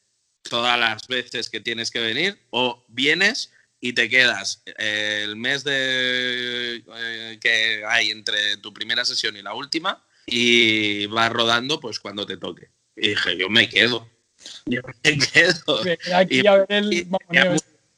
[0.42, 5.64] todas las veces que tienes que venir o vienes y te quedas eh, el mes
[5.64, 11.98] de eh, que hay entre tu primera sesión y la última y vas rodando pues
[12.00, 12.70] cuando te toque.
[12.96, 14.08] Y dije, yo me quedo.
[14.66, 15.80] Yo me quedo.
[16.14, 17.06] Aquí Y- a ver el y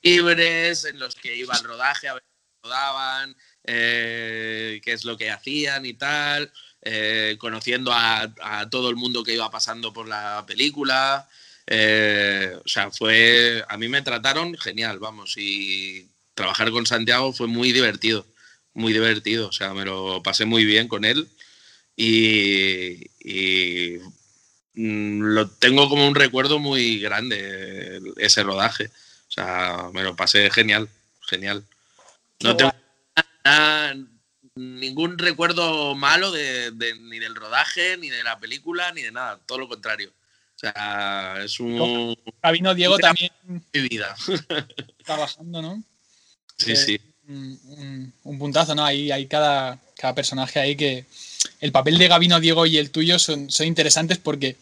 [0.03, 5.17] libres en los que iba al rodaje a ver qué rodaban, eh, qué es lo
[5.19, 6.51] que hacían y tal,
[6.83, 11.29] eh, conociendo a, a todo el mundo que iba pasando por la película.
[11.67, 13.63] Eh, o sea, fue.
[13.69, 18.25] A mí me trataron genial, vamos, y trabajar con Santiago fue muy divertido,
[18.73, 19.49] muy divertido.
[19.49, 21.29] O sea, me lo pasé muy bien con él
[21.97, 23.99] y, y,
[24.81, 28.87] lo tengo como un recuerdo muy grande el- ese rodaje.
[29.29, 30.89] O sea, me lo pasé genial,
[31.23, 31.65] genial.
[32.41, 32.73] No tengo
[33.45, 33.97] nada-
[34.55, 39.39] ningún recuerdo malo de, de- ni del rodaje, ni de la película, ni de nada.
[39.47, 40.11] Todo lo contrario.
[40.57, 42.17] O sea, es un
[42.53, 43.31] Vino Diego también
[43.73, 44.15] mi vida.
[45.05, 45.83] trabajando, ¿no?
[46.57, 47.01] Sí, Eh, sí.
[47.29, 48.85] un, un puntazo, ¿no?
[48.85, 51.05] Hay, hay cada, cada personaje ahí que.
[51.61, 54.57] El papel de Gabino, Diego y el tuyo son, son interesantes porque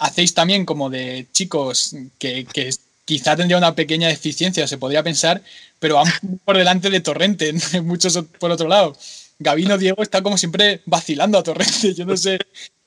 [0.00, 2.70] hacéis también como de chicos que, que
[3.04, 5.42] quizá tendría una pequeña deficiencia, se podría pensar,
[5.78, 6.06] pero van
[6.44, 7.52] por delante de Torrente,
[7.82, 8.96] muchos por otro lado.
[9.38, 12.38] Gabino Diego está como siempre vacilando a Torrente, yo no sé,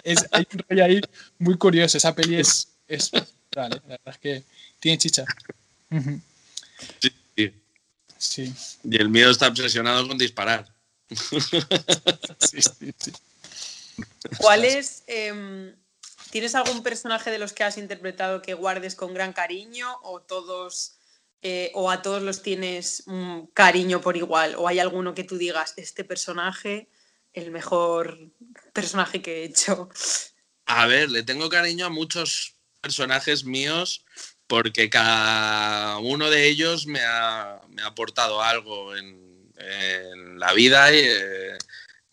[0.03, 1.01] es, hay un rollo ahí
[1.39, 3.11] muy curioso, esa peli es, es
[3.55, 4.43] vale, la verdad es que
[4.79, 5.23] tiene chicha.
[6.99, 7.53] Sí, sí.
[8.17, 8.53] Sí,
[8.83, 10.65] Y el mío está obsesionado con disparar.
[11.09, 13.11] sí, sí, sí.
[14.37, 15.73] ¿Cuál es, em,
[16.33, 20.95] ¿Tienes algún personaje de los que has interpretado que guardes con gran cariño o todos
[21.43, 24.55] eh, o a todos los tienes mm, cariño por igual?
[24.57, 26.89] ¿O hay alguno que tú digas, este personaje,
[27.33, 28.31] el mejor
[28.73, 29.89] personaje que he hecho?
[30.65, 34.03] A ver, le tengo cariño a muchos personajes míos
[34.47, 39.21] porque cada uno de ellos me ha, me ha aportado algo en,
[40.39, 41.57] la vida y, eh,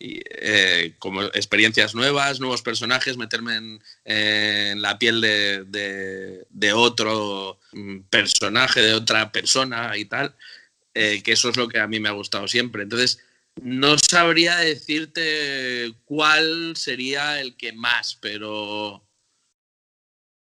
[0.03, 8.93] eh, como experiencias nuevas, nuevos personajes, meterme en, la piel de otro mm, personaje, de
[8.93, 10.35] otra persona y tal,
[10.93, 12.83] eh, que eso es lo que a mí me ha gustado siempre.
[12.83, 13.19] Entonces,
[13.61, 19.03] no sabría decirte cuál sería el que más, pero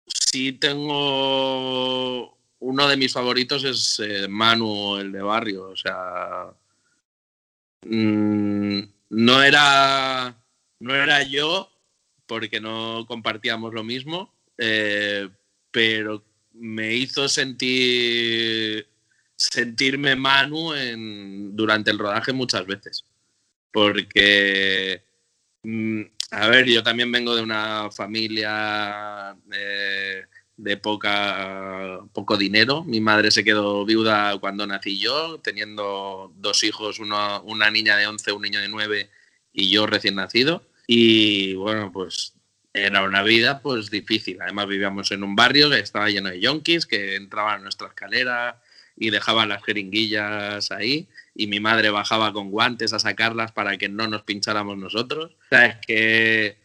[0.07, 5.71] sí tengo uno de mis favoritos es eh, Manu, el de barrio.
[5.71, 6.53] O sea,
[7.87, 8.81] mm,
[9.17, 10.37] no era
[10.81, 11.71] no era yo
[12.27, 15.29] porque no compartíamos lo mismo, eh,
[15.71, 18.89] pero me hizo sentir
[19.37, 23.05] sentirme Manu en, durante el rodaje muchas veces.
[23.73, 25.03] Porque,
[25.63, 30.25] mm, a ver, yo también vengo de una familia eh,
[30.57, 32.85] de poca, poco dinero.
[32.85, 38.07] Mi madre se quedó viuda cuando nací yo, teniendo dos hijos, uno- una niña de
[38.07, 39.11] 11, un niño de 9
[39.53, 40.63] y yo recién nacido.
[40.87, 42.35] Y bueno, pues
[42.73, 44.41] era una vida pues difícil.
[44.43, 48.61] Además vivíamos en un barrio que estaba lleno de yonkis que entraban a nuestra escalera
[48.97, 53.89] y dejaban las jeringuillas ahí y mi madre bajaba con guantes a sacarlas para que
[53.89, 55.33] no nos pincháramos nosotros.
[55.33, 56.57] O sea, es que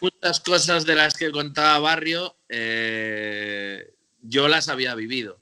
[0.00, 5.38] Muchas cosas de las que contaba Barrio eh, yo las había vivido.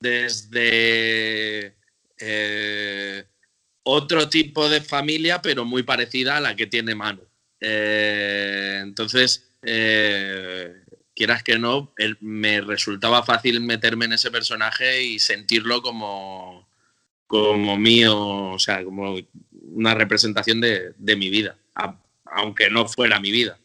[0.00, 1.76] Desde
[2.18, 3.24] eh,
[3.84, 7.22] otro tipo de familia, pero muy parecida a la que tiene Manu.
[7.60, 9.48] Eh, entonces,
[11.14, 16.68] quieras que no, me resultaba fácil meterme en ese personaje y sentirlo como,
[17.28, 19.16] como mío, o sea, como
[19.70, 21.56] una representación de, de mi vida,
[22.32, 23.58] aunque no fuera mi vida.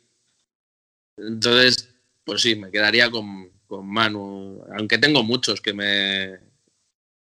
[1.18, 1.90] Entonces,
[2.24, 6.40] pues sí, me quedaría con, con Manu, aunque tengo muchos que me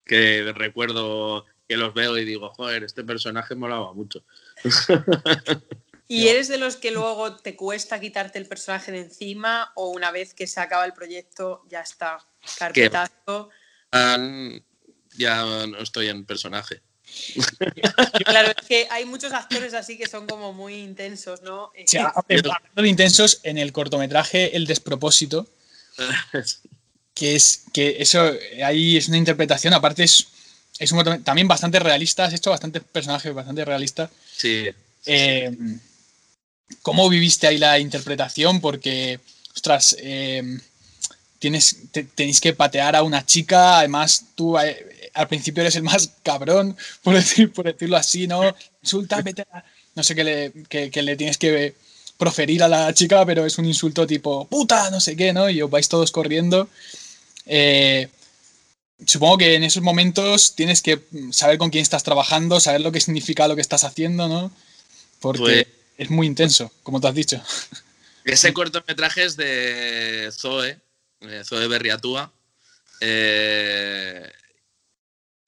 [0.05, 4.23] que recuerdo que los veo y digo, joder, este personaje molaba mucho.
[6.07, 10.11] ¿Y eres de los que luego te cuesta quitarte el personaje de encima o una
[10.11, 12.19] vez que se acaba el proyecto ya está
[12.59, 13.49] carpetazo?
[15.17, 16.83] Ya no estoy en personaje.
[18.25, 21.71] Claro, es que hay muchos actores así que son como muy intensos, ¿no?
[21.75, 25.47] Eh, O sea, hablando de intensos, en el cortometraje El despropósito,
[27.15, 28.33] que es que eso
[28.65, 30.27] ahí es una interpretación, aparte es,
[30.79, 34.11] es un también bastante realista, has hecho bastantes personajes bastante realistas.
[34.37, 34.69] Sí,
[35.07, 35.51] Eh,
[36.83, 38.61] ¿Cómo viviste ahí la interpretación?
[38.61, 39.21] Porque,
[39.55, 40.43] ostras, eh,
[41.39, 45.83] tienes, te- tenéis que patear a una chica, además tú eh, al principio eres el
[45.85, 48.55] más cabrón, por, decir, por decirlo así, ¿no?
[48.83, 49.65] Insulta, vete a-
[49.95, 51.75] No sé qué le, que, que le tienes que
[52.19, 55.49] proferir a la chica, pero es un insulto tipo, puta, no sé qué, ¿no?
[55.51, 56.69] Y os vais todos corriendo.
[57.47, 58.09] Eh,
[59.07, 61.01] supongo que en esos momentos tienes que
[61.33, 64.51] saber con quién estás trabajando, saber lo que significa lo que estás haciendo, ¿no?
[65.21, 65.67] Porque Pues-
[65.99, 67.41] es muy intenso, como te has dicho.
[68.25, 70.79] Ese cortometraje es de Zoe,
[71.21, 72.33] eh, Zoe Berriatúa.
[73.01, 74.29] Eh,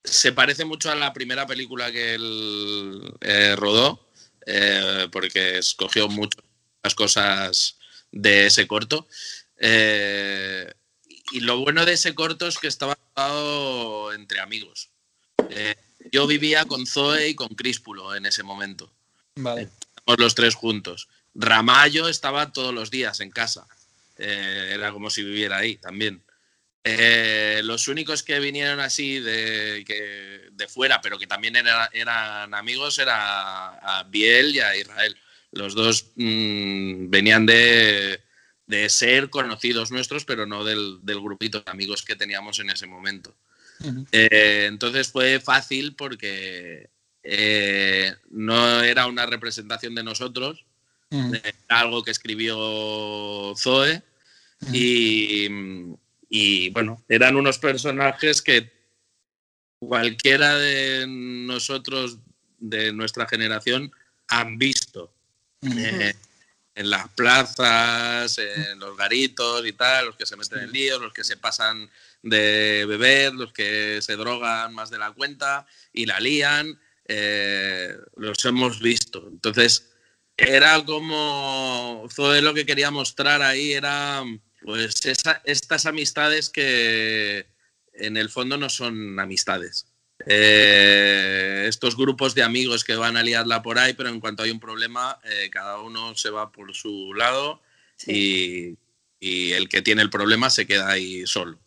[0.09, 4.07] se parece mucho a la primera película que él eh, rodó,
[4.45, 7.77] eh, porque escogió muchas cosas
[8.11, 9.07] de ese corto.
[9.57, 10.71] Eh,
[11.31, 12.97] y lo bueno de ese corto es que estaba
[14.15, 14.89] entre amigos.
[16.11, 18.93] Yo vivía con Zoe y con Críspulo en ese momento
[19.35, 19.63] Vale.
[19.63, 21.09] estábamos los tres juntos.
[21.35, 23.67] Ramallo estaba todos los días en casa.
[24.17, 26.23] Era como si viviera ahí también.
[26.89, 32.53] Eh, los únicos que vinieron así de, que- de fuera, pero que también era- eran
[32.53, 33.69] amigos, era
[33.99, 35.15] a Biel y a Israel.
[35.51, 38.21] Los dos mm, venían de,
[38.65, 42.87] de ser conocidos nuestros, pero no del, del grupito de amigos que teníamos en ese
[42.87, 43.35] momento.
[44.11, 46.89] Eh, entonces fue fácil porque
[47.23, 50.63] eh, no era una representación de nosotros,
[51.43, 54.01] era algo que escribió Zoe
[54.73, 55.47] y,
[56.29, 58.71] y bueno, eran unos personajes que
[59.79, 62.19] cualquiera de nosotros
[62.57, 63.91] de nuestra generación
[64.27, 65.13] han visto.
[65.61, 66.13] Eh,
[66.75, 71.11] en las plazas, en los garitos y tal, los que se meten en líos, los
[71.11, 71.89] que se pasan
[72.21, 78.45] de beber, los que se drogan más de la cuenta y la lían, eh, los
[78.45, 79.27] hemos visto.
[79.27, 79.91] Entonces,
[80.35, 84.23] era como, todo lo que quería mostrar ahí era
[84.67, 84.99] pues
[85.45, 87.47] estas amistades que
[87.93, 89.87] en el fondo no son amistades.
[90.25, 94.51] Eh, estos grupos de amigos que van a liarla por ahí, pero en cuanto hay
[94.51, 97.61] un problema, eh, cada uno se va por su lado
[98.05, 98.77] y,
[99.21, 101.57] el que tiene el problema se queda ahí solo.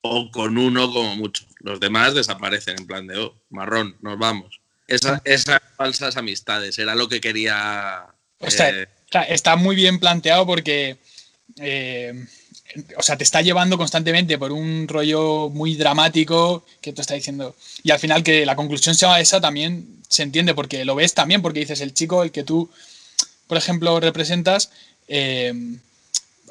[0.00, 1.46] O con uno como mucho.
[1.60, 4.60] Los demás desaparecen en plan de, oh, marrón, nos vamos.
[5.04, 5.20] Ah.
[5.24, 8.06] esas falsas amistades, era lo que quería...
[8.40, 8.88] Eh,
[9.28, 10.98] está, muy bien planteado porque
[11.58, 17.56] o sea, te está llevando constantemente por un rollo muy dramático que te está diciendo.
[17.82, 21.42] Y al final que la conclusión sea esa también se entiende porque lo ves también,
[21.42, 22.70] porque dices el chico, el que tú,
[23.46, 24.70] por ejemplo, representas,
[25.08, 25.52] eh,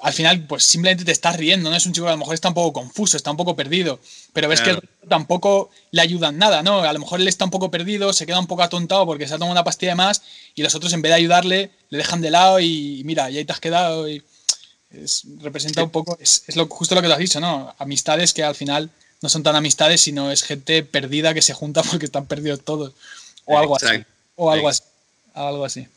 [0.01, 1.75] al final pues simplemente te estás riendo, ¿no?
[1.75, 3.99] Es un chico que a lo mejor está un poco confuso, está un poco perdido,
[4.33, 4.77] pero ves que
[5.07, 6.81] tampoco le ayudan nada, ¿no?
[6.81, 9.33] A lo mejor él está un poco perdido, se queda un poco atontado porque se
[9.33, 10.21] ha tomado una pastilla de más
[10.53, 13.45] y los otros en vez de ayudarle le dejan de lado y mira, y ahí
[13.45, 14.21] te has quedado y
[15.41, 17.75] representa un poco, es, lo, justo lo que te has dicho, ¿no?
[17.77, 18.91] Amistades que al final
[19.21, 22.93] no son tan amistades, sino es gente perdida que se junta porque están perdidos todos.
[23.45, 24.03] O algo así.
[24.35, 24.83] O algo así.
[25.33, 25.87] Algo así.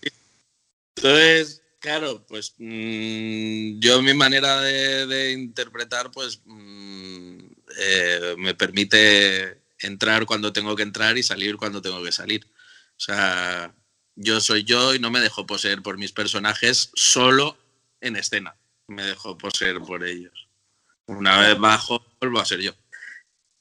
[0.96, 7.38] Entonces, claro, pues mm, yo mi manera de, interpretar, pues mm,
[7.78, 12.46] eh, me permite entrar cuando tengo que entrar y salir cuando tengo que salir.
[12.96, 13.72] O sea,
[14.16, 17.56] yo soy yo y no me dejo poseer por mis personajes solo
[18.00, 18.57] en escena
[18.88, 20.48] me dejo poseer por ellos.
[21.06, 22.72] Una vez bajo, vuelvo a ser yo.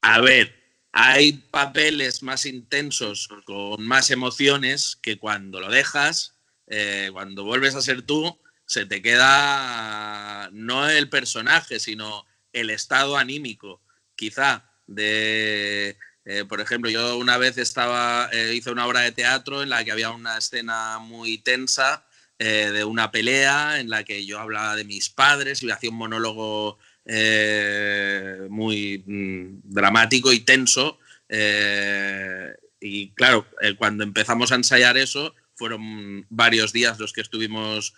[0.02, 0.58] A ver,
[0.92, 6.36] hay papeles más intensos, con más emociones, que cuando lo dejas,
[6.66, 13.18] eh, cuando vuelves a ser tú, se te queda no el personaje, sino el estado
[13.18, 13.82] anímico,
[14.16, 19.64] quizá, de, eh, por ejemplo, yo una vez estaba, eh, hice una obra de teatro
[19.64, 22.07] en la que había una escena muy tensa
[22.40, 25.96] eh, de una pelea en la que yo hablaba de mis padres y hacía un
[25.96, 31.00] monólogo eh, muy mm, dramático y tenso.
[31.30, 33.48] Eh, y claro,
[33.78, 37.96] cuando empezamos a ensayar eso, fueron varios días los que estuvimos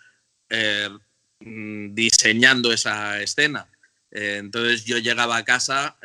[1.41, 3.67] mm, diseñando esa escena.
[4.11, 5.97] entonces yo llegaba a casa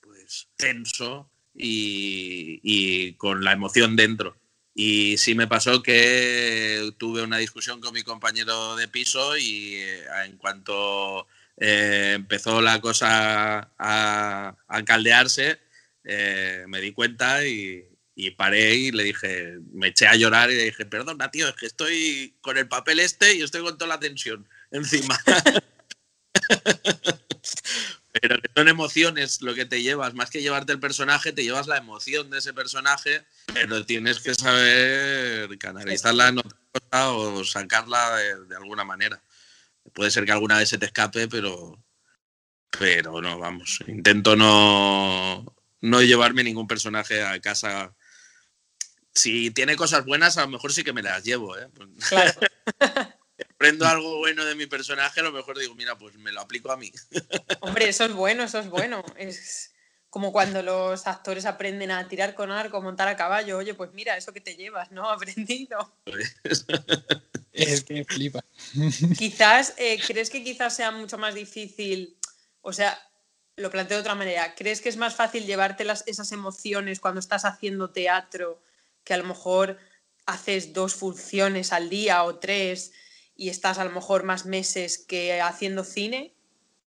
[0.00, 4.36] pues tenso y con la emoción dentro.
[4.78, 10.04] Y sí me pasó que tuve una discusión con mi compañero de piso y eh,
[10.26, 11.26] en cuanto
[11.56, 14.54] eh, empezó la cosa a,
[14.84, 15.58] caldearse,
[16.04, 17.88] eh, me di cuenta y,
[18.36, 21.64] paré y le dije, me eché a llorar y le dije, perdona tío, es que
[21.64, 25.18] estoy con el papel este y estoy con toda la tensión encima.
[28.20, 31.66] Pero que son emociones lo que te llevas, más que llevarte el personaje, te llevas
[31.66, 38.16] la emoción de ese personaje, pero tienes que saber canalizarla en otra cosa o sacarla
[38.16, 39.22] de, alguna manera.
[39.92, 41.78] Puede ser que alguna vez se te escape, pero,
[42.78, 47.94] pero no, vamos, intento no, no llevarme ningún personaje a casa.
[49.14, 51.68] Si tiene cosas buenas, a lo mejor sí que me las llevo, ¿eh?
[52.08, 52.40] Claro.
[53.44, 56.72] aprendo algo bueno de mi personaje, a lo mejor digo, mira, pues me lo aplico
[56.72, 56.90] a mí.
[57.60, 59.04] Hombre, eso es bueno, eso es bueno.
[59.16, 59.74] Es
[60.10, 63.58] como cuando los actores aprenden a tirar con arco, montar a caballo.
[63.58, 65.10] Oye, pues mira, eso que te llevas, ¿no?
[65.10, 65.94] Aprendido.
[67.52, 68.44] es que flipa.
[69.18, 72.16] Quizás, eh, ¿crees que quizás sea mucho más difícil?
[72.62, 72.98] O sea,
[73.56, 74.54] lo planteo de otra manera.
[74.54, 78.62] ¿Crees que es más fácil llevarte las, esas emociones cuando estás haciendo teatro
[79.04, 79.78] que a lo mejor
[80.26, 82.92] haces dos funciones al día o tres?
[83.36, 86.32] Y estás a lo mejor más meses que haciendo cine?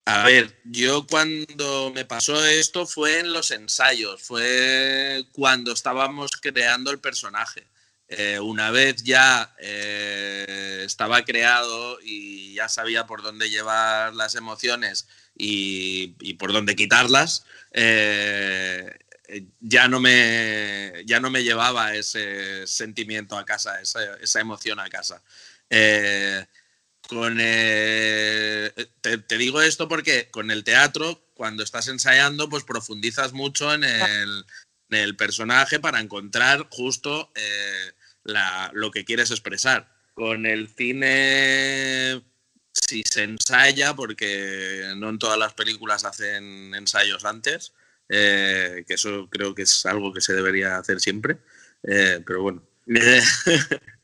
[0.04, 6.90] A ver, yo cuando me pasó esto fue en los ensayos, fue cuando estábamos creando
[6.90, 7.66] el personaje.
[8.08, 15.06] Eh, una vez ya eh, estaba creado y ya sabía por dónde llevar las emociones
[15.36, 18.98] y, por dónde quitarlas, eh,
[19.60, 24.88] ya, no me, ya no me llevaba ese sentimiento a casa, esa, esa emoción a
[24.88, 25.22] casa.
[25.70, 26.44] Eh,
[27.08, 33.84] con te, digo esto porque con el teatro, cuando estás ensayando, pues profundizas mucho en
[33.84, 37.92] el, personaje para encontrar justo eh,
[38.72, 39.88] lo que quieres expresar.
[40.14, 42.22] Con el cine,
[42.72, 47.72] si se ensaya, porque no en todas las películas hacen ensayos antes,
[48.08, 51.38] eh, que eso creo que es algo que se debería hacer siempre,
[51.82, 52.62] eh, pero bueno.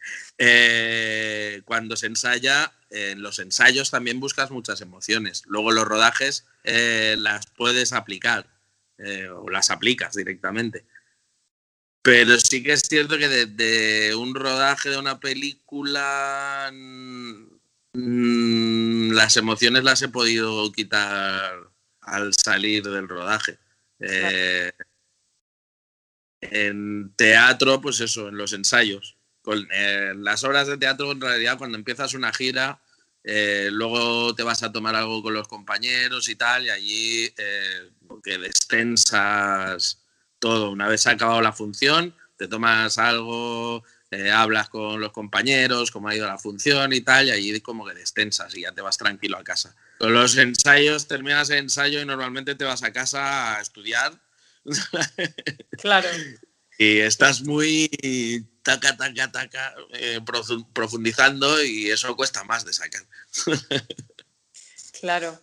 [1.65, 5.43] cuando se ensaya, en los ensayos también buscas muchas emociones.
[5.47, 8.47] Luego los rodajes eh, las puedes aplicar
[8.99, 10.85] eh, o las aplicas directamente.
[12.03, 19.85] Pero sí que es cierto que de, un rodaje de una película mm, las emociones
[19.85, 21.71] las he podido quitar
[22.03, 23.59] al salir del rodaje.
[24.01, 24.71] Eh,
[26.43, 29.14] en teatro, pues eso, en los ensayos.
[29.45, 29.69] Con
[30.25, 32.81] las obras de teatro, en realidad, cuando empiezas una gira,
[33.23, 37.91] eh, luego te vas a tomar algo con los compañeros y tal, y allí eh,
[38.23, 39.99] que destensas
[40.39, 40.71] todo.
[40.71, 46.17] Una vez acabado la función, te tomas algo, eh, hablas con los compañeros, cómo ha
[46.17, 49.37] ido la función y tal, y allí como que destensas y ya te vas tranquilo
[49.37, 49.77] a casa.
[49.99, 54.13] Con los ensayos, terminas el ensayo y normalmente te vas a casa a estudiar.
[55.79, 56.09] Claro.
[56.79, 57.89] Y estás muy
[58.63, 60.21] taca, taca, taca, eh,
[60.73, 63.03] profundizando y eso cuesta más de sacar.
[65.01, 65.41] claro.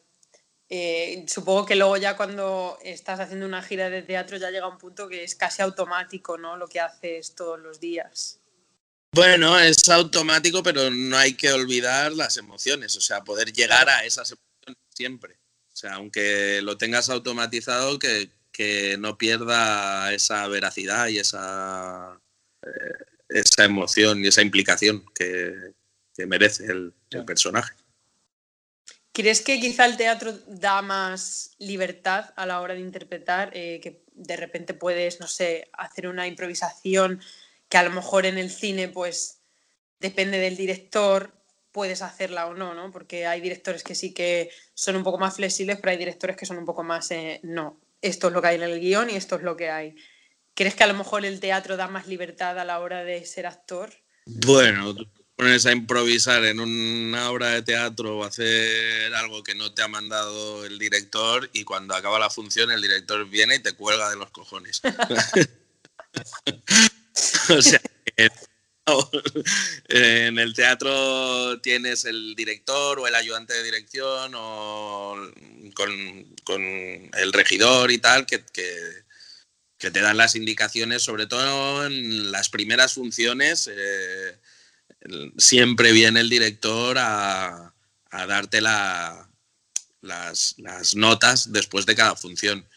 [0.73, 4.77] Eh, supongo que luego ya cuando estás haciendo una gira de teatro ya llega un
[4.77, 6.55] punto que es casi automático, ¿no?
[6.55, 8.39] Lo que haces todos los días.
[9.13, 14.05] Bueno, es automático, pero no hay que olvidar las emociones, o sea, poder llegar a
[14.05, 15.35] esas emociones siempre.
[15.73, 18.29] O sea, aunque lo tengas automatizado, que,
[18.99, 22.19] no pierda esa veracidad y esa,
[22.64, 25.73] eh, esa emoción y esa implicación que,
[26.28, 26.94] merece el,
[27.26, 27.73] personaje.
[29.11, 33.49] ¿Crees que quizá el teatro da más libertad a la hora de interpretar?
[33.56, 37.22] Eh, que de repente puedes, no sé, hacer una improvisación
[37.69, 39.41] que a lo mejor en el cine, pues
[39.99, 41.34] depende del director,
[41.72, 42.91] puedes hacerla o no, ¿no?
[42.91, 46.45] Porque hay directores que sí que son un poco más flexibles, pero hay directores que
[46.45, 49.15] son un poco más, eh, no, esto es lo que hay en el guion y
[49.15, 49.95] esto es lo que hay.
[50.53, 53.45] ¿Crees que a lo mejor el teatro da más libertad a la hora de ser
[53.45, 53.94] actor?
[54.26, 59.73] Bueno, tú pones a improvisar en una obra de teatro o hacer algo que no
[59.73, 63.73] te ha mandado el director y cuando acaba la función el director viene y te
[63.73, 64.82] cuelga de los cojones.
[67.49, 67.82] o sea,
[69.89, 75.15] en el teatro tienes el director o el ayudante de dirección o
[75.73, 78.39] con, el regidor y tal que
[79.91, 84.37] te dan las indicaciones, sobre todo en las primeras funciones, eh,
[85.37, 87.73] siempre viene el director a,
[88.11, 89.27] darte las,
[90.95, 92.67] notas después de cada función.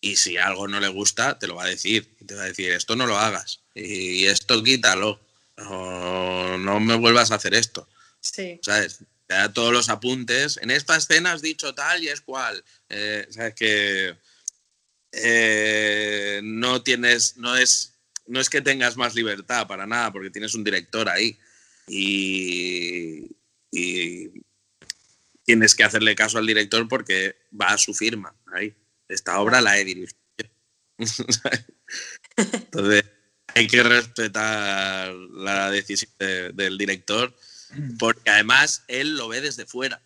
[0.00, 2.16] Y si algo no le gusta, te lo va a decir.
[2.24, 3.62] Te va a decir, esto no lo hagas.
[3.74, 5.20] Y esto quítalo.
[5.66, 7.88] O no me vuelvas a hacer esto.
[8.20, 8.60] Sí.
[8.62, 9.00] ¿Sabes?
[9.26, 10.58] Te da todos los apuntes.
[10.62, 12.64] En esta escena has dicho tal y es cual.
[12.88, 13.54] Eh, ¿Sabes?
[13.54, 14.16] Que
[15.12, 17.94] eh, no tienes, no es,
[18.26, 21.38] no es que tengas más libertad para nada, porque tienes un director ahí
[21.86, 23.36] y,
[25.44, 28.74] tienes que hacerle caso al director porque va a su firma ahí.
[29.08, 30.18] Esta obra la he dirigido.
[32.36, 33.04] Entonces
[33.54, 37.34] hay que respetar la decisión del director
[37.98, 40.02] porque además él lo ve desde fuera.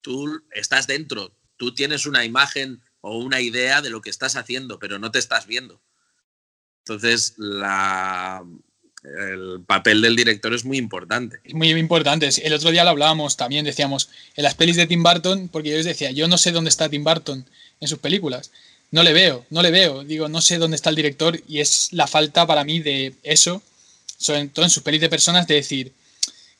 [0.00, 4.78] Tú estás dentro, tú tienes una imagen o una idea de lo que estás haciendo,
[4.78, 5.80] pero no te estás viendo.
[6.80, 7.34] Entonces,
[9.04, 11.40] el papel del director es muy importante.
[11.52, 12.28] Muy importante.
[12.42, 15.76] El otro día lo hablábamos también, decíamos, en las pelis de Tim Burton, porque yo
[15.76, 17.48] les decía, yo no sé dónde está Tim Burton
[17.80, 18.50] en sus películas.
[18.90, 20.04] No le veo, no le veo.
[20.04, 23.62] Digo, no sé dónde está el director y es la falta para mí de eso,
[24.18, 25.92] sobre todo en sus pelis de personas, de decir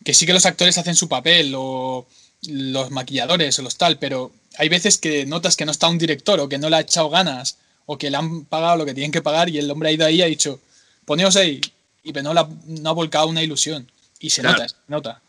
[0.04, 2.06] que sí que los actores hacen su papel o
[2.48, 6.40] los maquilladores o los tal, pero hay veces que notas que no está un director
[6.40, 7.56] o que no le ha echado ganas
[7.86, 10.06] o que le han pagado lo que tienen que pagar y el hombre ha ido
[10.06, 10.60] ahí y ha dicho,
[11.04, 11.60] poneos ahí,
[12.02, 13.90] y pero no, no ha volcado una ilusión.
[14.20, 15.20] Y se nota, se nota.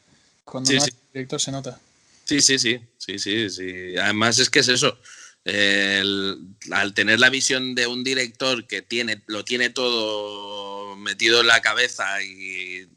[0.43, 1.79] Cuando no hay director se nota.
[2.25, 3.97] Sí, sí, sí, sí, sí, sí.
[3.97, 4.97] Además es que es eso.
[5.45, 11.61] Al tener la visión de un director que tiene, lo tiene todo metido en la
[11.61, 12.87] cabeza y,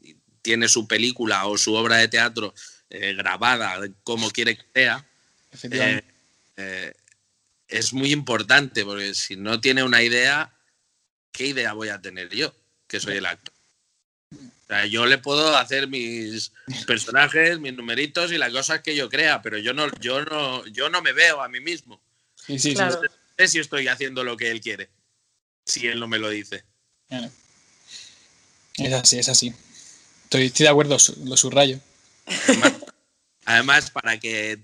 [0.41, 2.55] tiene su película o su obra de teatro
[2.89, 5.05] eh, grabada como quiere que sea,
[5.63, 6.01] eh,
[6.55, 6.93] eh,
[7.67, 10.51] es muy importante, porque si no tiene una idea,
[11.33, 12.55] ¿qué idea voy a tener yo,
[12.87, 13.53] que soy el actor?
[14.69, 16.51] sea, yo le puedo hacer mis
[16.85, 20.89] personajes, mis numeritos y las cosas que yo crea, pero yo no, yo no, yo
[20.89, 21.99] no me veo a mí mismo.
[22.49, 22.99] Sí, sí, Claro.
[23.01, 23.07] sí.
[23.07, 24.89] No sé si estoy haciendo lo que él quiere,
[25.65, 26.65] si él no me lo dice.
[27.07, 27.29] Claro.
[28.77, 29.53] Es así, es así.
[30.25, 31.79] Estoy, estoy de acuerdo, lo subrayo.
[32.25, 32.73] Además,
[33.45, 34.59] además, para que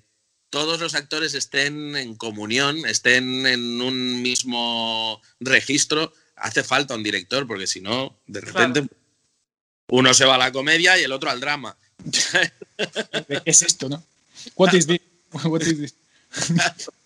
[0.49, 7.47] todos los actores estén en comunión, estén en un mismo registro, hace falta un director,
[7.47, 8.83] porque si no, de repente
[9.87, 11.77] uno se va a la comedia y el otro al drama.
[12.11, 14.03] ¿Qué es esto, no?
[14.55, 14.99] What is this?
[15.45, 15.95] What is this?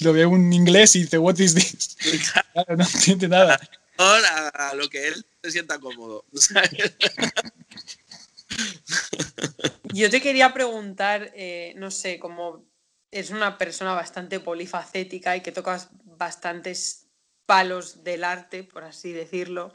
[0.00, 1.96] Lo veo en inglés y dice, What is this?
[2.52, 3.60] Claro, no entiende nada.
[3.96, 6.24] Ahora a lo que él se sienta cómodo.
[6.34, 6.70] ¿sabes?
[9.94, 12.64] Yo te quería preguntar, eh, no sé, como
[13.10, 17.06] es una persona bastante polifacética y que tocas bastantes
[17.46, 19.72] palos del arte, por así decirlo,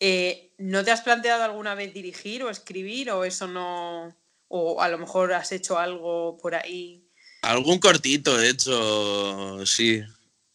[0.00, 4.14] eh, ¿no te has planteado alguna vez dirigir o escribir o eso no,
[4.48, 7.07] o a lo mejor has hecho algo por ahí?
[7.42, 10.02] Algún cortito he hecho, sí.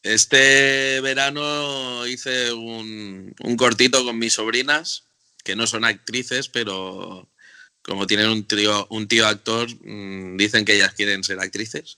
[0.02, 5.06] Este verano hice un, un cortito con mis sobrinas,
[5.44, 7.30] que no son actrices, pero
[7.82, 11.98] como tienen un tío, un tío actor, mm, dicen que ellas quieren ser actrices.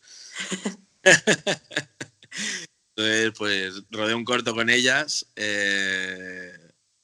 [2.95, 6.57] Entonces, pues rodé un corto con ellas eh,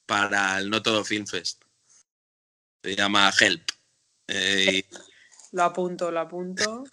[0.06, 1.62] para el No Todo Film Fest.
[2.82, 3.62] Se llama Help.
[4.28, 4.84] Eh,
[5.52, 6.84] Lo apunto, lo apunto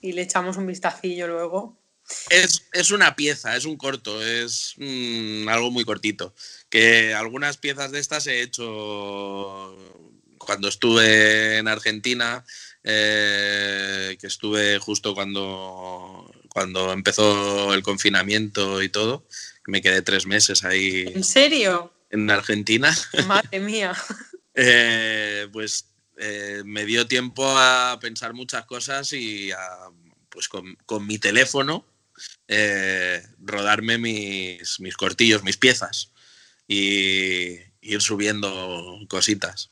[0.00, 1.78] y le echamos un vistacillo luego.
[2.30, 6.34] Es, es una pieza, es un corto, es mm, algo muy cortito.
[6.70, 9.76] Que algunas piezas de estas he hecho
[10.38, 12.44] cuando estuve en Argentina,
[12.82, 19.26] eh, que estuve justo cuando, cuando empezó el confinamiento y todo.
[19.66, 21.92] Me quedé tres meses ahí ¿En serio?
[22.08, 22.96] en Argentina.
[23.26, 23.94] Madre mía.
[24.60, 25.86] Eh, pues
[26.18, 29.58] eh, me dio tiempo a pensar muchas cosas y a,
[30.28, 31.84] pues con, con mi teléfono
[32.48, 36.12] eh, rodarme mis, mis cortillos, mis piezas
[36.66, 39.70] y ir subiendo cositas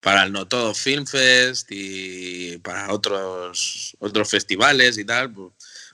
[0.00, 5.32] para el No Todo Film Fest y para otros, otros festivales y tal.
[5.32, 5.52] Pues,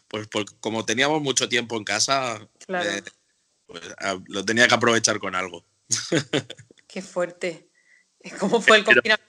[0.09, 2.89] pues por- como teníamos mucho tiempo en casa, Claro.
[2.91, 3.03] eh,
[3.67, 5.67] pues, a- lo tenía que aprovechar con algo.
[6.87, 7.69] Qué fuerte.
[8.39, 9.28] ¿Cómo fue el Pero- confinamiento?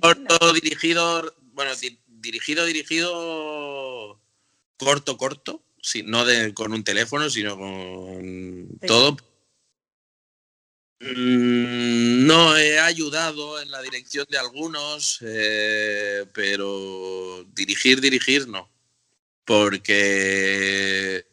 [0.00, 4.20] Corto dirigido, bueno, di- dirigido, dirigido
[4.76, 8.86] corto, corto, sí, no de, con un teléfono, sino con Sí.
[8.86, 9.16] todo.
[11.00, 18.68] Mm, No he ayudado en la dirección de algunos, eh, pero dirigir, dirigir no,
[19.44, 21.26] porque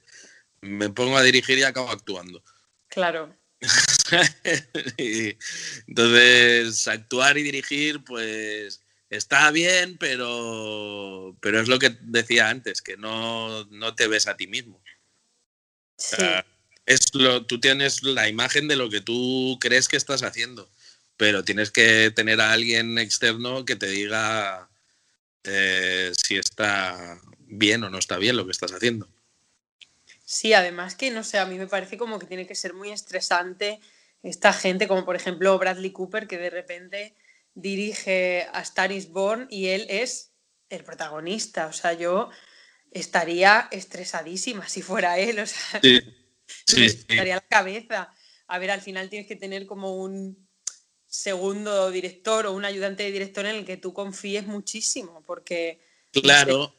[0.62, 2.42] me pongo a dirigir y acabo actuando.
[2.88, 3.36] Claro.
[5.88, 12.98] Entonces, actuar y dirigir, pues está bien, pero, pero es lo que decía antes, que
[12.98, 14.82] no, no te ves a ti mismo.
[15.98, 16.18] Sí.
[16.18, 16.46] sea,
[16.86, 20.70] Es lo, tú tienes la imagen de lo que tú crees que estás haciendo,
[21.18, 24.70] pero tienes que tener a alguien externo que te diga
[25.44, 29.08] eh, si está bien o no está bien lo que estás haciendo.
[30.26, 32.92] Sí, además que no sé, a mí me parece como que tiene que ser muy
[32.92, 33.80] estresante
[34.24, 37.14] esta gente, como por ejemplo Bradley Cooper, que de repente
[37.54, 40.32] dirige a Star is Born y él es
[40.70, 41.68] el protagonista.
[41.68, 42.30] O sea, yo
[42.92, 45.40] estaría estresadísima si fuera él.
[45.40, 46.02] O sea, Sí,
[46.78, 48.10] me estaría la cabeza.
[48.48, 50.48] A ver, al final tienes que tener como un
[51.06, 55.80] segundo director o un ayudante de director en el que tú confíes muchísimo, porque
[56.12, 56.76] Claro,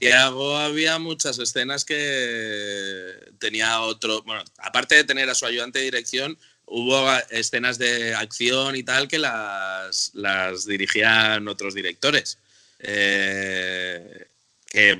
[0.00, 5.86] Diago había muchas escenas que tenía otro, bueno, aparte de tener a su ayudante de
[5.86, 12.38] dirección, hubo escenas de acción y tal que las, las dirigían otros directores.
[12.78, 14.26] Eh,
[14.66, 14.98] que,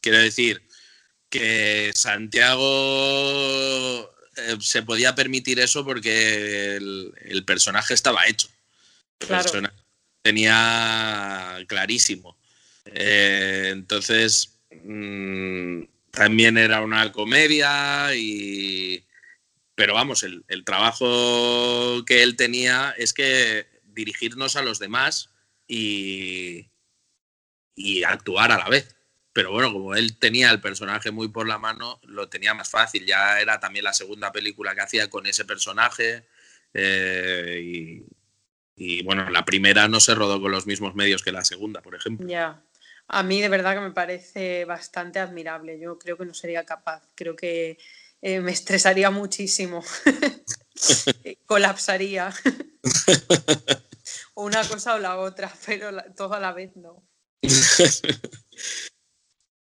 [0.00, 0.62] quiero decir
[1.28, 2.64] que Santiago
[4.36, 8.48] eh, se podía permitir eso porque el, el personaje estaba hecho.
[9.20, 9.42] El Claro.
[9.44, 9.76] personaje
[10.22, 12.36] tenía clarísimo.
[12.94, 19.04] Eh, entonces, mm, también era una comedia y...
[19.74, 25.30] Pero vamos, el, trabajo que él tenía es que dirigirnos a los demás
[25.66, 26.68] y,
[28.06, 28.94] actuar a la vez.
[29.32, 33.06] Pero bueno, como él tenía el personaje muy por la mano, lo tenía más fácil.
[33.06, 36.26] Ya era también la segunda película que hacía con ese personaje.
[36.74, 38.04] eh,
[38.76, 41.94] y, bueno, la primera no se rodó con los mismos medios que la segunda, por
[41.94, 42.26] ejemplo.
[43.14, 45.78] A mí de verdad que me parece bastante admirable.
[45.78, 47.02] Yo creo que no sería capaz.
[47.14, 47.76] Creo que
[48.22, 49.84] eh, me estresaría muchísimo.
[51.22, 52.34] Eh, Colapsaría.
[54.34, 57.06] o una cosa o la otra, pero todo a la vez no.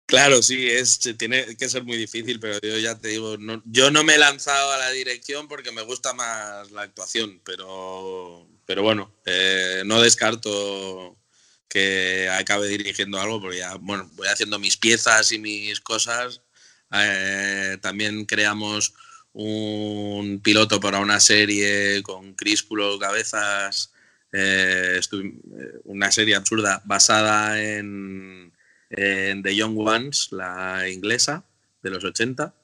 [0.06, 4.04] Claro, sí, es, tiene que ser muy difícil, pero yo ya te digo, yo no
[4.04, 9.12] me he lanzado a la dirección porque me gusta más la actuación, pero, pero bueno,
[9.26, 11.18] eh, no descarto
[11.68, 16.42] que acabe dirigiendo algo, porque ya, bueno, voy haciendo mis piezas y mis cosas.
[16.92, 18.94] Eh, también creamos
[19.32, 23.92] un piloto para una serie con Críspulo Cabezas,
[24.32, 25.00] eh,
[25.84, 28.52] una serie absurda basada en
[28.90, 31.44] en The Young Ones, la inglesa
[31.82, 32.54] de los 80,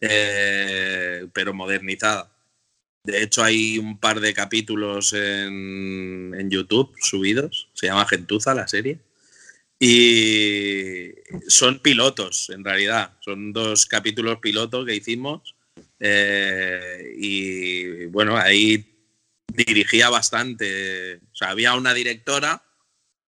[0.00, 2.30] eh, pero modernizada.
[3.06, 8.66] De hecho, hay un par de capítulos en, en, YouTube subidos, se llama Gentuza la
[8.66, 8.98] serie,
[9.78, 11.12] y
[11.46, 15.54] son pilotos, en realidad, son dos capítulos pilotos que hicimos,
[16.00, 18.84] eh, y bueno, ahí
[19.46, 22.60] dirigía bastante, o sea, había una directora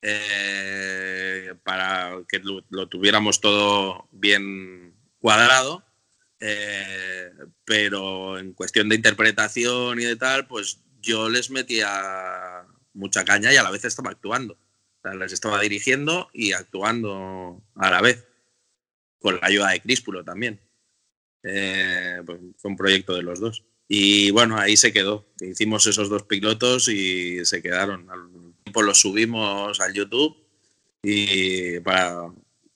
[0.01, 5.83] eh, para que lo, tuviéramos todo bien cuadrado.
[6.39, 7.31] Eh,
[7.65, 13.57] pero en cuestión de interpretación y de tal, pues yo les metía mucha caña y
[13.57, 14.57] a la vez estaba actuando.
[15.19, 18.25] les estaba dirigiendo y actuando a la vez,
[19.19, 20.59] con la ayuda de Críspulo también.
[21.43, 23.63] Eh, pues fue un proyecto de los dos.
[23.87, 25.25] Y bueno, ahí se quedó.
[25.39, 28.07] Hicimos esos dos pilotos y se quedaron
[28.73, 30.35] pues los subimos al YouTube
[31.01, 32.31] y para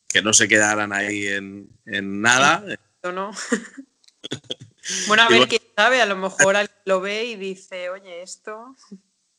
[0.08, 2.64] que no se quedaran ahí en, nada.
[3.02, 3.32] No.
[5.08, 8.76] bueno, a ver, quién sabe, a lo mejor alguien lo ve y dice, oye, esto.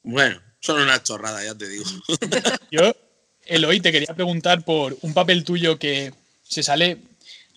[0.02, 1.84] Bueno, son una chorrada, ya te digo.
[2.70, 2.94] Yo,
[3.44, 6.12] Eloy, te quería preguntar por un papel tuyo que
[6.42, 6.98] se sale.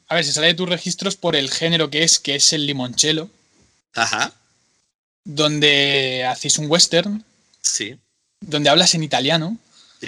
[0.08, 2.66] A ver, se sale de tus registros por el género que es, que es el
[2.66, 3.30] limonchelo.
[3.94, 4.34] Ajá.
[5.24, 7.24] Donde hacéis un western.
[7.62, 7.98] Sí
[8.48, 9.58] donde hablas en italiano,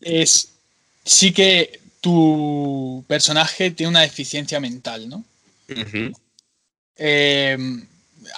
[0.00, 0.48] es
[1.04, 5.24] sí que tu personaje tiene una deficiencia mental, ¿no?
[6.96, 7.86] Em,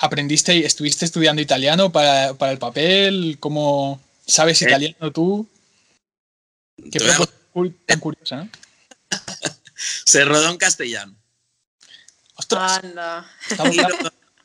[0.01, 3.37] ¿Aprendiste y estuviste estudiando italiano para, el papel?
[3.41, 4.67] ¿Cómo sabes eh.
[4.67, 5.49] italiano tú?
[6.93, 7.01] Qué
[7.87, 8.51] tan curiosa, ¿no?
[10.05, 11.17] Se rodó en castellano.
[12.35, 12.83] ¡Ostras!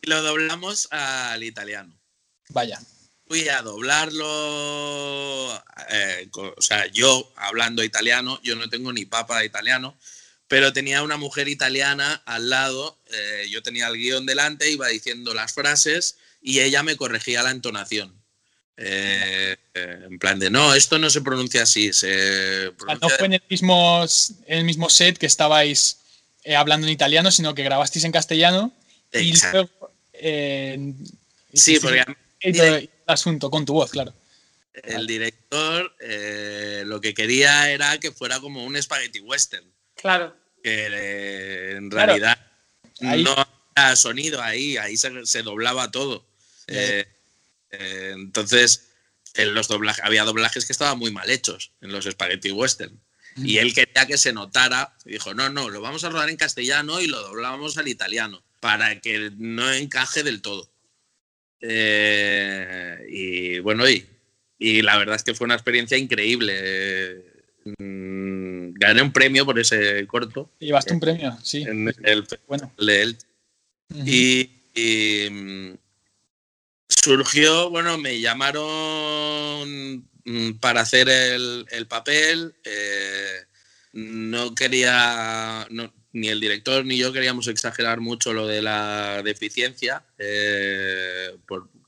[0.01, 1.93] y lo doblamos al italiano.
[2.49, 2.79] Vaya
[3.33, 4.25] fui a doblarlo,
[5.89, 9.97] eh, o sea, yo hablando italiano, yo no tengo ni papa de italiano,
[10.53, 15.33] pero tenía una mujer italiana al lado, eh, yo tenía el guion delante, iba diciendo
[15.33, 18.13] las frases y ella me corregía la entonación.
[18.77, 21.91] Eh, en plan de, no, esto no se pronuncia así.
[21.91, 22.71] Se
[23.01, 24.05] No fue en el mismo,
[24.45, 25.97] en el mismo set que estabais
[26.55, 28.71] hablando en italiano, sino que grabasteis en castellano.
[29.11, 29.91] Y luego,
[31.51, 34.13] sí, porque asunto con tu voz, claro.
[34.75, 39.65] El director eh, lo que quería era que fuera como un spaghetti western.
[39.95, 40.42] Claro.
[40.63, 42.39] Que eh, en realidad
[43.01, 43.35] no
[43.75, 46.25] había sonido ahí, ahí se, doblaba todo.
[46.67, 47.05] Eh,
[47.69, 48.89] entonces,
[49.35, 52.99] en los doblajes, había doblajes que estaban muy mal hechos en los spaghetti western.
[53.37, 57.01] Y él quería que se notara, dijo, no, no, lo vamos a rodar en castellano
[57.01, 60.69] y lo doblamos al italiano, para que no encaje del todo.
[61.59, 64.05] Eh, y bueno, y,
[64.59, 67.23] y, la verdad es que fue una experiencia increíble.
[67.79, 68.32] Mm,
[68.75, 70.51] gané un premio por ese corto.
[70.59, 71.63] Llevaste un premio, sí.
[71.63, 72.71] En el, bueno.
[74.05, 74.49] Y,
[75.31, 75.73] mm,
[76.87, 82.55] surgió, bueno, me llamaron mm, para hacer el, el papel.
[82.63, 83.45] Eh,
[83.93, 90.03] no quería, no, ni el director ni yo queríamos exagerar mucho lo de la deficiencia,
[90.17, 91.35] eh,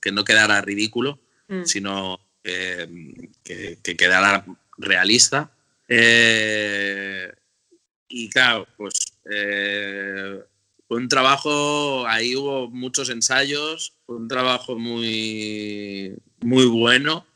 [0.02, 1.64] que no quedara ridículo, mm.
[1.64, 2.88] sino eh,
[3.42, 4.44] que, quedara
[4.78, 5.52] realista.
[5.88, 7.32] Eh,
[8.08, 8.94] y claro, pues
[10.88, 17.26] fue un trabajo, ahí hubo muchos ensayos, fue un trabajo muy, muy bueno.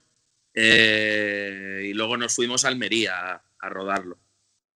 [0.55, 4.19] y luego nos fuimos a Almería a rodarlo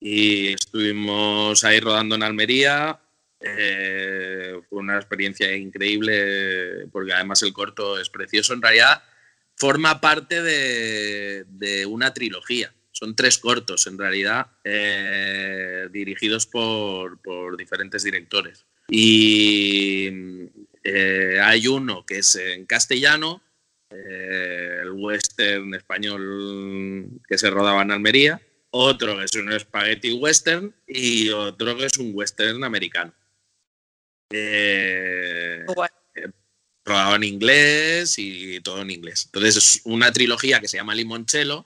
[0.04, 3.00] y estuvimos ahí rodando en Almería.
[3.40, 8.52] Eh, fue una experiencia increíble porque además el corto es precioso.
[8.52, 9.02] En realidad
[9.56, 12.70] forma parte de, una trilogía.
[12.94, 17.18] Son tres cortos en realidad, eh, dirigidos por,
[17.56, 18.64] diferentes directores.
[18.88, 20.08] Y
[20.82, 23.42] eh, hay uno que es en castellano,
[23.90, 28.40] el western español que se rodaba en Almería
[28.76, 33.14] otro que es un spaghetti western y otro que es un western americano.
[34.30, 35.64] Eh,
[36.84, 39.26] rodado en inglés y todo en inglés.
[39.26, 41.64] Entonces es una trilogía que se llama Limoncello,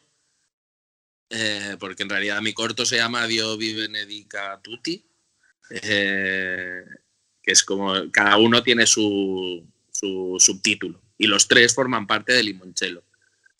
[1.30, 5.04] eh, porque en realidad mi corto se llama Dio vive nedica tutti,
[5.70, 6.82] eh,
[7.42, 12.42] que es como cada uno tiene su, su, subtítulo y los tres forman parte de
[12.42, 13.04] Limoncello.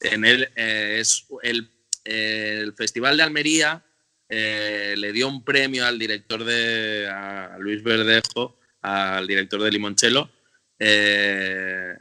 [0.01, 1.69] En él eh, es el,
[2.05, 3.85] el, Festival de Almería
[4.31, 7.11] le dio un premio al director de
[7.59, 10.31] Luis Verdejo, al director de Limoncello,
[10.79, 11.99] el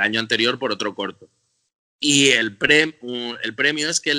[0.00, 1.30] año anterior por otro corto.
[2.00, 2.58] Y el,
[3.42, 4.12] el premio es que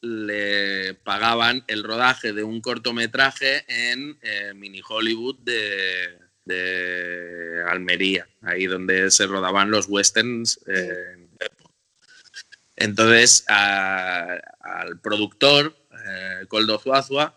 [0.00, 6.24] le pagaban el rodaje de un cortometraje en eh, Mini Hollywood de,
[7.68, 10.60] Almería, ahí donde se rodaban los westerns.
[10.66, 11.26] Eh,
[12.76, 15.74] entonces al productor,
[16.48, 17.34] Coldo Zuazua,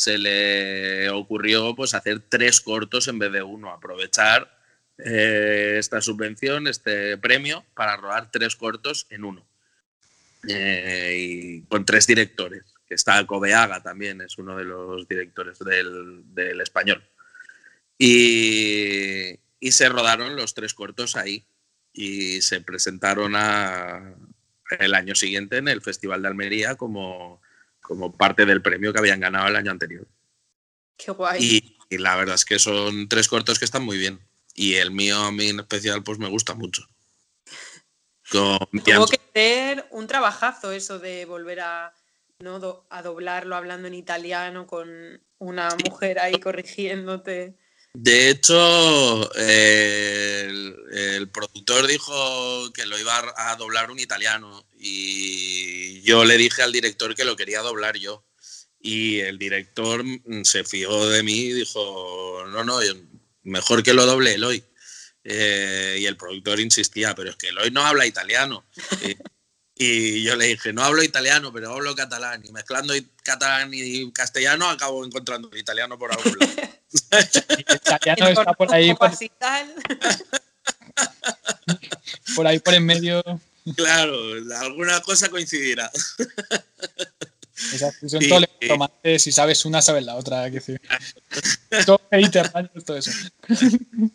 [0.00, 4.50] se le ocurrió pues, hacer tres cortos en vez de uno, aprovechar
[4.96, 9.46] eh, esta subvención, este premio, para rodar tres cortos en uno.
[10.48, 16.60] Eh, y con tres directores, que está Cobeaga también, es uno de los directores del,
[16.60, 17.02] español.
[17.98, 19.38] Y,
[19.70, 21.44] se rodaron los tres cortos ahí
[21.92, 23.34] y se presentaron
[24.78, 27.42] el año siguiente en el Festival de Almería como,
[27.80, 30.06] como parte del premio que habían ganado el año anterior.
[30.96, 31.76] Qué guay.
[31.90, 34.20] y la verdad es que son tres cortos que están muy bien.
[34.54, 36.86] Y el mío a mí en especial pues me gusta mucho.
[38.30, 41.92] Tuvo que ser un trabajazo eso de volver a,
[42.38, 42.86] ¿no?
[42.88, 47.56] a doblarlo hablando en italiano con una mujer ahí corrigiéndote.
[47.92, 56.24] De hecho, el, el, productor dijo que lo iba a doblar un italiano y yo
[56.24, 58.24] le dije al director que lo quería doblar yo.
[58.80, 60.02] Y el director
[60.44, 62.78] se fió de mí y dijo, no, no,
[63.42, 64.64] mejor que lo doble Eloy.
[65.32, 68.64] Eh, y el productor insistía, pero es que Eloy no habla italiano.
[69.76, 72.42] y, yo le dije, no hablo italiano, pero hablo catalán.
[72.44, 76.52] Y mezclando catalán y castellano acabo encontrando el italiano por algún lado.
[77.48, 78.92] el italiano está por ahí.
[78.94, 79.10] Por...
[82.34, 83.22] por ahí por en medio.
[83.76, 84.16] Claro,
[84.58, 85.92] alguna cosa coincidirá.
[87.72, 88.22] Esa fusión
[89.18, 90.50] si sabes una, sabes la otra.
[90.50, 90.80] Que decir.
[91.86, 92.00] todo
[92.84, 93.10] todo eso.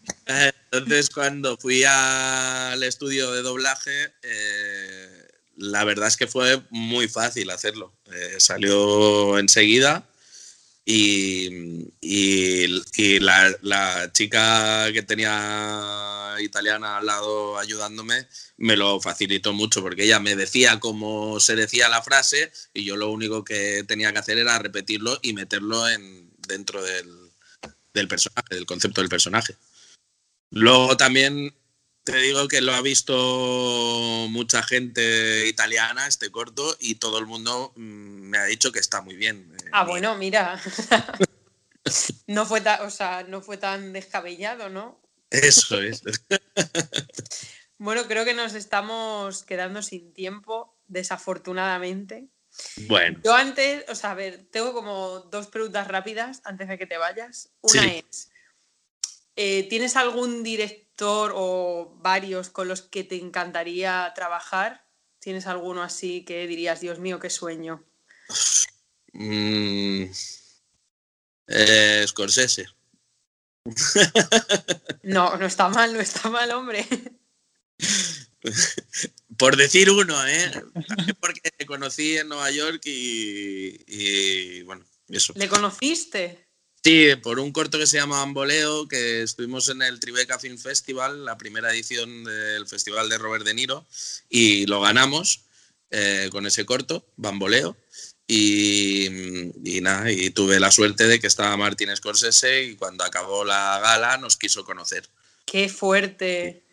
[0.72, 5.28] Entonces, cuando fui al estudio de doblaje, eh,
[5.58, 7.94] la verdad es que fue muy fácil hacerlo.
[8.12, 10.06] Eh, salió enseguida
[10.86, 12.68] y, y,
[13.20, 20.36] la, chica que tenía italiana al lado ayudándome me lo facilitó mucho porque ella me
[20.36, 24.60] decía cómo se decía la frase y yo lo único que tenía que hacer era
[24.60, 27.32] repetirlo y meterlo en, dentro del,
[27.94, 29.56] del personaje, del concepto del personaje.
[30.52, 31.54] Luego también
[32.06, 37.74] te digo que lo ha visto mucha gente italiana, este corto, y todo el mundo
[37.76, 39.58] mm, me ha dicho que está muy bien.
[39.72, 40.62] Ah, bueno, mira.
[42.28, 45.02] no, fue o sea, no fue tan descabellado, ¿no?
[45.32, 46.04] Eso es.
[47.80, 52.28] bueno, creo que nos estamos quedando sin tiempo, desafortunadamente.
[52.88, 53.20] Bueno.
[53.24, 56.98] Yo antes, o sea, a ver, tengo como dos preguntas rápidas antes de que te
[56.98, 57.50] vayas.
[57.62, 58.30] Una es,
[59.36, 64.86] eh, ¿tienes algún director o varios con los que te encantaría trabajar?
[65.20, 67.84] ¿Tienes alguno así que dirías, Dios mío, qué sueño?
[69.14, 70.06] Mm,
[71.48, 72.66] eh, Scorsese.
[75.04, 76.84] No, no está mal, no está mal, hombre.
[79.38, 80.52] Por decir uno, ¿eh?
[81.20, 85.34] Porque te conocí en Nueva York y, y bueno, eso.
[85.36, 86.45] ¿Le conociste?
[86.86, 91.26] Sí, por un corto que se llama Bamboleo, que estuvimos en el Tribeca Film Festival,
[91.26, 93.88] la primera edición del Festival de Robert De Niro,
[94.30, 95.46] y lo ganamos
[95.90, 97.76] eh, con ese corto, Bamboleo.
[98.28, 99.08] Y,
[99.82, 104.18] nada, y tuve la suerte de que estaba Martín Scorsese y cuando acabó la gala
[104.18, 105.10] nos quiso conocer.
[105.44, 106.64] ¡Qué fuerte!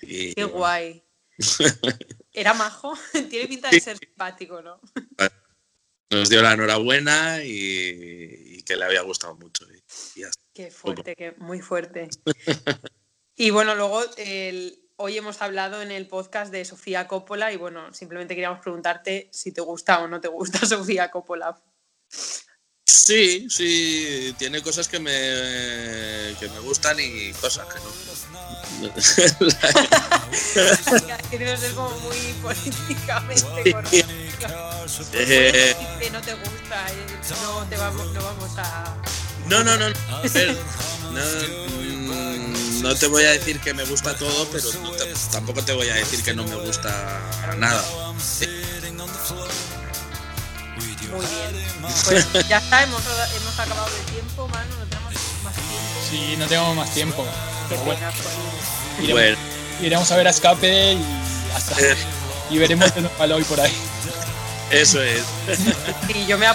[0.00, 1.02] ¡Qué guay!
[2.32, 2.96] ¿Era majo?
[3.30, 4.80] Tiene pinta de ser simpático, ¿no?
[6.10, 9.66] Nos dio la enhorabuena y, que le había gustado mucho.
[10.52, 12.08] Qué fuerte, muy fuerte.
[13.36, 14.02] y bueno, luego
[14.96, 19.52] hoy hemos hablado en el podcast de Sofía Coppola y bueno, simplemente queríamos preguntarte si
[19.52, 21.60] te gusta o no te gusta Sofía Coppola.
[22.86, 28.14] Sí, sí, tiene cosas que me, que me gustan y cosas que no.
[31.30, 34.03] Quiero ser como muy políticamente correcto.
[35.12, 37.06] Eh, que no te gusta, eh,
[37.42, 38.96] no, te vamos, no vamos a.
[39.46, 39.88] No, no, no.
[39.88, 39.94] no,
[42.82, 44.68] no te voy a decir que me gusta todo, pero
[45.32, 47.20] tampoco te voy a decir que no me gusta
[47.56, 47.82] nada.
[51.10, 51.64] Muy bien.
[52.04, 53.02] Pues ya está, hemos,
[53.36, 55.12] hemos acabado el tiempo, mano, no tenemos
[55.44, 56.00] más tiempo.
[56.10, 57.24] Sí, no tenemos más tiempo.
[57.68, 59.04] Qué Pero pena, bueno, pues.
[59.04, 59.38] iremos, Bueno,
[59.80, 61.04] iremos a ver a Escape y
[61.54, 61.80] hasta.
[61.80, 61.96] Eh.
[62.50, 63.72] Y veremos el hoy por ahí.
[64.80, 65.22] eso es.
[66.06, 66.46] Sí, yo me